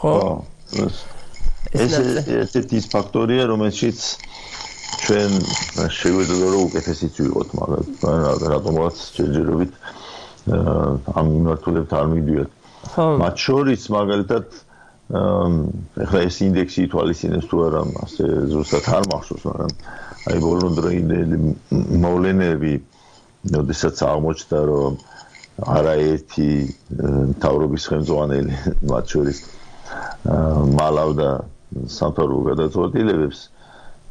ხო? 0.01 0.13
ეს 1.71 1.93
ეს 2.41 2.51
ეს 2.57 2.85
ფაქტორია 2.91 3.43
რომელშიც 3.53 3.99
ჩვენ 5.01 5.31
შეგვიძლია 5.99 6.47
რომ 6.51 6.61
უკეთესიც 6.67 7.13
ვიყოთ, 7.21 7.49
მაგრამ 7.59 7.83
რატომღაც 8.53 8.95
ჯერჯერობით 9.15 9.71
ამ 11.15 11.25
მიმართულებით 11.31 11.91
არ 12.01 12.07
მიდიოთ. 12.15 12.51
ხო. 12.91 13.05
მათ 13.21 13.35
შორის 13.45 13.81
მაგალითად 13.93 14.45
ეხლა 15.11 16.19
ეს 16.23 16.37
ინდექსი 16.45 16.85
ითვალისწინებს 16.87 17.47
თუ 17.51 17.57
არა 17.67 17.81
ასე 18.05 18.27
ზუსტად 18.51 18.85
არ 18.97 19.07
მახსოვს 19.11 19.43
მაგრამ 19.49 19.73
აი 20.31 20.37
ბოლო 20.45 20.67
დროინდელი 20.77 21.39
მოვლენები 22.05 22.73
როდესაც 23.55 24.03
აღმოჩნდა 24.07 24.59
რომ 24.71 24.99
არაერთი 25.79 26.47
თავრობის 27.43 27.87
ხელმძღვანელი 27.91 28.55
მათ 28.93 29.15
შორის 29.15 29.41
მალავდა 30.79 31.29
სამთავრობო 31.97 32.41
გადაწყვეტილებებს 32.51 33.43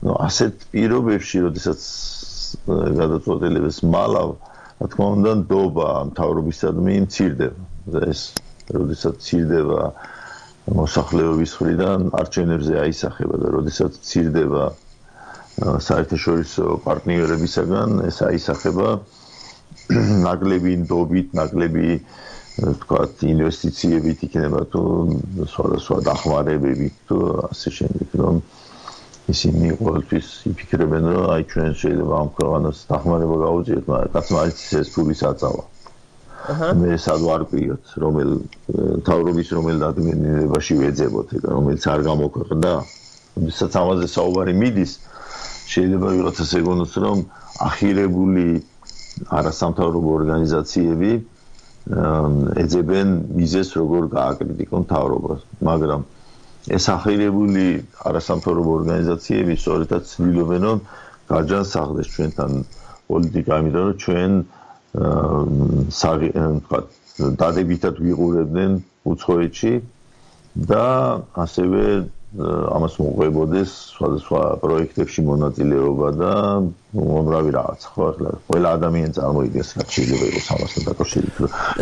ну 0.04 0.12
ასეთ 0.28 0.68
პირობებში 0.74 1.42
როდესაც 1.48 1.80
გადაწყვეტილებებს 3.00 3.80
მალავ 3.96 4.30
რა 4.84 4.86
თქმა 4.92 5.06
უნდა 5.16 5.32
ნდობა 5.44 5.88
თავრობისადმი 6.20 6.94
მცირდება 7.08 8.04
ეს 8.12 8.22
როდესაც 8.76 9.14
მცირდება 9.20 9.82
მოსახლეობის 10.78 11.52
მხრიდან 11.56 12.06
არჩევნებზე 12.20 12.74
აისახება 12.84 13.38
და 13.42 13.48
როდესაც 13.56 13.98
ცირდება 14.10 14.64
საერთაშორისო 15.86 16.66
პარტნიორებისაგან 16.86 17.96
ეს 18.08 18.20
აისახება 18.28 18.90
ნაკლები 20.26 20.74
ნდობით, 20.84 21.34
ნაკლები 21.40 21.88
თქვათ 22.84 23.24
ინვესტიციებით 23.32 24.24
იქნება 24.28 24.62
თუ 24.72 24.82
სხვადასხვა 25.54 25.98
დახმარებებით 26.08 26.94
თუ 27.10 27.18
ასე 27.50 27.72
შემდეგ 27.80 28.16
რომ 28.22 28.40
ისინი 29.34 29.74
ყოველთვის 29.80 30.28
იფიქრებენ 30.50 31.04
რომ 31.14 31.26
აი 31.34 31.42
ჩვენ 31.52 31.74
შეიძლება 31.82 32.14
ამ 32.22 32.30
ქვეყანას 32.38 32.78
დახმარება 32.92 33.36
გაუწიოთ, 33.44 33.84
მაგრამ 33.92 34.14
კაც 34.16 34.32
მაინც 34.36 34.58
ეს 34.80 34.88
ფულის 34.96 35.22
აწავა. 35.30 35.62
მე 36.48 36.96
სად 37.04 37.20
ვარ 37.28 37.42
კვიოთ 37.50 37.90
რომელ 38.02 38.30
თავრობის 39.08 39.48
რომელ 39.56 39.82
ადმინისტრაციაში 39.90 40.76
ვეძებოთ 40.80 41.34
ეხლა 41.36 41.50
რომელიც 41.56 41.84
არ 41.94 42.00
გამოქვეყნდა. 42.06 42.72
ვისაც 43.46 43.72
ამაზე 43.80 44.06
საუბარი 44.14 44.54
მიდის 44.60 44.92
შეიძლება 45.72 46.08
ვიღაცას 46.16 46.50
ეგონოს 46.60 46.92
რომ 47.04 47.18
ახირებული 47.68 48.46
არასამთავრობო 49.38 50.10
ორგანიზაციები 50.20 51.10
ეძებენ 52.64 53.08
მიზეს 53.38 53.68
როგორ 53.80 54.02
გააკრიტიკონ 54.16 54.82
თავრობას. 54.94 55.40
მაგრამ 55.70 56.00
ეს 56.76 56.84
ახირებული 56.96 57.66
არასამთავრობო 58.08 58.70
ორგანიზაციები 58.80 59.52
სწორედაც 59.60 60.02
ცდილობენ 60.14 60.62
რომ 60.70 60.78
გაჯანსაღდეს 61.30 62.08
ჩვენთან 62.16 62.50
პოლიტიკა 63.10 63.52
იმიტომ 63.62 63.84
რომ 63.90 63.96
ჩვენ 64.04 64.32
თქვა 64.94 66.80
დადებითად 67.40 68.00
ვიყურებდნენ 68.02 68.78
უცხოეთში 69.12 69.72
და 70.70 70.84
ასევე 71.44 71.82
ამას 72.74 72.96
მოყვებოდეს 73.02 73.70
სხვადასხვა 73.94 74.42
პროექტებში 74.64 75.22
მონაწილეობა 75.28 76.08
და 76.22 76.32
უამრავი 76.90 77.50
რაღაც 77.54 77.82
ხო 77.86 78.02
ახლა 78.10 78.30
ყველა 78.50 78.68
ადამიანი 78.76 79.14
წარმოიდგენს 79.14 79.68
რა 79.78 79.84
შეიძლება 79.94 80.26
იყოს 80.30 80.46
ამასთან 80.54 80.82
დაკავშირებით 80.90 81.36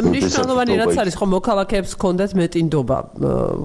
მნიშვნელოვანი 0.04 0.74
რაც 0.80 0.98
არის 1.00 1.14
ხო 1.16 1.26
მოქალაქეებს 1.32 1.92
კონდეთ 2.04 2.32
მეტინდობა 2.40 2.98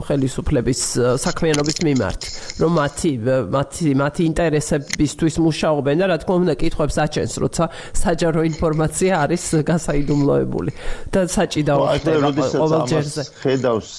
ხელისუფლების 0.07 0.81
საქმიანობის 1.25 1.77
მიმართ 1.87 2.21
რომ 2.63 2.71
მათი 2.79 3.11
მათი 3.57 3.87
მათი 4.03 4.21
ინტერესებისთვის 4.31 5.35
მუშაობენ 5.43 5.95
და 5.99 6.05
რა 6.13 6.17
თქმა 6.23 6.35
უნდა 6.47 6.53
კითხვებს 6.63 6.95
აჩენს 7.03 7.33
როცა 7.43 7.63
საჯარო 7.91 8.41
ინფორმაცია 8.53 9.11
არის 9.27 9.43
გასაიდუმლოებული 9.67 10.71
და 11.11 11.27
საჭიდაო 11.27 11.81
ხდება 11.99 12.31
ყოველ 12.55 12.81
ჯერზე 12.87 13.23
ხედავს 13.43 13.91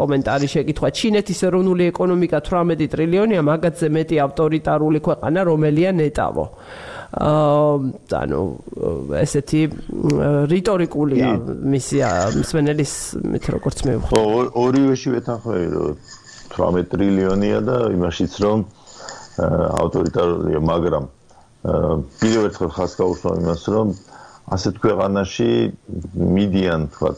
კომენტარი 0.00 0.48
შეკითხვა 0.48 0.88
ჩინეთის 0.96 1.44
ეროვნული 1.44 1.92
ეკონომიკა 1.92 2.40
18 2.40 2.88
ტრილიონია 2.96 3.49
მაგათზე 3.50 3.86
მეტი 3.96 4.16
ავტორიტარული 4.26 4.98
ქვეყანა 5.06 5.40
რომელია 5.50 5.90
ნეტავო. 6.00 6.44
აა 7.10 8.18
ანუ 8.22 8.40
ესეთი 9.18 9.60
რიტორიკულია 10.54 11.30
მისი 11.74 11.98
მსმენელის 12.38 12.92
მით 13.34 13.44
როგორც 13.54 13.78
მე 13.86 13.94
ვხო. 13.98 14.20
ორივეში 14.54 15.08
ვეთანხმები 15.18 15.66
რომ 15.74 15.96
18 16.54 16.86
ტრილიონია 16.94 17.58
და 17.66 17.76
იმაშიც 17.94 18.32
რომ 18.46 18.58
ავტორიტარულია, 19.40 20.60
მაგრამ 20.70 21.04
პირველ 22.20 22.44
ერთხელ 22.48 22.70
ხას 22.78 22.92
გაუსვა 23.00 23.32
იმას 23.42 23.62
რომ 23.74 23.88
ასეთ 24.54 24.74
ქვეყანაში 24.80 25.50
მიდიან 26.36 26.80
თქვა 26.94 27.10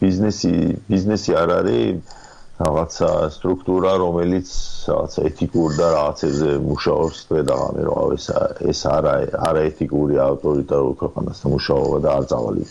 ბიზნესი 0.00 0.54
ბიზნესი 0.88 1.30
არ 1.42 1.50
არის 1.60 2.14
რაღაცა 2.56 3.08
სტრუქტურა, 3.36 3.90
რომელიც 4.00 4.48
რაღაცა 4.88 5.22
ეთიკურ 5.28 5.74
და 5.76 5.86
რაღაცებზე 5.92 6.50
მუშაობს 6.64 7.18
დღე-დღე, 7.28 7.82
რომ 7.88 8.14
ეს 8.16 8.26
ეს 8.72 8.80
არა 8.88 9.12
არა 9.48 9.64
ეთიკური 9.70 10.16
ავტორიტარული 10.24 10.96
ქვეყანასთან 11.02 11.52
მუშაობა 11.52 11.98
და 12.00 12.14
არ 12.16 12.24
წავალი. 12.30 12.64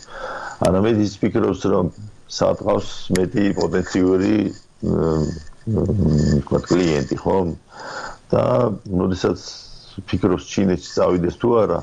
ანამედ 0.66 0.98
ის 1.06 1.14
ფიქრობს, 1.22 1.62
რომ 1.74 1.86
საათავს 2.38 2.90
მეტი 3.18 3.46
პოტენციური 3.62 4.34
მ 4.90 6.62
კლიენტი 6.66 7.18
ხო? 7.22 7.38
და 8.34 8.44
მოდესაც 8.90 9.40
ფიქრობს 10.10 10.50
ჩინეთში 10.50 10.90
წავიდეს 10.98 11.38
თუ 11.38 11.50
არა, 11.62 11.80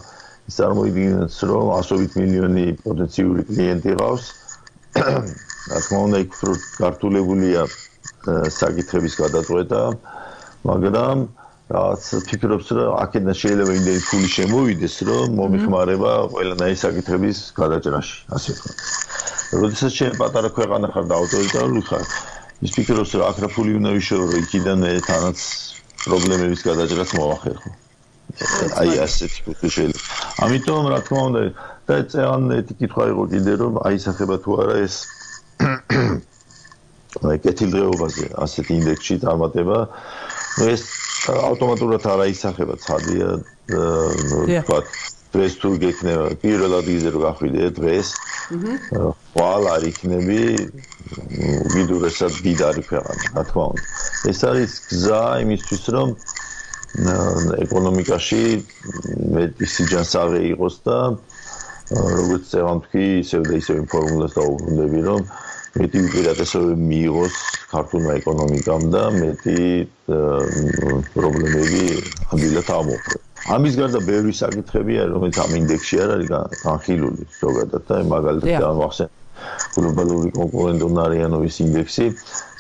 ის 0.51 0.55
წარმოიდგინებს, 0.59 1.39
რომ 1.55 1.71
100 1.79 2.19
მილიონი 2.19 2.67
პოტენციური 2.83 3.47
კლიენტი 3.47 3.95
ყავს. 4.03 4.25
რა 5.71 5.79
თქმა 5.87 5.99
უნდა, 6.11 6.19
იქ 6.27 6.31
ქართულებულია 6.83 7.63
საკითხების 8.27 9.15
გადაწყვეტა, 9.23 9.83
მაგრამ 10.71 11.19
რაც 11.73 12.03
ფიქრობს 12.29 12.69
რომ 12.77 12.91
აქედან 13.03 13.35
შეიძლება 13.43 13.73
იმდენი 13.79 14.01
ფული 14.09 14.29
შემოვიდეს, 14.37 14.95
რომ 15.09 15.27
მომიხმარება 15.41 16.13
ყველანაირი 16.35 16.79
საკითხების 16.85 17.39
გადაჭრაში, 17.57 18.17
ასე 18.37 18.51
ვთქვათ. 18.53 18.79
როდესაც 19.63 19.93
შენ 19.99 20.13
პატარა 20.21 20.49
ქვეყანა 20.57 20.87
ხარ 20.93 21.05
და 21.11 21.15
ავტორიტარული 21.23 21.83
ხარ, 21.89 22.05
ის 22.67 22.71
ფიქრობს 22.77 23.11
რომ 23.17 23.25
აქ 23.31 23.37
რა 23.43 23.49
ფული 23.57 23.73
უნდა 23.81 23.91
ვიშორო, 23.97 24.25
რომ 24.33 24.39
იქიდან 24.43 24.79
თანაც 25.09 25.39
პრობლემების 26.05 26.61
გადაჭრას 26.69 27.11
მოახერხო. 27.19 27.71
აი 28.81 28.91
ასეთი 29.07 29.41
ფული 29.47 29.69
შეიძლება. 29.77 30.03
ამიტომ 30.45 30.85
რა 30.93 30.99
თქმა 31.07 31.21
უნდა 31.29 31.43
და 31.89 31.95
წეან 32.13 32.43
ეთი 32.59 32.75
კითხვა 32.81 33.05
იყო 33.13 33.23
კიდე 33.33 33.53
რომ 33.63 33.75
აისახება 33.89 34.37
თუ 34.45 34.51
არა 34.63 34.77
ეს 34.87 34.95
აი 35.63 36.32
კეთილდღეობაზე 37.21 38.27
ასეთი 38.45 38.73
ინდექსში 38.81 39.17
წარმატება 39.25 39.79
ეს 40.73 40.83
ავტომატურად 41.33 42.07
არ 42.13 42.21
აისახება 42.27 42.75
ცხადია 42.85 43.29
თქვა 43.69 44.79
დღეს 45.33 45.55
თუ 45.63 45.69
გექნება 45.83 46.25
პირველად 46.45 46.89
იზერ 46.93 47.15
გახვიდე 47.25 47.69
დღეს 47.79 48.09
ხვალ 49.33 49.69
არ 49.75 49.83
იქნები 49.93 50.41
ვიდურესად 51.75 52.33
დიდარი 52.45 52.83
ქვეყანა 52.91 53.25
რა 53.37 53.43
თქმა 53.49 53.65
უნდა. 53.73 53.85
ეს 54.33 54.39
არის 54.51 54.73
გზა 54.93 55.23
იმისთვის 55.45 55.85
რომ 55.97 56.09
ეკონომიკაში 57.65 58.43
მეტი 59.37 59.67
სიჯანსაღე 59.75 60.41
იყოს 60.53 60.77
და 60.85 60.99
როგორც 61.93 62.45
წევან 62.53 62.79
თქვი 62.85 63.07
ისევ 63.25 63.43
და 63.49 63.55
ისევ 63.63 63.77
ინფორმაციას 63.85 64.37
დაუბრუნდები 64.37 65.01
რომ 65.09 65.21
მეტი 65.73 65.99
უპირატესობა 66.07 66.75
მიიღოს 66.79 67.37
ქართულმა 67.73 68.17
ეკონომიკამ 68.21 68.83
და 68.93 69.03
მეტი 69.17 69.63
პრობლემები 71.15 71.85
ამილად 72.35 72.69
ამოხდა. 72.77 73.17
ამის 73.57 73.75
გარდა 73.81 74.01
ბევრი 74.07 74.33
საკითხები 74.37 74.93
არის, 75.03 75.13
რომელიც 75.17 75.37
ამ 75.45 75.53
ინდექსში 75.63 75.97
არ 76.05 76.11
არის 76.17 76.29
განხილული 76.63 77.25
ზოგადად 77.41 77.83
და 77.89 77.97
მაგალითად 78.13 78.65
გამახსენ 78.67 79.09
გლობალური 79.75 80.31
კონკურენტუნარიანობის 80.37 81.57
ინდექსი, 81.67 82.07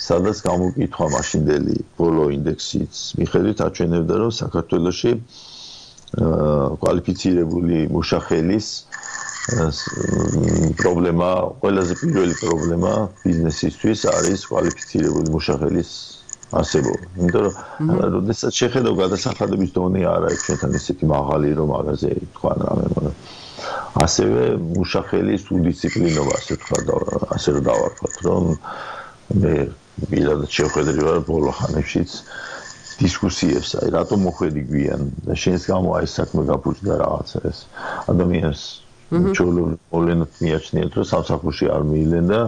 სადაც 0.08 0.36
გამოკითხვა 0.48 1.06
მაშინდელი 1.14 1.76
ბოლო 2.00 2.24
ინდექსის 2.36 3.02
მიხედვით 3.20 3.58
აჩვენებდა, 3.66 4.14
რომ 4.22 4.32
საქართველოში 4.42 5.12
კვალიფიცირებული 6.82 7.78
მუშახელის 7.92 8.66
პრობლემა, 9.42 11.28
ყველაზე 11.62 11.94
პირველი 11.98 12.34
პრობლემა 12.38 12.92
ბიზნესისთვის 13.26 14.00
არის 14.14 14.40
კვალიფიცირებული 14.46 15.32
მუშახელის 15.34 15.90
არსებობა. 16.52 17.06
იმიტომ 17.18 17.42
რომ 17.46 17.54
როდესაც 18.16 18.52
შეხედავ 18.60 18.94
გადასახადების 19.02 19.70
დონე 19.74 20.02
არ 20.06 20.22
არის 20.30 20.44
ჩვენთან 20.46 20.70
ისეთი 20.78 21.04
მაღალი 21.10 21.48
რომ 21.58 21.68
მაგაზე 21.74 22.10
თქვა 22.36 22.52
რამე, 22.62 22.86
მაგრამ 22.94 23.16
ასევე 24.04 24.42
მუშახელის 24.62 25.42
უდისციპლინობა, 25.58 26.32
ასე 26.38 26.54
თქვა 26.62 26.78
და 26.86 26.94
ასე 27.34 27.48
რომ 27.56 27.62
დავარქვათ, 27.66 28.16
რომ 28.28 28.44
მე 29.42 29.54
მილად 30.12 30.40
შევხედრი 30.54 31.02
ვარ 31.08 31.18
ბოლო 31.26 31.50
ხანებშიც 31.58 32.10
დისკუსიებს, 33.02 33.70
აი 33.82 33.88
რატომ 33.96 34.18
მოხვედი 34.28 34.62
გვიან 34.70 35.02
და 35.26 35.34
შენს 35.34 35.62
გამო 35.66 35.98
აი 35.98 36.06
საქმე 36.14 36.42
გაფუჭდა 36.52 36.94
რაღაცა 37.02 37.38
ეს 37.50 37.58
ადამიანს 38.12 38.60
ჩოლო 39.12 39.62
მოლენოთ 39.92 40.32
მიაჩნიეთ 40.42 40.92
რომ 40.98 41.06
სამსახურში 41.12 41.66
არ 41.76 41.82
მიილენ 41.90 42.26
და 42.32 42.40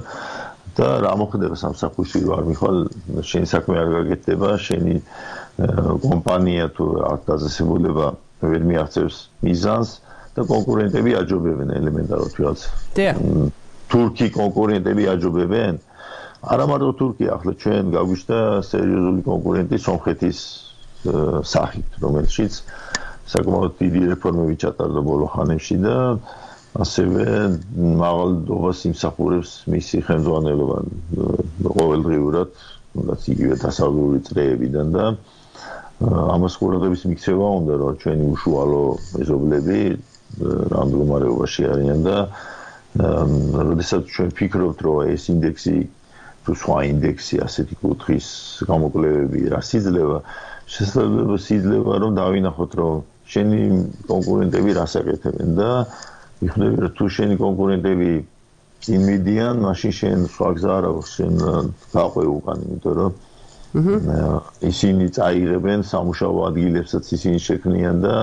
და 0.75 0.87
რა 1.05 1.12
მოხდება 1.23 1.57
სამსახურში 1.65 2.19
რომ 2.25 2.33
არ 2.39 2.45
მიხვალ 2.51 2.79
შენი 3.31 3.47
საქმე 3.55 3.75
არ 3.83 3.89
გაგეთდება 3.97 4.49
შენი 4.67 4.95
კომპანია 6.07 6.67
თუ 6.77 6.85
არ 7.11 7.19
დაზესებულება 7.29 8.07
ვერ 8.49 8.62
მიაღწევს 8.71 9.17
მიზანს 9.47 9.91
და 10.35 10.43
კონკურენტები 10.55 11.11
აჯობებენ 11.21 11.69
ელემენტარულად 11.79 12.33
თვალს 12.39 12.62
თურქი 13.95 14.27
კონკურენტები 14.35 15.05
აჯობებენ? 15.15 15.77
არა 16.45 16.65
მარტო 16.69 16.93
თურქია 17.01 17.31
ახლა 17.37 17.53
ჩვენ 17.62 17.85
გავიშთა 17.95 18.39
სერიოზული 18.69 19.23
კონკურენტი 19.29 19.77
სომხეთის 19.85 20.39
სახით 21.53 21.99
რომელშიც 22.05 22.53
საკმაოდ 23.35 23.73
დიდი 23.81 24.03
რეფორმები 24.12 24.55
ჩატარდა 24.65 25.01
ბოლო 25.09 25.29
ხანებში 25.35 25.77
და 25.85 25.97
ასევე 26.83 27.25
მაღალდობას 28.03 28.79
იმსახურებს 28.91 29.51
მისი 29.70 30.01
ხელმძღვანელობა 30.09 30.79
ყოველდღიურად, 31.79 32.49
თუნდაც 32.95 33.22
იგივე 33.35 33.57
დასავლური 33.62 34.18
წრეებიდან 34.27 34.91
და 34.95 35.05
ამას 36.35 36.57
ყურადღების 36.59 37.03
მიქცევა 37.11 37.49
უნდა 37.59 37.75
რომ 37.81 37.99
ჩვენი 38.03 38.25
უშუალო 38.35 38.83
მეზობლები 39.14 39.79
რა 40.75 40.81
მდგომარეობაში 40.91 41.62
არიან 41.75 42.01
და 42.07 42.16
როდესაც 43.70 44.03
ჩვენ 44.14 44.31
ფიქრობთ 44.39 44.79
რომ 44.87 45.12
ეს 45.14 45.25
ინდექსი 45.35 45.77
თუ 46.45 46.53
სხვა 46.61 46.79
ინდექსი 46.91 47.37
ასეთი 47.47 47.75
კუთხის 47.83 48.27
გამოკვლევები 48.70 49.41
რა 49.55 49.61
სიძლება 49.70 50.18
შესაძლოა 50.75 51.39
სიძლება 51.47 51.95
რომ 52.03 52.18
დავინახოთ 52.18 52.72
რომ 52.83 52.95
შენი 53.35 53.61
კონკურენტები 54.11 54.70
რას 54.79 54.95
აკეთებენ 55.01 55.51
და 55.59 55.70
მიხვდები 56.45 56.76
რომ 56.84 56.92
თუ 56.99 57.05
შენი 57.16 57.34
კონკურენტები 57.40 58.11
იმედიან, 58.84 59.55
მაშინ 59.64 59.92
შენ 59.99 60.18
სხვა 60.34 60.49
გზა 60.57 60.72
არ 60.78 60.84
აქვს, 60.92 61.09
შენ 61.16 61.34
გაყვე 61.95 62.24
უკან, 62.36 62.59
იმიტომ 62.68 62.95
რომ 63.01 63.12
ისინი 63.74 65.07
წაიღებენ 65.16 65.80
სამუშაო 65.82 66.38
ადგილებსაც 66.49 67.05
ისინი 67.16 67.38
შექმნიან 67.42 67.97
და 68.07 68.14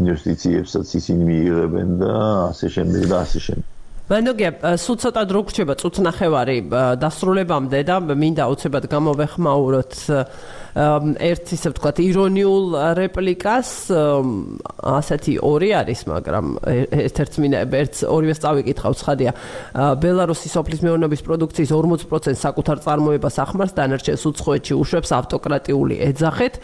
ინვესტიციებსაც 0.00 0.86
ისინი 1.00 1.22
მიიღებენ 1.28 1.88
და 2.00 2.14
ასე 2.48 2.66
შემდეგ 2.76 3.02
და 3.12 3.16
ასე 3.26 3.38
შემდეგ. 3.46 3.66
მანდოგია 4.04 4.50
სულ 4.84 4.96
ცოტა 5.00 5.22
დრო 5.28 5.40
გრჩება 5.48 5.74
წუთნახევარი 5.80 6.56
დასრულებამდე 7.00 7.78
და 7.88 7.96
მინდა 8.04 8.44
უცებად 8.52 8.84
გამოვეხმაუროთ 8.92 9.94
ერთ 10.74 11.52
ისე 11.54 11.70
ვთქვათ 11.70 12.00
ირონიულ 12.02 12.64
რეპლიკას 12.98 13.68
ასეთი 13.94 15.34
ორი 15.46 15.70
არის 15.78 16.00
მაგრამ 16.10 16.46
ერთ-ერთ 16.66 17.38
მინდა 17.44 17.60
ერთ 17.78 18.00
ორივეს 18.10 18.42
წავიკითხავ 18.42 18.96
ცხადია 18.98 19.32
ბელარუსის 20.02 20.54
სოფლის 20.58 20.82
მეურნეობის 20.82 21.22
პროდუქციის 21.28 21.70
40% 21.70 22.42
საკუთარ 22.42 22.82
წარმოებას 22.86 23.38
ახმარს 23.44 23.76
დანარჩენს 23.78 24.26
უცხოეთში 24.34 24.74
უშვებს 24.74 25.10
ავტოკრატიული 25.14 26.00
ეძახეთ 26.10 26.54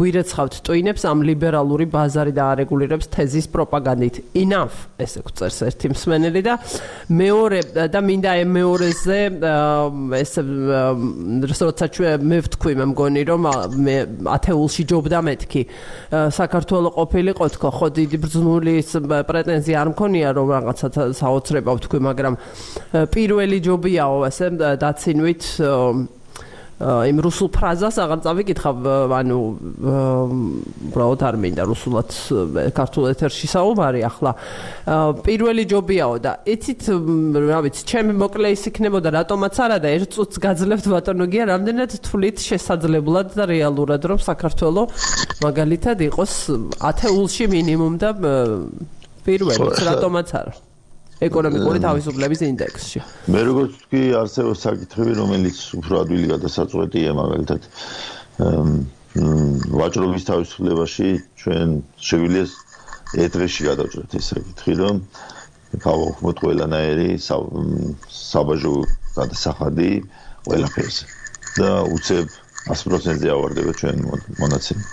გვირეცხავთ 0.00 0.54
ტვინებს 0.66 1.06
ამ 1.06 1.22
ლიბერალური 1.30 1.86
ბაზარი 1.94 2.34
და 2.34 2.44
არეგულირებს 2.54 3.06
თეზის 3.14 3.46
პროპაგანდით. 3.54 4.34
Enough 4.34 4.90
ესე 4.98 5.22
გვწერს 5.24 5.58
ერთი 5.70 5.92
მსმენელი 5.94 6.42
და 6.42 6.54
მეორე 7.10 7.60
და 7.90 8.00
მინდა 8.02 8.30
ამ 8.42 8.50
მეორეზე 8.56 9.20
ეს 10.20 10.32
როცა 11.60 11.86
ჩვენ 11.94 12.26
მე 12.30 12.38
ვთქვი 12.46 12.72
მე 12.80 12.86
მგონი 12.92 13.22
რომ 13.30 13.59
მე 13.68 13.96
ათეულში 14.36 14.82
ჯობდა 14.90 15.18
მეთქი. 15.26 15.62
საქართველოს 16.10 16.94
ყოფილიყო 16.96 17.46
თქო 17.54 17.68
ხო 17.76 17.86
დიდი 17.96 18.16
ბრძნული 18.24 18.74
პრეტენზია 19.30 19.76
არ 19.82 19.88
მქონია 19.94 20.28
რომ 20.36 20.46
რაღაცა 20.56 20.88
საოცრება 21.20 21.70
ვთქვი 21.76 22.00
მაგრამ 22.08 22.34
პირველი 23.14 23.58
ჯობიაო 23.66 24.16
ესე 24.30 24.46
დაცინვით 24.80 25.42
იმ 26.80 27.18
რუსულ 27.20 27.48
ფრაზას 27.52 27.96
აღარ 28.00 28.20
წავიკითხავ 28.24 28.76
ანუ 29.12 29.36
უბრალოდ 30.88 31.24
არ 31.28 31.36
მინდა 31.44 31.66
რუსულად 31.68 32.14
ქართულ 32.72 33.10
ეთერში 33.12 33.50
საუბარი 33.52 34.00
ახლა. 34.08 34.32
პირველი 35.20 35.64
ჯობიაო 35.68 36.14
და 36.24 36.32
იცით 36.48 36.82
რა 37.36 37.60
ვიცი 37.68 37.84
ჩემი 37.84 38.16
მოკლე 38.16 38.48
ის 38.56 38.64
იქნებოდა 38.72 39.12
რატომაც 39.12 39.54
არა 39.60 39.78
და 39.84 39.88
ერთ 40.00 40.10
წუთს 40.16 40.36
გაძლევთ 40.40 40.86
ბატონო 40.88 41.28
გია 41.28 41.44
რამდენად 41.52 42.00
თვლით 42.00 42.38
შესაძლებლად 42.48 43.36
და 43.36 43.44
რეალურად 43.44 44.02
რომ 44.08 44.20
საქართველოს 44.24 44.88
მაგალითად 45.44 46.00
იყოს 46.08 46.34
ათეულში 46.80 47.44
მინიმუმ 47.60 47.94
და 48.00 48.08
პირველი 49.28 49.68
რატომაც 49.84 50.28
არა 50.32 50.69
ეკონომიკური 51.20 51.78
თავისუფლების 51.84 52.40
ინდექსში. 52.48 53.00
მე 53.28 53.40
როგორც 53.48 53.72
თქვი, 53.84 54.02
არსებობს 54.20 54.64
საკითხები, 54.66 55.12
რომელიც 55.20 55.58
უფრო 55.80 55.94
ადვილი 56.04 56.26
გადასაწყვეტია, 56.32 57.10
მაგალითად 57.20 57.62
ვაჭრობის 59.80 60.24
თავისუფლებაში 60.30 61.08
ჩვენ 61.42 61.68
შეგვიძლია 62.08 62.46
ეთრეში 63.26 63.62
გადავჭრათ 63.68 64.12
ეს 64.16 64.26
საკითხი, 64.32 64.72
რომ 64.80 64.96
გავაუქმოთ 65.84 66.36
ყველანაირი 66.44 67.10
საბაჟო 67.20 68.74
გადასახადი 69.18 69.90
ყველაფერზე 70.46 71.04
და 71.60 71.70
უცებ 71.96 72.39
100%-ზე 72.78 73.28
ავარდება 73.34 73.72
ჩვენ 73.80 73.96
მონაცემი. 74.42 74.84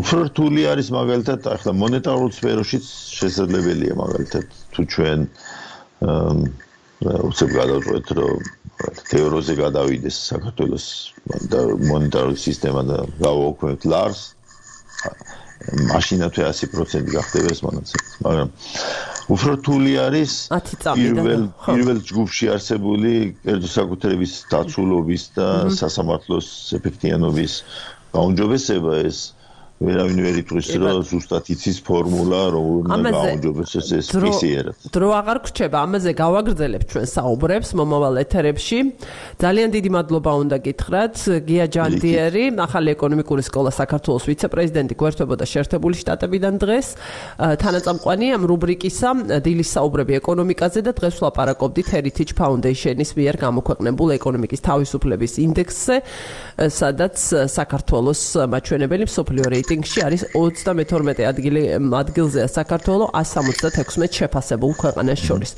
უფრო 0.00 0.18
რთული 0.28 0.62
არის 0.72 0.88
მაგალითად 0.98 1.40
ახლა 1.54 1.72
მონეტარულ 1.82 2.30
სფეროშიც 2.38 2.84
შესაძლებელია 3.18 3.94
მაგალითად 4.02 4.44
თუ 4.74 4.80
ჩვენ 4.94 5.20
უცებ 7.28 7.50
გადავწყვეტ 7.58 8.08
რომ 8.18 8.38
თეოროზე 9.10 9.54
გადავიდეს 9.58 10.16
საქართველოს 10.32 10.86
მონეტარული 11.92 12.38
სისტემა 12.46 12.82
და 12.90 12.98
გავაუქმებთ 13.22 13.86
ლარს 13.92 14.22
მაშინათვე 15.88 16.44
100% 16.48 17.12
გახდება 17.12 17.52
ეს 17.54 17.60
მონაცემი 17.66 18.06
მაგრამ 18.26 18.50
უფრო 19.34 19.50
რთული 19.58 19.92
არის 20.00 20.32
პირველ 20.96 21.42
პირველ 21.66 21.98
ჯგუფში 22.10 22.50
არსებული 22.54 23.12
კერძო 23.44 23.70
საკუთრების 23.74 24.32
დაცულობის 24.52 25.24
და 25.36 25.48
სასამართლოს 25.80 26.48
ეფექტიანობის 26.78 27.52
გაუნჯობესება 28.16 28.92
ეს 29.04 29.18
ვერავინ 29.78 30.18
ვერ 30.26 30.36
იტყვის 30.42 30.68
რომ 30.82 31.02
ზუსტად 31.06 31.44
იცის 31.54 31.78
ფორმულა 31.86 32.40
რომ 32.50 32.66
უნდა 32.82 33.10
გააუმჯობესოს 33.14 33.88
ეს 33.88 33.90
ეს 33.94 34.06
ფიქსიერად. 34.10 34.74
დრო 34.90 35.08
აღარ 35.22 35.38
გრჩება, 35.46 35.78
ამაზე 35.86 36.10
გავაგრძელებ 36.18 36.82
ჩვენ 36.90 37.06
საუბრებს 37.14 37.68
მომავალ 37.78 38.14
ეთერებში. 38.26 38.78
ძალიან 39.38 39.68
დიდი 39.78 39.90
მადლობა 39.94 40.32
უნდა 40.42 40.56
გითხრათ 40.66 41.16
გია 41.46 41.66
ჯანდიერი, 41.70 42.44
ახალი 42.58 42.88
ეკონომიკური 42.98 43.42
სკოლა 43.46 43.70
საქართველოს 43.70 44.24
ვიცე-პრეზიდენტი 44.26 44.94
გვერდებოდა 44.98 45.44
შეერთებული 45.46 45.94
შტატებიდან 46.02 46.54
დღეს. 46.58 46.86
თანაწამყვანი 47.38 48.26
ამ 48.34 48.42
რუბრიკისა 48.50 49.10
დილის 49.46 49.70
საუბრები 49.78 50.12
ეკონომიკაზე 50.18 50.80
და 50.82 50.92
დღეს 50.98 51.14
ვლაპარაკობდით 51.22 51.86
Heritage 51.94 52.34
Foundation-ის 52.34 53.10
მიერ 53.14 53.34
გამოქვეყნებულ 53.46 54.08
ეკონომიკის 54.18 54.60
თავისუფლების 54.66 55.32
ინდექსზე, 55.46 55.96
სადაც 56.66 57.16
საქართველოს 57.46 58.22
მაჩვენებელი 58.50 59.04
მსოფლიო 59.06 59.46
რეიტინგში 59.54 59.67
არის 60.06 60.22
32 60.34 61.26
ადგილი 61.28 61.62
ადგილზეა 62.00 62.48
საქართველო 62.48 63.10
176 63.12 64.20
შეფასებულ 64.20 64.72
ქვეყანას 64.82 65.20
შორის. 65.28 65.52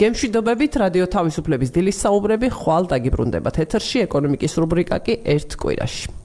გემშვიდობებით 0.00 0.72
რადიო 0.84 1.06
თავისუფლების 1.16 1.74
დილის 1.74 2.00
საუბრები 2.04 2.48
ხვალ 2.50 2.88
დაგიბრუნდებათ 2.94 3.60
ეთერში 3.64 4.06
ეკონომიკის 4.06 4.56
რუბრიკა 4.60 4.96
კი 5.04 5.14
ერთ 5.24 5.50
კვირაში. 5.60 6.19